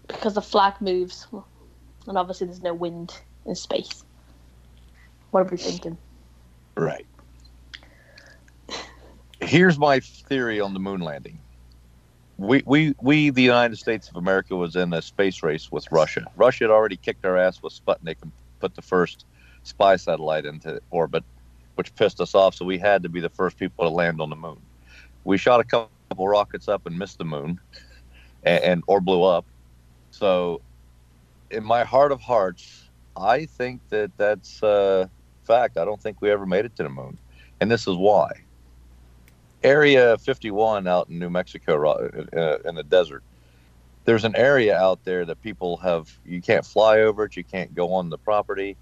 because 0.09 0.35
the 0.35 0.43
flag 0.43 0.75
moves, 0.81 1.27
and 2.07 2.19
obviously 2.19 2.47
there's 2.47 2.63
no 2.63 2.75
wind 2.75 3.15
in 3.47 3.55
space. 3.55 4.05
What 5.31 5.41
are 5.41 5.51
we 5.51 5.57
thinking? 5.57 5.97
Right. 6.77 7.07
Here's 9.41 9.79
my 9.79 10.01
theory 10.01 10.61
on 10.61 10.75
the 10.75 10.81
moon 10.81 11.01
landing. 11.01 11.39
We, 12.37 12.63
we, 12.65 12.95
we, 13.01 13.31
the 13.31 13.43
United 13.43 13.77
States 13.77 14.09
of 14.09 14.17
America, 14.17 14.57
was 14.57 14.75
in 14.77 14.93
a 14.93 15.03
space 15.03 15.43
race 15.43 15.71
with 15.71 15.87
Russia. 15.93 16.31
Russia 16.37 16.65
had 16.65 16.71
already 16.71 16.97
kicked 16.97 17.25
our 17.25 17.37
ass 17.37 17.63
with 17.63 17.79
Sputnik 17.79 18.17
and 18.23 18.33
put 18.61 18.75
the 18.75 18.83
first 18.83 19.27
spy 19.63 19.97
satellite 19.97 20.47
into 20.47 20.81
orbit, 20.91 21.23
which 21.75 21.95
pissed 21.97 22.21
us 22.21 22.35
off. 22.35 22.55
So 22.55 22.65
we 22.65 22.79
had 22.79 23.03
to 23.03 23.09
be 23.09 23.21
the 23.21 23.29
first 23.29 23.59
people 23.59 23.85
to 23.85 23.91
land 23.91 24.21
on 24.21 24.31
the 24.31 24.37
moon. 24.37 24.61
We 25.25 25.37
shot 25.37 25.61
a 25.61 25.65
couple 25.65 25.91
rockets 26.19 26.69
up 26.69 26.87
and 26.87 26.99
missed 26.99 27.19
the 27.19 27.25
moon, 27.25 27.61
and, 28.43 28.65
and 28.65 28.83
or 28.87 29.01
blew 29.01 29.23
up. 29.23 29.47
So, 30.11 30.61
in 31.51 31.65
my 31.65 31.85
heart 31.85 32.13
of 32.13 32.21
hearts, 32.21 32.91
I 33.17 33.47
think 33.47 33.81
that 33.91 34.11
that's 34.17 34.63
a 34.63 35.11
fact. 35.45 35.77
I 35.77 35.85
don't 35.85 36.01
think 36.01 36.21
we 36.21 36.31
ever 36.31 36.47
made 36.47 36.65
it 36.65 36.77
to 36.77 36.83
the 36.83 36.89
moon, 36.89 37.19
and 37.61 37.71
this 37.71 37.87
is 37.87 37.97
why. 37.97 38.31
Area 39.63 40.17
51 40.17 40.87
out 40.87 41.11
in 41.11 41.19
New 41.19 41.29
Mexico, 41.29 41.87
uh, 41.87 42.57
in 42.65 42.75
the 42.75 42.83
desert. 42.83 43.23
There's 44.07 44.25
an 44.25 44.35
area 44.35 44.77
out 44.77 45.05
there 45.05 45.27
that 45.27 45.43
people 45.43 45.77
have. 45.79 46.11
You 46.25 46.41
can't 46.41 46.65
fly 46.65 47.01
over 47.01 47.25
it. 47.25 47.37
You 47.37 47.45
can't 47.45 47.75
go 47.75 47.93
on 47.93 48.09
the 48.09 48.17
property, 48.17 48.77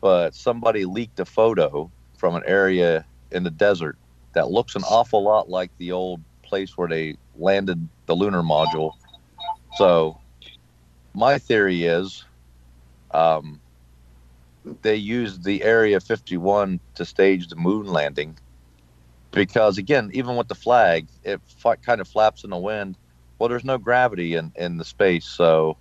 but 0.00 0.34
somebody 0.34 0.84
leaked 0.84 1.18
a 1.20 1.24
photo 1.24 1.90
from 2.18 2.34
an 2.34 2.42
area 2.46 3.06
in 3.32 3.44
the 3.44 3.50
desert 3.50 3.96
that 4.34 4.50
looks 4.50 4.76
an 4.76 4.82
awful 4.82 5.22
lot 5.22 5.48
like 5.48 5.70
the 5.78 5.92
old 5.92 6.20
place 6.50 6.76
where 6.76 6.88
they 6.88 7.14
landed 7.34 7.88
the 8.06 8.14
lunar 8.14 8.42
module. 8.42 8.92
So, 9.76 10.18
my 11.14 11.38
theory 11.38 11.84
is, 11.84 12.24
um, 13.12 13.62
they 14.82 14.96
used 14.96 15.44
the 15.44 15.62
Area 15.62 16.00
51 16.00 16.80
to 16.96 17.04
stage 17.04 17.48
the 17.48 17.56
moon 17.56 17.86
landing 17.86 18.36
because, 19.32 19.78
again, 19.78 20.10
even 20.12 20.36
with 20.36 20.48
the 20.48 20.54
flag, 20.54 21.08
it 21.22 21.40
kind 21.86 22.00
of 22.00 22.08
flaps 22.08 22.44
in 22.44 22.50
the 22.50 22.58
wind. 22.58 22.98
Well, 23.38 23.48
there's 23.48 23.64
no 23.64 23.78
gravity 23.78 24.34
in, 24.34 24.52
in 24.56 24.76
the 24.76 24.84
space, 24.84 25.26
so 25.26 25.78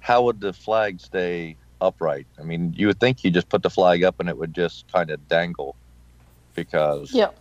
how 0.00 0.22
would 0.24 0.40
the 0.40 0.52
flag 0.52 1.00
stay 1.00 1.56
upright? 1.80 2.26
I 2.38 2.42
mean, 2.42 2.74
you 2.76 2.88
would 2.88 3.00
think 3.00 3.24
you 3.24 3.30
just 3.30 3.48
put 3.48 3.62
the 3.62 3.70
flag 3.70 4.04
up 4.04 4.16
and 4.20 4.28
it 4.28 4.36
would 4.36 4.54
just 4.54 4.84
kind 4.92 5.10
of 5.10 5.26
dangle 5.28 5.76
because 6.54 7.12
Yep. 7.12 7.38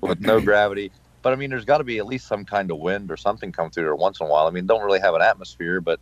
with 0.00 0.20
no 0.20 0.40
gravity. 0.40 0.92
But 1.22 1.32
I 1.32 1.36
mean, 1.36 1.50
there's 1.50 1.64
got 1.64 1.78
to 1.78 1.84
be 1.84 1.98
at 1.98 2.06
least 2.06 2.26
some 2.26 2.44
kind 2.44 2.70
of 2.70 2.78
wind 2.78 3.10
or 3.10 3.16
something 3.16 3.52
come 3.52 3.70
through 3.70 3.84
there 3.84 3.94
once 3.94 4.20
in 4.20 4.26
a 4.26 4.28
while. 4.28 4.46
I 4.46 4.50
mean, 4.50 4.66
don't 4.66 4.84
really 4.84 5.00
have 5.00 5.14
an 5.14 5.22
atmosphere, 5.22 5.80
but 5.80 6.00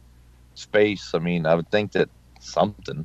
space. 0.55 1.14
I 1.14 1.18
mean, 1.18 1.47
I 1.47 1.55
would 1.55 1.71
think 1.71 1.93
that 1.93 2.09
something. 2.41 3.05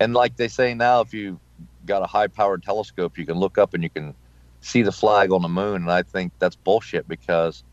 And 0.00 0.14
like 0.14 0.36
they 0.36 0.48
say 0.48 0.74
now, 0.74 1.00
if 1.00 1.12
you 1.12 1.40
got 1.84 2.02
a 2.02 2.06
high-powered 2.06 2.62
telescope, 2.62 3.18
you 3.18 3.26
can 3.26 3.36
look 3.36 3.58
up 3.58 3.74
and 3.74 3.82
you 3.82 3.90
can 3.90 4.14
see 4.60 4.82
the 4.82 4.92
flag 4.92 5.32
on 5.32 5.42
the 5.42 5.48
moon. 5.48 5.82
And 5.82 5.90
I 5.90 6.02
think 6.02 6.32
that's 6.38 6.56
bullshit 6.56 7.08
because 7.08 7.64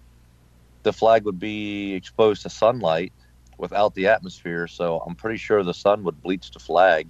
the 0.83 0.93
flag 0.93 1.25
would 1.25 1.39
be 1.39 1.93
exposed 1.93 2.41
to 2.43 2.49
sunlight 2.49 3.13
without 3.57 3.93
the 3.93 4.07
atmosphere. 4.07 4.67
So 4.67 5.03
I'm 5.05 5.15
pretty 5.15 5.37
sure 5.37 5.63
the 5.63 5.73
sun 5.73 6.03
would 6.03 6.21
bleach 6.21 6.51
the 6.51 6.59
flag 6.59 7.07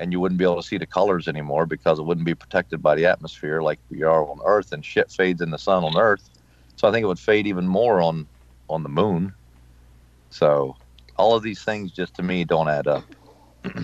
and 0.00 0.12
you 0.12 0.18
wouldn't 0.18 0.38
be 0.38 0.44
able 0.44 0.56
to 0.56 0.66
see 0.66 0.78
the 0.78 0.86
colors 0.86 1.28
anymore 1.28 1.66
because 1.66 1.98
it 1.98 2.02
wouldn't 2.02 2.24
be 2.24 2.34
protected 2.34 2.82
by 2.82 2.94
the 2.94 3.04
atmosphere 3.04 3.60
like 3.60 3.78
we 3.90 4.02
are 4.02 4.26
on 4.26 4.40
Earth, 4.44 4.72
and 4.72 4.84
shit 4.84 5.10
fades 5.12 5.42
in 5.42 5.50
the 5.50 5.58
sun 5.58 5.84
on 5.84 5.96
Earth. 5.96 6.28
So 6.76 6.88
I 6.88 6.90
think 6.90 7.04
it 7.04 7.06
would 7.06 7.18
fade 7.18 7.46
even 7.46 7.68
more 7.68 8.00
on 8.00 8.26
on 8.68 8.82
the 8.82 8.88
moon. 8.88 9.34
So 10.30 10.76
all 11.16 11.36
of 11.36 11.42
these 11.42 11.62
things 11.62 11.92
just 11.92 12.14
to 12.14 12.22
me 12.22 12.44
don't 12.44 12.68
add 12.68 12.88
up. 12.88 13.04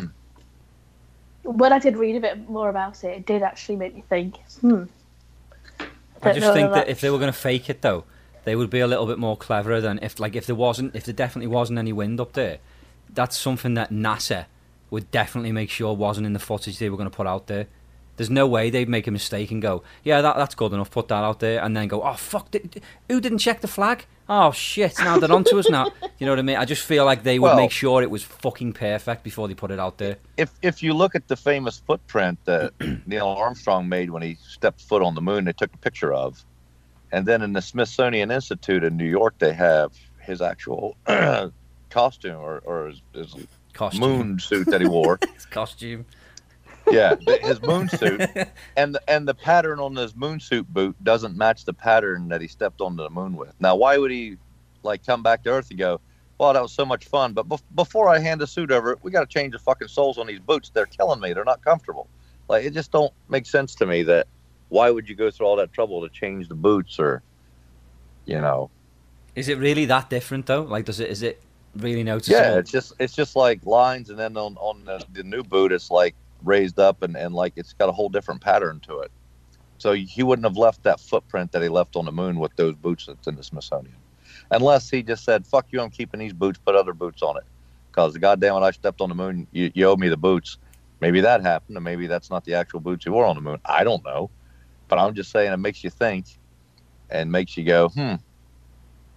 When 1.42 1.72
I 1.72 1.78
did 1.78 1.96
read 1.96 2.16
a 2.16 2.20
bit 2.20 2.50
more 2.50 2.68
about 2.70 3.04
it, 3.04 3.18
it 3.18 3.24
did 3.24 3.40
actually 3.40 3.76
make 3.76 3.94
me 3.94 4.02
think. 4.08 4.36
Hmm. 4.62 4.84
I 6.20 6.32
just 6.32 6.52
think 6.52 6.70
that 6.70 6.86
that 6.86 6.88
if 6.88 7.00
they 7.00 7.08
were 7.08 7.18
going 7.18 7.32
to 7.32 7.38
fake 7.38 7.70
it 7.70 7.82
though, 7.82 8.02
they 8.42 8.56
would 8.56 8.68
be 8.68 8.80
a 8.80 8.86
little 8.88 9.06
bit 9.06 9.16
more 9.16 9.36
cleverer 9.36 9.80
than 9.80 10.00
if 10.02 10.18
like 10.18 10.34
if 10.34 10.46
there 10.46 10.56
wasn't 10.56 10.96
if 10.96 11.04
there 11.04 11.14
definitely 11.14 11.46
wasn't 11.46 11.78
any 11.78 11.92
wind 11.92 12.20
up 12.20 12.32
there. 12.32 12.58
That's 13.08 13.38
something 13.38 13.74
that 13.74 13.90
NASA 13.90 14.46
would 14.91 15.11
definitely 15.11 15.53
make 15.53 15.70
sure 15.70 15.95
wasn't 15.95 16.26
in 16.26 16.32
the 16.32 16.39
footage 16.39 16.78
they 16.78 16.89
were 16.91 16.97
going 16.97 17.11
to 17.11 17.16
put 17.16 17.26
out 17.26 17.47
there. 17.47 17.66
There's 18.16 18.30
no 18.30 18.47
way 18.47 18.70
they'd 18.70 18.89
make 18.89 19.07
a 19.07 19.11
mistake 19.11 19.51
and 19.51 19.61
go, 19.61 19.82
yeah, 20.03 20.22
that, 20.22 20.37
that's 20.37 20.55
good 20.55 20.72
enough. 20.72 20.91
Put 20.91 21.09
that 21.09 21.22
out 21.22 21.41
there, 21.41 21.62
and 21.62 21.76
then 21.76 21.87
go, 21.87 22.03
oh 22.03 22.14
fuck, 22.14 22.51
did, 22.51 22.80
who 23.11 23.20
didn't 23.20 23.39
check 23.39 23.61
the 23.61 23.68
flag? 23.68 24.07
Oh 24.26 24.53
shit, 24.53 24.95
now 24.99 25.18
they're 25.18 25.30
onto 25.30 25.59
us 25.59 25.68
now. 25.68 25.91
You 26.18 26.24
know 26.24 26.32
what 26.32 26.39
I 26.39 26.43
mean? 26.43 26.57
I 26.57 26.64
just 26.64 26.82
feel 26.82 27.05
like 27.05 27.24
they 27.24 27.39
would 27.39 27.49
Well- 27.49 27.57
make 27.57 27.70
sure 27.70 28.01
it 28.03 28.11
was 28.11 28.22
fucking 28.22 28.72
perfect 28.72 29.22
before 29.22 29.49
they 29.49 29.55
put 29.55 29.70
it 29.70 29.78
out 29.78 29.99
there. 29.99 30.16
If 30.39 30.51
if 30.62 30.82
you 30.82 30.95
look 30.95 31.14
at 31.14 31.28
the 31.28 31.37
famous 31.37 31.78
footprint 31.87 32.39
that 32.47 32.72
Neil 33.07 33.26
Armstrong 33.26 33.87
made 33.87 34.09
when 34.09 34.22
he 34.22 34.39
stepped 34.49 34.80
foot 34.80 35.03
on 35.03 35.14
the 35.14 35.20
moon, 35.20 35.45
they 35.45 35.53
took 35.53 35.74
a 35.74 35.78
picture 35.78 36.14
of, 36.14 36.43
and 37.12 37.26
then 37.26 37.43
in 37.43 37.53
the 37.53 37.61
Smithsonian 37.61 38.30
Institute 38.30 38.82
in 38.82 38.97
New 38.97 39.05
York, 39.05 39.34
they 39.39 39.53
have 39.53 39.93
his 40.20 40.41
actual 40.41 40.97
costume 41.91 42.41
or, 42.41 42.59
or 42.64 42.89
his, 42.89 43.03
his 43.12 43.34
Costume, 43.77 44.01
moon 44.01 44.39
suit 44.39 44.66
that 44.68 44.81
he 44.81 44.87
wore. 44.87 45.18
His 45.35 45.47
costume. 45.47 46.07
yeah, 46.91 47.16
his 47.43 47.61
moon 47.62 47.89
suit, 47.89 48.20
and 48.77 48.95
the, 48.95 49.03
and 49.09 49.27
the 49.27 49.35
pattern 49.35 49.81
on 49.81 49.97
his 49.97 50.14
moon 50.14 50.39
suit 50.39 50.72
boot 50.72 50.95
doesn't 51.03 51.37
match 51.37 51.64
the 51.64 51.72
pattern 51.72 52.29
that 52.29 52.41
he 52.41 52.47
stepped 52.47 52.81
onto 52.81 53.03
the 53.03 53.11
moon 53.11 53.37
with. 53.37 53.53
Now, 53.61 53.74
why 53.77 53.99
would 53.99 54.11
he 54.12 54.37
like 54.85 55.05
come 55.05 55.22
back 55.22 55.43
to 55.45 55.51
Earth 55.51 55.68
and 55.70 55.79
go, 55.79 56.01
"Well, 56.39 56.53
that 56.53 56.62
was 56.62 56.72
so 56.72 56.85
much 56.85 57.07
fun," 57.07 57.33
but 57.33 57.49
bef- 57.49 57.62
before 57.74 58.09
I 58.09 58.20
hand 58.20 58.41
the 58.41 58.47
suit 58.47 58.70
over, 58.70 58.97
we 59.03 59.11
got 59.11 59.29
to 59.29 59.33
change 59.39 59.53
the 59.53 59.59
fucking 59.59 59.89
soles 59.89 60.16
on 60.16 60.27
these 60.29 60.39
boots. 60.39 60.70
They're 60.72 60.87
killing 60.87 61.18
me. 61.20 61.33
They're 61.33 61.45
not 61.45 61.61
comfortable. 61.64 62.07
Like 62.49 62.64
it 62.64 62.72
just 62.72 62.93
don't 62.93 63.12
make 63.29 63.47
sense 63.47 63.74
to 63.77 63.87
me 63.87 64.05
that 64.05 64.29
why 64.68 64.89
would 64.91 65.09
you 65.09 65.16
go 65.16 65.31
through 65.33 65.47
all 65.47 65.57
that 65.57 65.72
trouble 65.72 66.03
to 66.03 66.09
change 66.09 66.49
the 66.49 66.55
boots 66.55 66.99
or, 67.01 67.22
you 68.27 68.41
know, 68.41 68.70
Is 69.35 69.49
it 69.49 69.59
really 69.59 69.85
that 69.87 70.09
different 70.11 70.47
though? 70.47 70.62
Like, 70.62 70.85
does 70.85 71.01
it 71.01 71.11
is 71.11 71.22
it 71.22 71.43
really 71.79 72.03
noticeable? 72.03 72.39
yeah, 72.39 72.59
it's 72.59 72.70
just 72.70 72.93
it's 72.99 73.14
just 73.14 73.37
like 73.37 73.64
lines, 73.64 74.11
and 74.11 74.18
then 74.18 74.37
on 74.37 74.57
on 74.57 74.85
the, 74.85 75.05
the 75.12 75.22
new 75.22 75.43
boot, 75.43 75.72
it's 75.72 75.91
like 75.91 76.14
raised 76.43 76.79
up 76.79 77.03
and, 77.03 77.16
and 77.16 77.35
like 77.35 77.55
it's 77.57 77.72
got 77.72 77.89
a 77.89 77.93
whole 77.93 78.09
different 78.09 78.41
pattern 78.41 78.81
to 78.81 79.01
it. 79.01 79.11
So 79.79 79.93
he 79.93 80.22
wouldn't 80.22 80.47
have 80.47 80.57
left 80.57 80.83
that 80.85 81.01
footprint 81.01 81.53
that 81.53 81.62
he 81.62 81.68
left 81.68 81.97
on 81.97 82.05
the 82.05 82.12
moon 82.12 82.39
with 82.39 82.55
those 82.57 82.74
boots 82.74 83.07
that's 83.07 83.27
in 83.27 83.37
the 83.37 83.43
Smithsonian, 83.43 83.97
unless 84.51 84.91
he 84.91 85.03
just 85.03 85.24
said, 85.24 85.47
"Fuck 85.47 85.66
you, 85.70 85.81
I'm 85.81 85.91
keeping 85.91 86.20
these 86.20 86.33
boots. 86.33 86.59
Put 86.64 86.74
other 86.74 86.93
boots 86.93 87.22
on 87.22 87.37
it." 87.37 87.45
Because 87.91 88.16
goddamn 88.18 88.57
it, 88.57 88.61
I 88.61 88.70
stepped 88.72 89.01
on 89.01 89.09
the 89.09 89.14
moon. 89.14 89.47
You, 89.53 89.70
you 89.74 89.87
owe 89.87 89.97
me 89.97 90.09
the 90.09 90.16
boots. 90.16 90.59
Maybe 91.01 91.20
that 91.20 91.43
happened, 91.43 91.77
and 91.77 91.85
maybe 91.85 92.07
that's 92.07 92.31
not 92.31 92.45
the 92.45 92.55
actual 92.55 92.81
boots 92.81 93.05
he 93.05 93.11
wore 93.11 93.27
on 93.27 93.37
the 93.37 93.43
moon. 93.43 93.59
I 93.64 93.85
don't 93.85 94.05
know, 94.05 94.31
but 94.89 94.99
I'm 94.99 95.14
just 95.14 95.31
saying 95.31 95.53
it 95.53 95.59
makes 95.59 95.85
you 95.85 95.91
think, 95.91 96.27
and 97.11 97.31
makes 97.31 97.57
you 97.57 97.64
go, 97.64 97.89
hmm. 97.91 98.14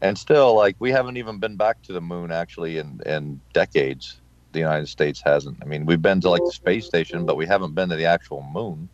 And 0.02 0.18
still, 0.18 0.56
like 0.56 0.76
we 0.80 0.92
haven't 0.92 1.18
even 1.18 1.40
been 1.40 1.56
back 1.56 1.82
to 1.84 1.94
the 1.94 2.02
moon 2.02 2.32
actually 2.32 2.78
in 2.78 3.02
in 3.06 3.42
decades. 3.54 4.20
The 4.52 4.60
United 4.60 4.88
States 4.88 5.22
hasn't. 5.24 5.58
I 5.62 5.66
mean, 5.66 5.86
we've 5.86 6.02
been 6.02 6.22
to 6.22 6.30
like 6.30 6.42
the 6.44 6.52
space 6.52 6.86
station, 6.86 7.26
but 7.26 7.38
we 7.38 7.46
haven't 7.46 7.76
been 7.76 7.90
to 7.90 7.96
the 7.96 8.06
actual 8.06 8.42
moon 8.42 8.90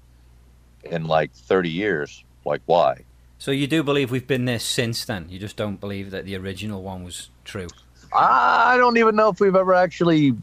in 0.84 1.06
like 1.06 1.32
30 1.34 1.70
years. 1.70 2.24
Like, 2.44 2.62
why? 2.66 3.06
So 3.38 3.52
you 3.52 3.68
do 3.68 3.82
believe 3.84 4.12
we've 4.12 4.28
been 4.28 4.46
there 4.46 4.60
since 4.60 5.06
then? 5.06 5.28
You 5.30 5.40
just 5.40 5.56
don't 5.56 5.80
believe 5.80 6.12
that 6.12 6.26
the 6.26 6.36
original 6.36 6.82
one 6.82 7.04
was 7.04 7.30
true? 7.44 7.68
I 8.14 8.76
don't 8.78 8.98
even 8.98 9.16
know 9.16 9.30
if 9.30 9.40
we've 9.40 9.56
ever 9.56 9.74
actually 9.74 10.36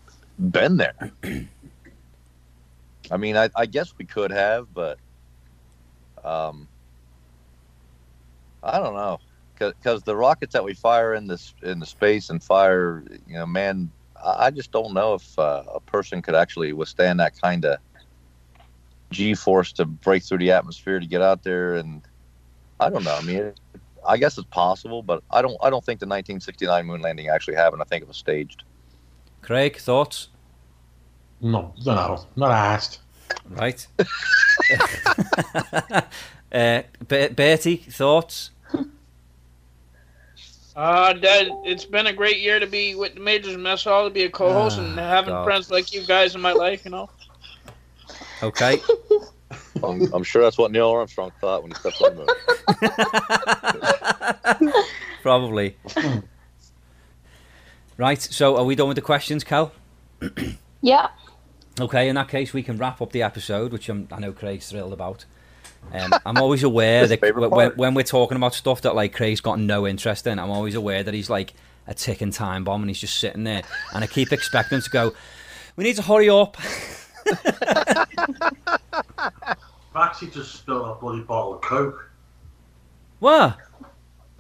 been 0.51 0.77
there. 0.77 1.13
I 3.11 3.17
mean, 3.17 3.37
I, 3.37 3.51
I 3.57 3.67
guess 3.67 3.93
we 3.99 4.05
could 4.05 4.31
have, 4.31 4.73
but 4.73 4.99
um, 6.25 6.69
I 8.63 8.79
don't 8.79 8.95
know, 8.95 9.19
because 9.71 10.03
the 10.03 10.17
rockets 10.17 10.53
that 10.53 10.65
we 10.65 10.75
fire 10.75 11.15
in 11.15 11.27
this 11.27 11.55
in 11.63 11.79
the 11.79 11.87
space 11.87 12.31
and 12.31 12.43
fire, 12.43 13.05
you 13.27 13.35
know, 13.35 13.47
man, 13.47 13.91
I 14.23 14.47
I 14.47 14.51
just 14.51 14.73
don't 14.73 14.95
know 14.95 15.15
if 15.15 15.39
uh, 15.39 15.65
a 15.75 15.81
person 15.81 16.23
could 16.23 16.35
actually 16.35 16.73
withstand 16.73 17.21
that 17.21 17.41
kind 17.41 17.65
of 17.65 17.79
G 19.11 19.35
force 19.35 19.73
to 19.73 19.85
break 19.85 20.23
through 20.23 20.39
the 20.39 20.53
atmosphere 20.53 20.99
to 20.99 21.07
get 21.07 21.23
out 21.23 21.43
there, 21.43 21.75
and 21.75 22.03
I 22.81 22.91
don't 22.91 23.05
know. 23.05 23.15
I 23.15 23.23
mean, 23.23 23.37
it, 23.37 23.61
I 24.07 24.17
guess 24.17 24.39
it's 24.39 24.49
possible, 24.49 25.03
but 25.03 25.23
I 25.31 25.43
don't. 25.43 25.57
I 25.63 25.71
don't 25.71 25.85
think 25.85 26.01
the 26.01 26.07
1969 26.07 26.87
moon 26.87 27.01
landing 27.01 27.29
actually 27.29 27.55
happened. 27.55 27.83
I 27.83 27.85
think 27.85 28.03
it 28.03 28.09
was 28.09 28.17
staged. 28.17 28.65
Craig, 29.43 29.77
thoughts? 29.77 30.29
No, 31.41 31.75
don't. 31.85 32.25
Not 32.37 32.53
asked. 32.53 33.01
Right. 33.49 33.87
uh, 36.53 36.83
Be- 37.09 37.29
Bertie, 37.29 37.77
thoughts? 37.77 38.51
Uh, 40.75 41.13
Dad, 41.13 41.49
it's 41.65 41.85
been 41.85 42.07
a 42.07 42.13
great 42.13 42.39
year 42.41 42.59
to 42.59 42.67
be 42.67 42.95
with 42.95 43.15
the 43.15 43.21
Majors 43.21 43.57
Mess 43.59 43.85
Hall, 43.85 44.05
to 44.05 44.11
be 44.11 44.25
a 44.25 44.31
co-host, 44.31 44.79
and 44.79 44.99
Ah, 44.99 45.03
having 45.09 45.35
God. 45.35 45.45
friends 45.45 45.71
like 45.71 45.93
you 45.93 46.03
guys 46.07 46.35
in 46.35 46.41
my 46.41 46.53
life. 46.53 46.85
You 46.85 46.91
know. 46.93 47.11
Okay. 48.43 48.81
I'm, 49.85 50.13
I'm 50.15 50.23
sure 50.23 50.43
that's 50.43 50.57
what 50.59 50.71
Neil 50.73 50.89
Armstrong 50.91 51.33
thought 51.41 51.63
when 51.63 51.73
he 51.73 51.79
stepped 51.79 52.01
on 52.01 52.17
the 52.17 52.27
moon. 54.63 54.73
Probably. 55.23 55.77
right, 57.97 58.21
so 58.21 58.57
are 58.57 58.65
we 58.65 58.75
done 58.75 58.89
with 58.89 58.97
the 58.97 59.03
questions, 59.03 59.45
Cal? 59.45 59.73
Yeah. 60.81 61.09
Okay, 61.81 62.09
in 62.09 62.15
that 62.17 62.29
case, 62.29 62.53
we 62.53 62.63
can 62.63 62.77
wrap 62.79 63.01
up 63.03 63.13
the 63.13 63.23
episode, 63.23 63.73
which 63.73 63.89
I'm, 63.89 64.09
I 64.13 64.19
know 64.21 64.33
Craig's 64.33 64.71
thrilled 64.71 64.93
about. 64.93 65.25
Um, 65.91 66.13
I'm 66.25 66.39
always 66.39 66.63
aware 66.63 67.07
that 67.07 67.21
when, 67.51 67.71
when 67.73 67.95
we're 67.95 68.03
talking 68.03 68.37
about 68.37 68.55
stuff 68.55 68.83
that 68.83 68.95
like 68.95 69.13
Craig's 69.13 69.41
got 69.41 69.59
no 69.59 69.87
interest 69.87 70.27
in, 70.27 70.39
I'm 70.39 70.51
always 70.51 70.75
aware 70.75 71.03
that 71.03 71.13
he's 71.13 71.29
like 71.29 71.53
a 71.87 71.95
ticking 71.95 72.31
time 72.31 72.65
bomb 72.65 72.81
and 72.83 72.91
he's 72.91 73.01
just 73.01 73.19
sitting 73.19 73.45
there. 73.45 73.63
And 73.95 74.03
I 74.05 74.07
keep 74.07 74.33
expecting 74.33 74.77
him 74.77 74.83
to 74.83 74.91
go, 74.91 75.13
"We 75.77 75.85
need 75.85 75.97
to 75.97 76.03
hurry 76.03 76.31
up." 76.31 76.57
I've 79.15 79.97
actually 79.97 80.31
just 80.31 80.55
spilled 80.55 80.89
a 80.89 80.95
bloody 80.95 81.23
bottle 81.23 81.55
of 81.55 81.61
Coke. 81.61 82.11
What? 83.19 83.59
I 83.59 83.59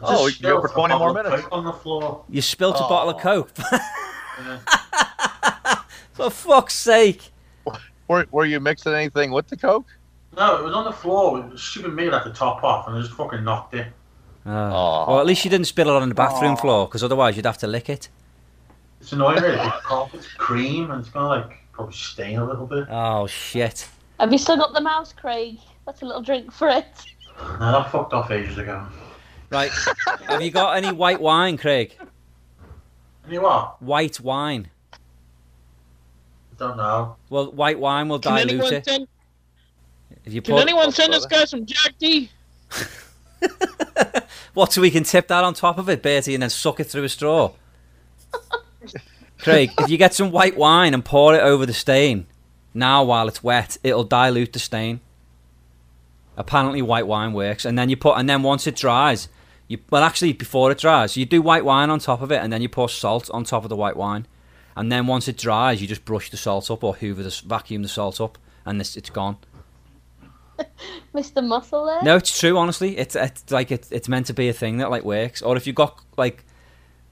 Oh, 0.05 0.29
just 0.29 0.41
you 0.41 0.49
go 0.49 0.61
for 0.61 0.69
spilled 0.69 0.87
a 0.87 0.89
20 0.89 0.95
more 0.99 1.13
bottle 1.13 1.19
of 1.19 1.27
minutes. 1.27 1.43
Coke 1.45 1.53
on 1.53 1.65
the 1.65 1.73
floor. 1.73 2.25
You 2.29 2.43
spilt 2.43 2.77
a 2.77 2.81
bottle 2.81 3.11
of 3.15 3.21
Coke. 3.23 3.51
Yeah. 4.43 4.59
For 6.15 6.31
fuck's 6.31 6.73
sake! 6.75 7.31
Were, 8.09 8.27
were 8.31 8.47
you 8.47 8.61
mixing 8.61 8.95
anything 8.95 9.31
with 9.31 9.47
the 9.47 9.59
Coke? 9.59 9.87
No, 10.37 10.57
it 10.57 10.65
was 10.65 10.75
on 10.75 10.85
the 10.85 10.93
floor. 10.93 11.39
It 11.41 11.53
was 11.53 11.63
stupid 11.63 11.95
me 11.95 12.09
like 12.09 12.25
the 12.25 12.33
top 12.33 12.65
off, 12.65 12.89
and 12.89 12.97
I 12.97 13.01
just 13.01 13.13
fucking 13.13 13.45
knocked 13.45 13.75
it. 13.75 13.89
Oh. 14.47 14.51
Aw. 14.51 15.07
Well, 15.09 15.21
at 15.21 15.27
least 15.27 15.45
you 15.45 15.51
didn't 15.51 15.67
spill 15.67 15.89
it 15.89 16.01
on 16.01 16.09
the 16.09 16.15
bathroom 16.15 16.57
floor, 16.57 16.87
because 16.87 17.05
otherwise 17.05 17.37
you'd 17.37 17.47
have 17.47 17.59
to 17.59 17.67
lick 17.67 17.89
it. 17.89 18.09
It's 19.01 19.13
annoying, 19.13 19.43
really. 19.43 19.57
The 19.57 19.71
carpet's 19.83 20.29
cream, 20.35 20.91
and 20.91 21.01
it's 21.01 21.11
gonna 21.11 21.29
like 21.29 21.59
probably 21.73 21.95
stain 21.95 22.39
a 22.39 22.47
little 22.47 22.67
bit. 22.67 22.87
Oh 22.89 23.27
shit! 23.27 23.89
Have 24.21 24.33
you 24.33 24.39
still 24.39 24.57
got 24.57 24.73
the 24.73 24.81
mouse, 24.81 25.13
Craig? 25.13 25.59
That's 25.87 26.03
a 26.03 26.07
little 26.07 26.23
drink 26.23 26.53
for 26.53 26.69
it. 26.69 26.87
No, 27.59 27.73
that 27.73 27.91
fucked 27.91 28.13
off 28.13 28.31
ages 28.31 28.59
ago. 28.59 28.87
Right, 29.51 29.71
have 30.29 30.41
you 30.41 30.51
got 30.51 30.77
any 30.77 30.93
white 30.93 31.21
wine, 31.21 31.59
Craig? 31.59 31.97
And 33.25 33.33
you 33.33 33.43
what? 33.43 33.83
White 33.83 34.21
wine. 34.21 34.69
I 34.93 34.97
don't 36.59 36.77
know. 36.77 37.17
Well, 37.29 37.51
white 37.53 37.79
wine 37.79 38.09
will 38.09 38.19
Can 38.19 38.33
dilute 38.37 38.51
anyone 38.51 38.75
it. 38.75 38.85
send? 38.85 39.09
If 40.25 40.33
you 40.33 40.43
Can 40.43 40.55
put 40.55 40.63
anyone 40.63 40.93
send 40.93 41.13
this 41.13 41.27
guy 41.27 41.45
some 41.45 41.67
Jack 41.67 41.95
D? 41.99 42.31
what, 44.55 44.73
so 44.73 44.81
we 44.81 44.91
can 44.91 45.05
tip 45.05 45.29
that 45.29 45.45
on 45.45 45.55
top 45.55 45.79
of 45.79 45.89
it, 45.89 46.03
Bertie, 46.03 46.35
and 46.35 46.43
then 46.43 46.51
suck 46.51 46.81
it 46.81 46.85
through 46.85 47.05
a 47.05 47.09
straw. 47.09 47.53
Craig, 49.39 49.73
if 49.79 49.91
you 49.91 49.99
get 49.99 50.15
some 50.15 50.31
white 50.31 50.57
wine 50.57 50.95
and 50.95 51.05
pour 51.05 51.35
it 51.35 51.41
over 51.41 51.67
the 51.67 51.75
stain, 51.75 52.27
now 52.73 53.03
while 53.03 53.27
it's 53.27 53.43
wet, 53.43 53.77
it'll 53.83 54.05
dilute 54.05 54.53
the 54.53 54.61
stain. 54.61 55.01
Apparently, 56.37 56.81
white 56.81 57.07
wine 57.07 57.33
works, 57.33 57.65
and 57.65 57.77
then 57.77 57.89
you 57.89 57.97
put, 57.97 58.17
and 58.17 58.29
then 58.29 58.43
once 58.43 58.67
it 58.67 58.77
dries, 58.77 59.29
you 59.69 59.79
well, 59.91 60.03
actually, 60.03 60.33
before 60.33 60.71
it 60.71 60.79
dries, 60.79 61.17
you 61.17 61.27
do 61.27 61.43
white 61.43 61.65
wine 61.65 61.91
on 61.91 61.99
top 61.99 62.23
of 62.23 62.31
it, 62.31 62.43
and 62.43 62.53
then 62.53 62.63
you 62.63 62.69
pour 62.69 62.89
salt 62.89 63.29
on 63.33 63.45
top 63.45 63.65
of 63.65 63.69
the 63.69 63.77
white 63.77 63.97
wine, 63.97 64.27
and 64.77 64.91
then 64.91 65.07
once 65.07 65.29
it 65.29 65.37
dries, 65.37 65.83
you 65.83 65.89
just 65.89 66.05
brush 66.05 66.31
the 66.31 66.37
salt 66.37 66.71
up 66.71 66.85
or 66.85 66.95
hoover 66.95 67.23
the 67.23 67.43
vacuum 67.45 67.83
the 67.83 67.89
salt 67.89 68.21
up, 68.21 68.39
and 68.65 68.81
this, 68.81 68.97
it's 68.97 69.11
gone. 69.11 69.37
Mr. 71.15 71.45
Muscle 71.47 71.87
there. 71.87 72.03
No, 72.03 72.17
it's 72.17 72.39
true. 72.39 72.57
Honestly, 72.57 72.97
it's 72.99 73.17
it's 73.17 73.51
like 73.51 73.71
it's 73.71 73.91
it's 73.93 74.09
meant 74.09 74.27
to 74.27 74.35
be 74.35 74.49
a 74.49 74.53
thing 74.53 74.79
that 74.79 74.91
like 74.91 75.05
works. 75.05 75.43
Or 75.43 75.57
if 75.57 75.67
you've 75.67 75.77
got 75.77 76.01
like 76.17 76.45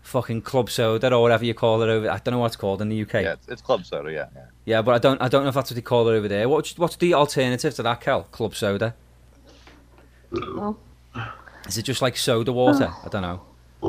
fucking 0.03 0.43
club 0.43 0.71
soda 0.71 1.13
or 1.15 1.23
whatever 1.23 1.45
you 1.45 1.55
call 1.55 1.83
it 1.83 1.89
over, 1.89 2.11
I 2.11 2.19
don't 2.19 2.33
know 2.33 2.39
what 2.39 2.47
it's 2.47 2.57
called 2.57 2.81
in 2.83 2.89
the 2.89 3.03
UK. 3.03 3.15
Yeah, 3.15 3.21
Yeah, 3.21 3.33
it's, 3.35 3.49
it's 3.49 3.63
club 3.63 3.85
soda. 3.85 4.13
Yeah, 4.13 4.27
yeah. 4.35 4.45
Yeah, 4.65 4.83
but 4.83 4.95
I 4.95 4.99
don't 4.99 5.21
I 5.21 5.29
don't 5.29 5.43
know 5.43 5.49
if 5.49 5.55
that's 5.55 5.71
what 5.71 5.75
they 5.77 5.83
call 5.83 6.09
it 6.09 6.13
over 6.13 6.29
there. 6.29 6.49
What's 6.49 6.77
what's 6.79 6.97
the 6.97 7.15
alternative 7.15 7.75
to 7.75 7.83
that, 7.83 8.01
Kel? 8.01 8.25
Club 8.25 8.55
soda? 8.55 8.95
Oh. 10.35 10.77
Is 11.67 11.77
it 11.79 11.83
just 11.83 12.03
like 12.03 12.17
soda 12.17 12.53
water? 12.53 12.93
I 13.05 13.09
don't 13.09 13.23
know. 13.23 13.43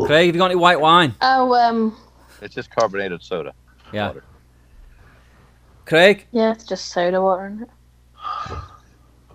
Craig, 0.05 0.27
have 0.27 0.35
you 0.35 0.39
got 0.39 0.45
any 0.51 0.55
white 0.55 0.79
wine? 0.79 1.15
Oh, 1.21 1.53
um, 1.53 1.95
It's 2.41 2.55
just 2.55 2.69
carbonated 2.73 3.21
soda. 3.21 3.53
Yeah. 3.91 4.07
Water. 4.07 4.23
Craig, 5.85 6.27
yeah, 6.31 6.51
it's 6.51 6.63
just 6.63 6.85
soda 6.87 7.21
water. 7.21 7.47
Isn't 7.47 7.63
it? 7.63 7.69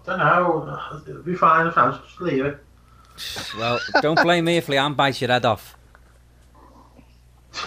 I 0.08 0.38
don't 0.38 0.66
know. 0.66 1.02
It'll 1.08 1.22
be 1.22 1.34
fine 1.34 1.66
if 1.66 1.76
I 1.76 1.90
just 1.90 2.20
leave 2.20 2.44
it. 2.44 2.58
well, 3.58 3.80
don't 4.02 4.20
blame 4.22 4.44
me 4.44 4.56
if 4.58 4.66
Leanne 4.66 4.94
bites 4.96 5.20
your 5.20 5.30
head 5.30 5.44
off. 5.44 5.76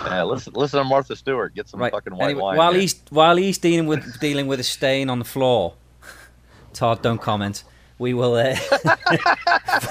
Yeah, 0.06 0.24
listen, 0.24 0.54
listen 0.54 0.78
to 0.78 0.84
Martha 0.84 1.16
Stewart. 1.16 1.56
Get 1.56 1.68
some 1.68 1.80
Right. 1.80 1.92
fucking 1.92 2.16
white 2.16 2.26
Anyway, 2.26 2.42
wine. 2.42 2.58
while 2.58 2.72
here. 2.74 2.82
he's 2.82 3.02
while 3.10 3.36
he's 3.38 3.58
dealing 3.58 3.88
with 3.88 4.20
dealing 4.20 4.46
with 4.48 4.60
a 4.60 4.64
stain 4.64 5.10
on 5.10 5.18
the 5.20 5.26
floor, 5.26 5.74
Todd, 6.74 7.02
don't 7.02 7.20
comment. 7.20 7.64
We 7.98 8.14
will. 8.14 8.36
Uh, 8.36 8.56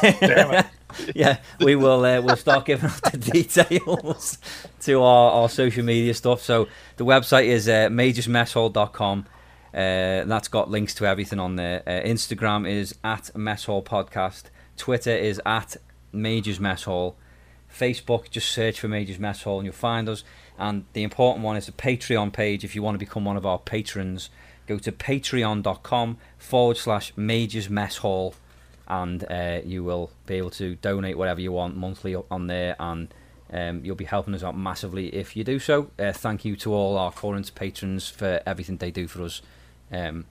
Damn 0.00 0.54
it. 0.54 0.66
yeah, 1.14 1.38
we 1.60 1.74
will. 1.76 2.04
Uh, 2.04 2.20
we'll 2.22 2.36
start 2.36 2.64
giving 2.64 2.88
out 2.88 3.02
the 3.12 3.18
details 3.32 4.38
to 4.82 5.02
our, 5.02 5.32
our 5.32 5.48
social 5.48 5.84
media 5.84 6.14
stuff. 6.14 6.42
So 6.42 6.68
the 6.96 7.04
website 7.04 7.46
is 7.46 7.68
uh, 7.68 7.88
majorsmesshall.com. 7.90 9.26
Uh, 9.74 10.24
that's 10.24 10.48
got 10.48 10.70
links 10.70 10.94
to 10.94 11.06
everything 11.06 11.38
on 11.38 11.56
there. 11.56 11.82
Uh, 11.86 11.90
Instagram 12.06 12.68
is 12.68 12.94
at 13.04 13.34
Mess 13.36 13.64
Hall 13.64 13.82
Podcast. 13.82 14.44
Twitter 14.76 15.10
is 15.10 15.40
at 15.44 15.76
Majors 16.12 16.58
Mess 16.58 16.84
Hall. 16.84 17.16
Facebook, 17.72 18.30
just 18.30 18.50
search 18.50 18.80
for 18.80 18.88
Majors 18.88 19.18
Mess 19.18 19.42
Hall 19.42 19.58
and 19.58 19.66
you'll 19.66 19.74
find 19.74 20.08
us. 20.08 20.24
And 20.58 20.84
the 20.92 21.02
important 21.02 21.44
one 21.44 21.56
is 21.56 21.66
the 21.66 21.72
Patreon 21.72 22.32
page. 22.32 22.64
If 22.64 22.74
you 22.74 22.82
want 22.82 22.94
to 22.94 22.98
become 22.98 23.24
one 23.24 23.36
of 23.36 23.46
our 23.46 23.58
patrons, 23.58 24.30
go 24.66 24.78
to 24.78 24.90
patreon.com 24.90 26.18
forward 26.38 26.76
slash 26.76 27.12
Majors 27.16 27.68
Mess 27.68 27.98
Hall 27.98 28.34
and 28.86 29.24
uh, 29.30 29.60
you 29.64 29.84
will 29.84 30.10
be 30.26 30.34
able 30.34 30.50
to 30.50 30.76
donate 30.76 31.18
whatever 31.18 31.40
you 31.40 31.52
want 31.52 31.76
monthly 31.76 32.16
on 32.30 32.46
there 32.46 32.74
and 32.80 33.12
um, 33.52 33.84
you'll 33.84 33.96
be 33.96 34.04
helping 34.04 34.34
us 34.34 34.42
out 34.42 34.56
massively 34.56 35.14
if 35.14 35.36
you 35.36 35.44
do 35.44 35.58
so. 35.58 35.90
Uh, 35.98 36.12
thank 36.12 36.44
you 36.44 36.56
to 36.56 36.72
all 36.72 36.96
our 36.96 37.12
current 37.12 37.54
patrons 37.54 38.08
for 38.08 38.40
everything 38.46 38.78
they 38.78 38.90
do 38.90 39.06
for 39.06 39.22
us. 39.22 39.42
Um, 39.92 40.26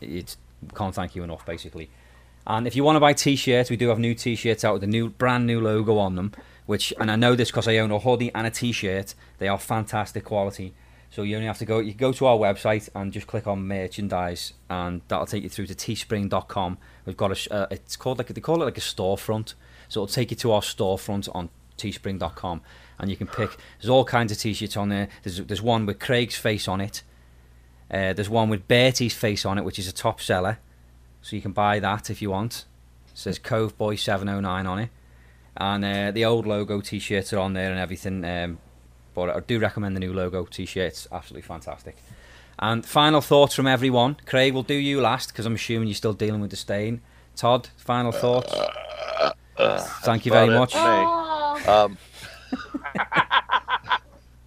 it's 0.00 0.36
can't 0.74 0.94
thank 0.94 1.14
you 1.14 1.22
enough, 1.22 1.44
basically. 1.46 1.90
And 2.46 2.66
if 2.66 2.74
you 2.74 2.84
want 2.84 2.96
to 2.96 3.00
buy 3.00 3.12
t-shirts, 3.12 3.70
we 3.70 3.76
do 3.76 3.88
have 3.88 3.98
new 3.98 4.14
t-shirts 4.14 4.64
out 4.64 4.74
with 4.74 4.84
a 4.84 4.86
new, 4.86 5.10
brand 5.10 5.46
new 5.46 5.60
logo 5.60 5.98
on 5.98 6.16
them. 6.16 6.32
Which, 6.66 6.92
and 7.00 7.10
I 7.10 7.16
know 7.16 7.34
this 7.34 7.50
because 7.50 7.66
I 7.66 7.78
own 7.78 7.90
a 7.90 7.98
hoodie 7.98 8.32
and 8.34 8.46
a 8.46 8.50
t-shirt. 8.50 9.14
They 9.38 9.48
are 9.48 9.58
fantastic 9.58 10.24
quality. 10.24 10.72
So 11.10 11.22
you 11.22 11.34
only 11.34 11.48
have 11.48 11.58
to 11.58 11.64
go. 11.64 11.80
You 11.80 11.92
go 11.92 12.12
to 12.12 12.26
our 12.26 12.36
website 12.36 12.88
and 12.94 13.12
just 13.12 13.26
click 13.26 13.48
on 13.48 13.66
merchandise, 13.66 14.52
and 14.68 15.00
that'll 15.08 15.26
take 15.26 15.42
you 15.42 15.48
through 15.48 15.66
to 15.66 15.74
teespring.com. 15.74 16.78
We've 17.04 17.16
got 17.16 17.32
a. 17.32 17.52
Uh, 17.52 17.66
it's 17.72 17.96
called 17.96 18.18
like 18.18 18.28
they 18.28 18.40
call 18.40 18.62
it 18.62 18.66
like 18.66 18.78
a 18.78 18.82
storefront. 18.82 19.54
So 19.88 20.04
it'll 20.04 20.14
take 20.14 20.30
you 20.30 20.36
to 20.36 20.52
our 20.52 20.60
storefront 20.60 21.28
on 21.34 21.50
teespring.com, 21.76 22.60
and 23.00 23.10
you 23.10 23.16
can 23.16 23.26
pick. 23.26 23.56
There's 23.80 23.90
all 23.90 24.04
kinds 24.04 24.30
of 24.30 24.38
t-shirts 24.38 24.76
on 24.76 24.88
there. 24.88 25.08
There's 25.24 25.38
there's 25.38 25.62
one 25.62 25.84
with 25.84 25.98
Craig's 25.98 26.36
face 26.36 26.68
on 26.68 26.80
it. 26.80 27.02
Uh, 27.90 28.12
there's 28.12 28.30
one 28.30 28.48
with 28.48 28.68
Bertie's 28.68 29.14
face 29.14 29.44
on 29.44 29.58
it, 29.58 29.64
which 29.64 29.78
is 29.78 29.88
a 29.88 29.92
top 29.92 30.20
seller. 30.20 30.58
So 31.22 31.36
you 31.36 31.42
can 31.42 31.52
buy 31.52 31.80
that 31.80 32.08
if 32.08 32.22
you 32.22 32.30
want. 32.30 32.64
It 33.08 33.18
says 33.18 33.38
Cove 33.38 33.76
Boy 33.76 33.96
709 33.96 34.66
on 34.66 34.78
it. 34.78 34.90
And 35.56 35.84
uh, 35.84 36.10
the 36.12 36.24
old 36.24 36.46
logo 36.46 36.80
t 36.80 36.98
shirts 36.98 37.32
are 37.32 37.38
on 37.38 37.52
there 37.52 37.70
and 37.70 37.80
everything. 37.80 38.24
Um, 38.24 38.58
but 39.14 39.30
I 39.30 39.40
do 39.40 39.58
recommend 39.58 39.96
the 39.96 40.00
new 40.00 40.12
logo 40.12 40.44
t 40.44 40.64
shirt. 40.64 40.88
It's 40.88 41.08
absolutely 41.10 41.46
fantastic. 41.46 41.96
And 42.58 42.84
final 42.86 43.20
thoughts 43.20 43.54
from 43.54 43.66
everyone. 43.66 44.16
Craig, 44.26 44.52
we'll 44.54 44.62
do 44.62 44.74
you 44.74 45.00
last 45.00 45.28
because 45.28 45.46
I'm 45.46 45.54
assuming 45.54 45.88
you're 45.88 45.94
still 45.94 46.12
dealing 46.12 46.40
with 46.40 46.50
the 46.50 46.56
stain. 46.56 47.00
Todd, 47.34 47.68
final 47.76 48.12
thoughts. 48.12 48.52
Thank 50.02 50.26
you 50.26 50.32
very 50.32 50.50
much. 50.50 50.74
it. 50.74 50.78
Me. 50.78 51.66
Um, 51.66 51.98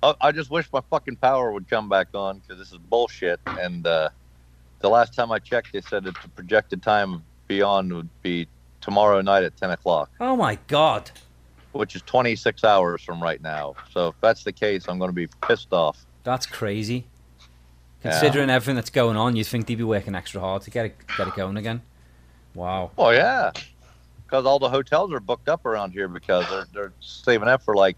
I, 0.03 0.13
I 0.21 0.31
just 0.31 0.49
wish 0.51 0.67
my 0.73 0.81
fucking 0.89 1.15
power 1.17 1.51
would 1.51 1.69
come 1.69 1.87
back 1.89 2.09
on 2.13 2.39
because 2.39 2.59
this 2.59 2.71
is 2.71 2.77
bullshit. 2.77 3.39
And 3.45 3.87
uh, 3.87 4.09
the 4.79 4.89
last 4.89 5.13
time 5.15 5.31
I 5.31 5.39
checked, 5.39 5.71
they 5.73 5.81
said 5.81 6.03
that 6.03 6.15
the 6.21 6.29
projected 6.29 6.83
time 6.83 7.23
beyond 7.47 7.93
would 7.93 8.09
be 8.21 8.47
tomorrow 8.81 9.21
night 9.21 9.43
at 9.43 9.55
10 9.57 9.71
o'clock, 9.71 10.09
Oh 10.19 10.35
my 10.35 10.57
god. 10.67 11.09
which 11.71 11.95
is 11.95 12.01
26 12.01 12.63
hours 12.65 13.01
from 13.01 13.23
right 13.23 13.41
now. 13.41 13.75
So 13.91 14.09
if 14.09 14.15
that's 14.21 14.43
the 14.43 14.51
case, 14.51 14.85
I'm 14.89 14.99
going 14.99 15.09
to 15.09 15.15
be 15.15 15.27
pissed 15.47 15.71
off. 15.71 16.05
That's 16.25 16.45
crazy. 16.45 17.05
Yeah. 18.03 18.11
Considering 18.11 18.49
everything 18.49 18.75
that's 18.75 18.89
going 18.89 19.15
on, 19.15 19.37
you'd 19.37 19.47
think 19.47 19.67
they'd 19.67 19.75
be 19.75 19.83
working 19.85 20.13
extra 20.15 20.41
hard 20.41 20.63
to 20.63 20.69
get 20.69 20.85
it, 20.87 20.95
get 21.17 21.29
it 21.29 21.35
going 21.35 21.55
again. 21.55 21.81
Wow. 22.53 22.91
Oh 22.97 23.11
yeah, 23.11 23.51
because 24.25 24.45
all 24.45 24.59
the 24.59 24.69
hotels 24.69 25.11
are 25.13 25.19
booked 25.21 25.47
up 25.49 25.65
around 25.65 25.91
here 25.91 26.07
because 26.09 26.47
they're 26.49 26.65
they're 26.73 26.93
saving 26.99 27.47
up 27.47 27.63
for 27.63 27.75
like 27.75 27.95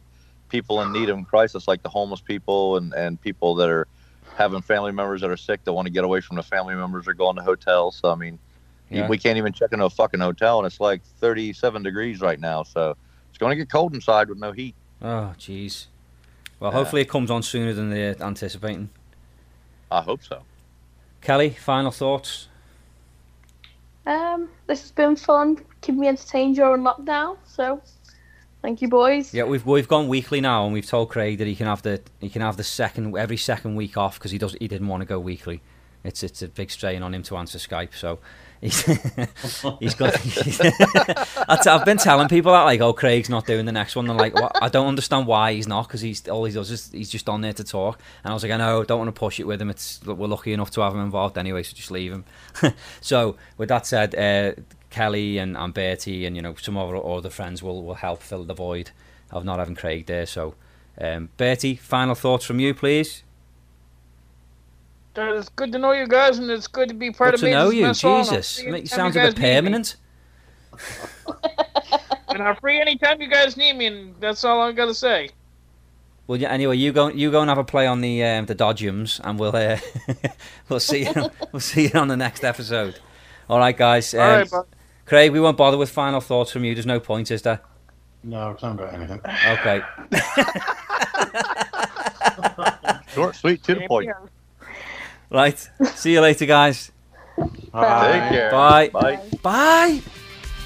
people 0.49 0.81
in 0.81 0.91
need 0.91 1.09
of 1.09 1.25
crisis, 1.27 1.67
like 1.67 1.81
the 1.83 1.89
homeless 1.89 2.21
people 2.21 2.77
and 2.77 2.93
and 2.93 3.19
people 3.21 3.55
that 3.55 3.69
are 3.69 3.87
having 4.35 4.61
family 4.61 4.91
members 4.91 5.21
that 5.21 5.29
are 5.29 5.37
sick 5.37 5.63
that 5.63 5.73
want 5.73 5.85
to 5.85 5.91
get 5.91 6.03
away 6.03 6.19
from 6.21 6.35
the 6.35 6.43
family 6.43 6.75
members 6.75 7.07
or 7.07 7.13
going 7.13 7.35
to 7.35 7.41
hotels. 7.41 7.95
So 7.95 8.11
I 8.11 8.15
mean, 8.15 8.37
Yeah. 8.89 9.07
we 9.07 9.17
can't 9.17 9.37
even 9.37 9.53
check 9.53 9.71
into 9.71 9.85
a 9.85 9.89
fucking 9.89 10.19
hotel, 10.19 10.59
and 10.59 10.65
it's 10.67 10.79
like 10.79 11.01
37 11.19 11.83
degrees 11.83 12.21
right 12.21 12.39
now. 12.39 12.63
So 12.63 12.95
it's 13.29 13.37
going 13.37 13.51
to 13.51 13.55
get 13.55 13.69
cold 13.69 13.93
inside 13.95 14.29
with 14.29 14.37
no 14.37 14.51
heat. 14.51 14.75
Oh, 15.01 15.33
jeez. 15.39 15.87
Well, 16.59 16.71
Yeah. 16.71 16.77
hopefully 16.77 17.01
it 17.01 17.09
comes 17.09 17.31
on 17.31 17.43
sooner 17.43 17.73
than 17.73 17.89
they're 17.89 18.15
anticipating. 18.21 18.89
I 19.91 20.01
hope 20.01 20.23
so. 20.23 20.43
Kelly, 21.21 21.49
final 21.49 21.91
thoughts? 21.91 22.47
um, 24.07 24.49
this 24.67 24.81
has 24.81 24.91
been 24.91 25.15
fun. 25.15 25.57
Keep 25.81 25.95
me 25.95 26.07
entertained 26.07 26.55
during 26.57 26.83
lockdown. 26.83 27.37
So, 27.45 27.81
thank 28.66 28.82
you, 28.82 28.88
boys. 28.88 29.32
Yeah, 29.34 29.43
we've 29.43 29.66
we've 29.66 29.88
gone 29.88 30.07
weekly 30.07 30.41
now, 30.41 30.66
and 30.66 30.74
we've 30.74 30.86
told 30.86 31.09
Craig 31.09 31.38
that 31.38 31.47
he 31.47 31.55
can 31.55 31.68
have 31.68 31.84
the 31.84 32.01
he 32.20 32.30
can 32.30 32.41
have 32.41 32.57
the 32.57 32.63
second 32.63 33.16
every 33.16 33.38
second 33.38 33.76
week 33.76 33.95
off 33.95 34.18
because 34.18 34.32
he 34.32 34.39
does 34.39 34.55
he 34.59 34.68
didn't 34.68 34.88
want 34.88 35.01
to 35.01 35.05
go 35.05 35.20
weekly. 35.20 35.61
It's 36.03 36.24
it's 36.24 36.41
a 36.41 36.47
big 36.47 36.72
strain 36.72 37.03
on 37.03 37.13
him 37.13 37.22
to 37.24 37.38
answer 37.38 37.59
Skype, 37.59 37.93
so 37.95 38.20
he's 38.61 38.82
he's 39.80 39.95
got. 39.95 40.16
I've 41.68 41.86
been 41.86 41.97
telling 41.97 42.28
people 42.28 42.51
that 42.53 42.63
like, 42.63 42.82
oh, 42.82 42.93
Craig's 42.93 43.30
not 43.30 43.45
doing 43.45 43.66
the 43.66 43.72
next 43.72 43.95
one. 43.95 44.05
They're 44.07 44.16
like, 44.16 44.34
what? 44.34 44.51
I 44.61 44.70
don't 44.70 44.88
understand 44.88 45.28
why 45.28 45.53
he's 45.53 45.68
not 45.68 45.88
because 45.88 46.01
he's 46.01 46.28
all 46.28 46.45
he 46.45 46.53
does 46.53 46.72
is 46.72 46.91
he's 46.91 47.09
just 47.09 47.30
on 47.30 47.41
there 47.41 47.53
to 47.53 47.63
talk. 47.63 47.99
And 48.24 48.32
I 48.32 48.34
was 48.34 48.41
like, 48.43 48.51
I 48.51 48.57
know, 48.57 48.84
don't 48.84 48.99
want 48.99 49.09
to 49.13 49.20
push 49.20 49.39
it 49.39 49.45
with 49.45 49.61
him. 49.61 49.70
It's 49.70 50.03
we're 50.05 50.28
lucky 50.28 50.53
enough 50.53 50.72
to 50.72 50.82
have 50.82 50.93
him 50.93 51.01
involved 51.01 51.38
anyway, 51.38 51.61
so 51.63 51.76
just 51.76 51.91
leave 51.91 52.11
him. 52.11 52.26
so 53.01 53.36
with 53.57 53.70
that 53.70 53.86
said, 53.86 54.16
uh, 54.16 54.59
Kelly 54.89 55.38
and, 55.38 55.57
and 55.57 55.73
Bertie 55.73 56.25
and 56.25 56.36
you 56.36 56.41
know 56.41 56.55
some 56.55 56.77
of 56.77 56.89
our 56.89 57.17
other 57.17 57.29
friends 57.29 57.61
will 57.61 57.83
will 57.83 57.95
help 57.95 58.21
fill 58.21 58.43
the 58.43 58.53
void 58.53 58.91
of 59.31 59.43
not 59.45 59.59
having 59.59 59.75
Craig 59.75 60.05
there. 60.05 60.25
So, 60.25 60.55
um, 60.99 61.29
Bertie, 61.38 61.75
final 61.75 62.15
thoughts 62.15 62.45
from 62.45 62.59
you, 62.59 62.73
please. 62.73 63.23
It's 65.17 65.49
good 65.49 65.71
to 65.71 65.77
know 65.77 65.93
you 65.93 66.07
guys, 66.07 66.39
and 66.39 66.49
it's 66.51 66.67
good 66.67 66.89
to 66.89 66.95
be 66.95 67.09
part 67.09 67.31
Good 67.31 67.36
of 67.36 67.39
to 67.41 67.51
know 67.51 67.69
you, 67.69 67.83
Mess 67.83 68.01
Hall, 68.01 68.17
and 68.17 68.27
I'll 68.27 68.33
Jesus. 68.33 68.47
see 68.47 68.67
You 68.67 68.86
sounds 68.86 69.15
a 69.15 69.21
bit 69.21 69.36
permanent. 69.38 69.95
And 72.36 72.43
I'm 72.43 72.57
free 72.57 72.81
anytime 72.81 73.21
you 73.21 73.29
guys 73.29 73.55
need 73.55 73.77
me, 73.77 73.86
and 73.86 74.15
that's 74.19 74.43
all 74.43 74.61
I 74.61 74.73
gotta 74.73 74.93
say. 74.93 75.29
Well, 76.27 76.38
yeah, 76.38 76.49
anyway, 76.49 76.75
you 76.75 76.91
go 76.91 77.07
you 77.07 77.31
go 77.31 77.39
and 77.39 77.47
have 77.49 77.57
a 77.57 77.63
play 77.63 77.88
on 77.88 78.01
the 78.01 78.25
um, 78.25 78.45
the 78.45 78.55
Dodgeums, 78.55 79.21
and 79.23 79.39
we'll 79.39 79.55
uh, 79.55 79.77
we'll 80.69 80.81
see 80.81 81.05
you 81.05 81.13
we'll 81.53 81.61
see 81.61 81.88
you 81.88 81.97
on 81.97 82.09
the 82.09 82.17
next 82.17 82.43
episode. 82.43 82.99
All 83.49 83.59
right, 83.59 83.77
guys. 83.77 84.13
Um, 84.13 84.19
all 84.19 84.27
right, 84.27 84.51
bud. 84.51 84.65
Craig, 85.06 85.32
we 85.32 85.39
won't 85.39 85.58
bother 85.58 85.78
with 85.78 85.89
final 85.89 86.20
thoughts 86.20 86.51
from 86.51 86.64
you. 86.64 86.74
There's 86.74 86.86
no 86.86 86.99
point, 86.99 87.30
is 87.32 87.41
there? 87.43 87.62
No, 88.24 88.53
'cause 88.53 88.64
I 88.64 88.68
haven't 88.70 88.86
got 88.86 88.93
anything. 88.95 89.22
Oh, 89.24 89.53
okay. 89.53 89.82
Short, 93.14 93.36
sweet, 93.36 93.64
to 93.64 93.76
the 93.76 93.88
point. 93.88 94.10
Right. 95.30 95.70
See 95.95 96.14
you 96.14 96.22
later, 96.22 96.45
guys. 96.45 96.91
Take 97.38 97.72
Bye. 97.72 98.28
care. 98.30 98.51
Bye. 98.51 98.89
Bye. 98.89 99.20
Bye. 99.43 100.01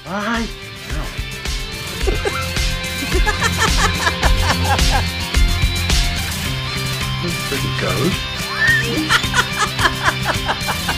Bye. 0.04 0.46
Pretty 7.48 7.68
good. 7.80 8.12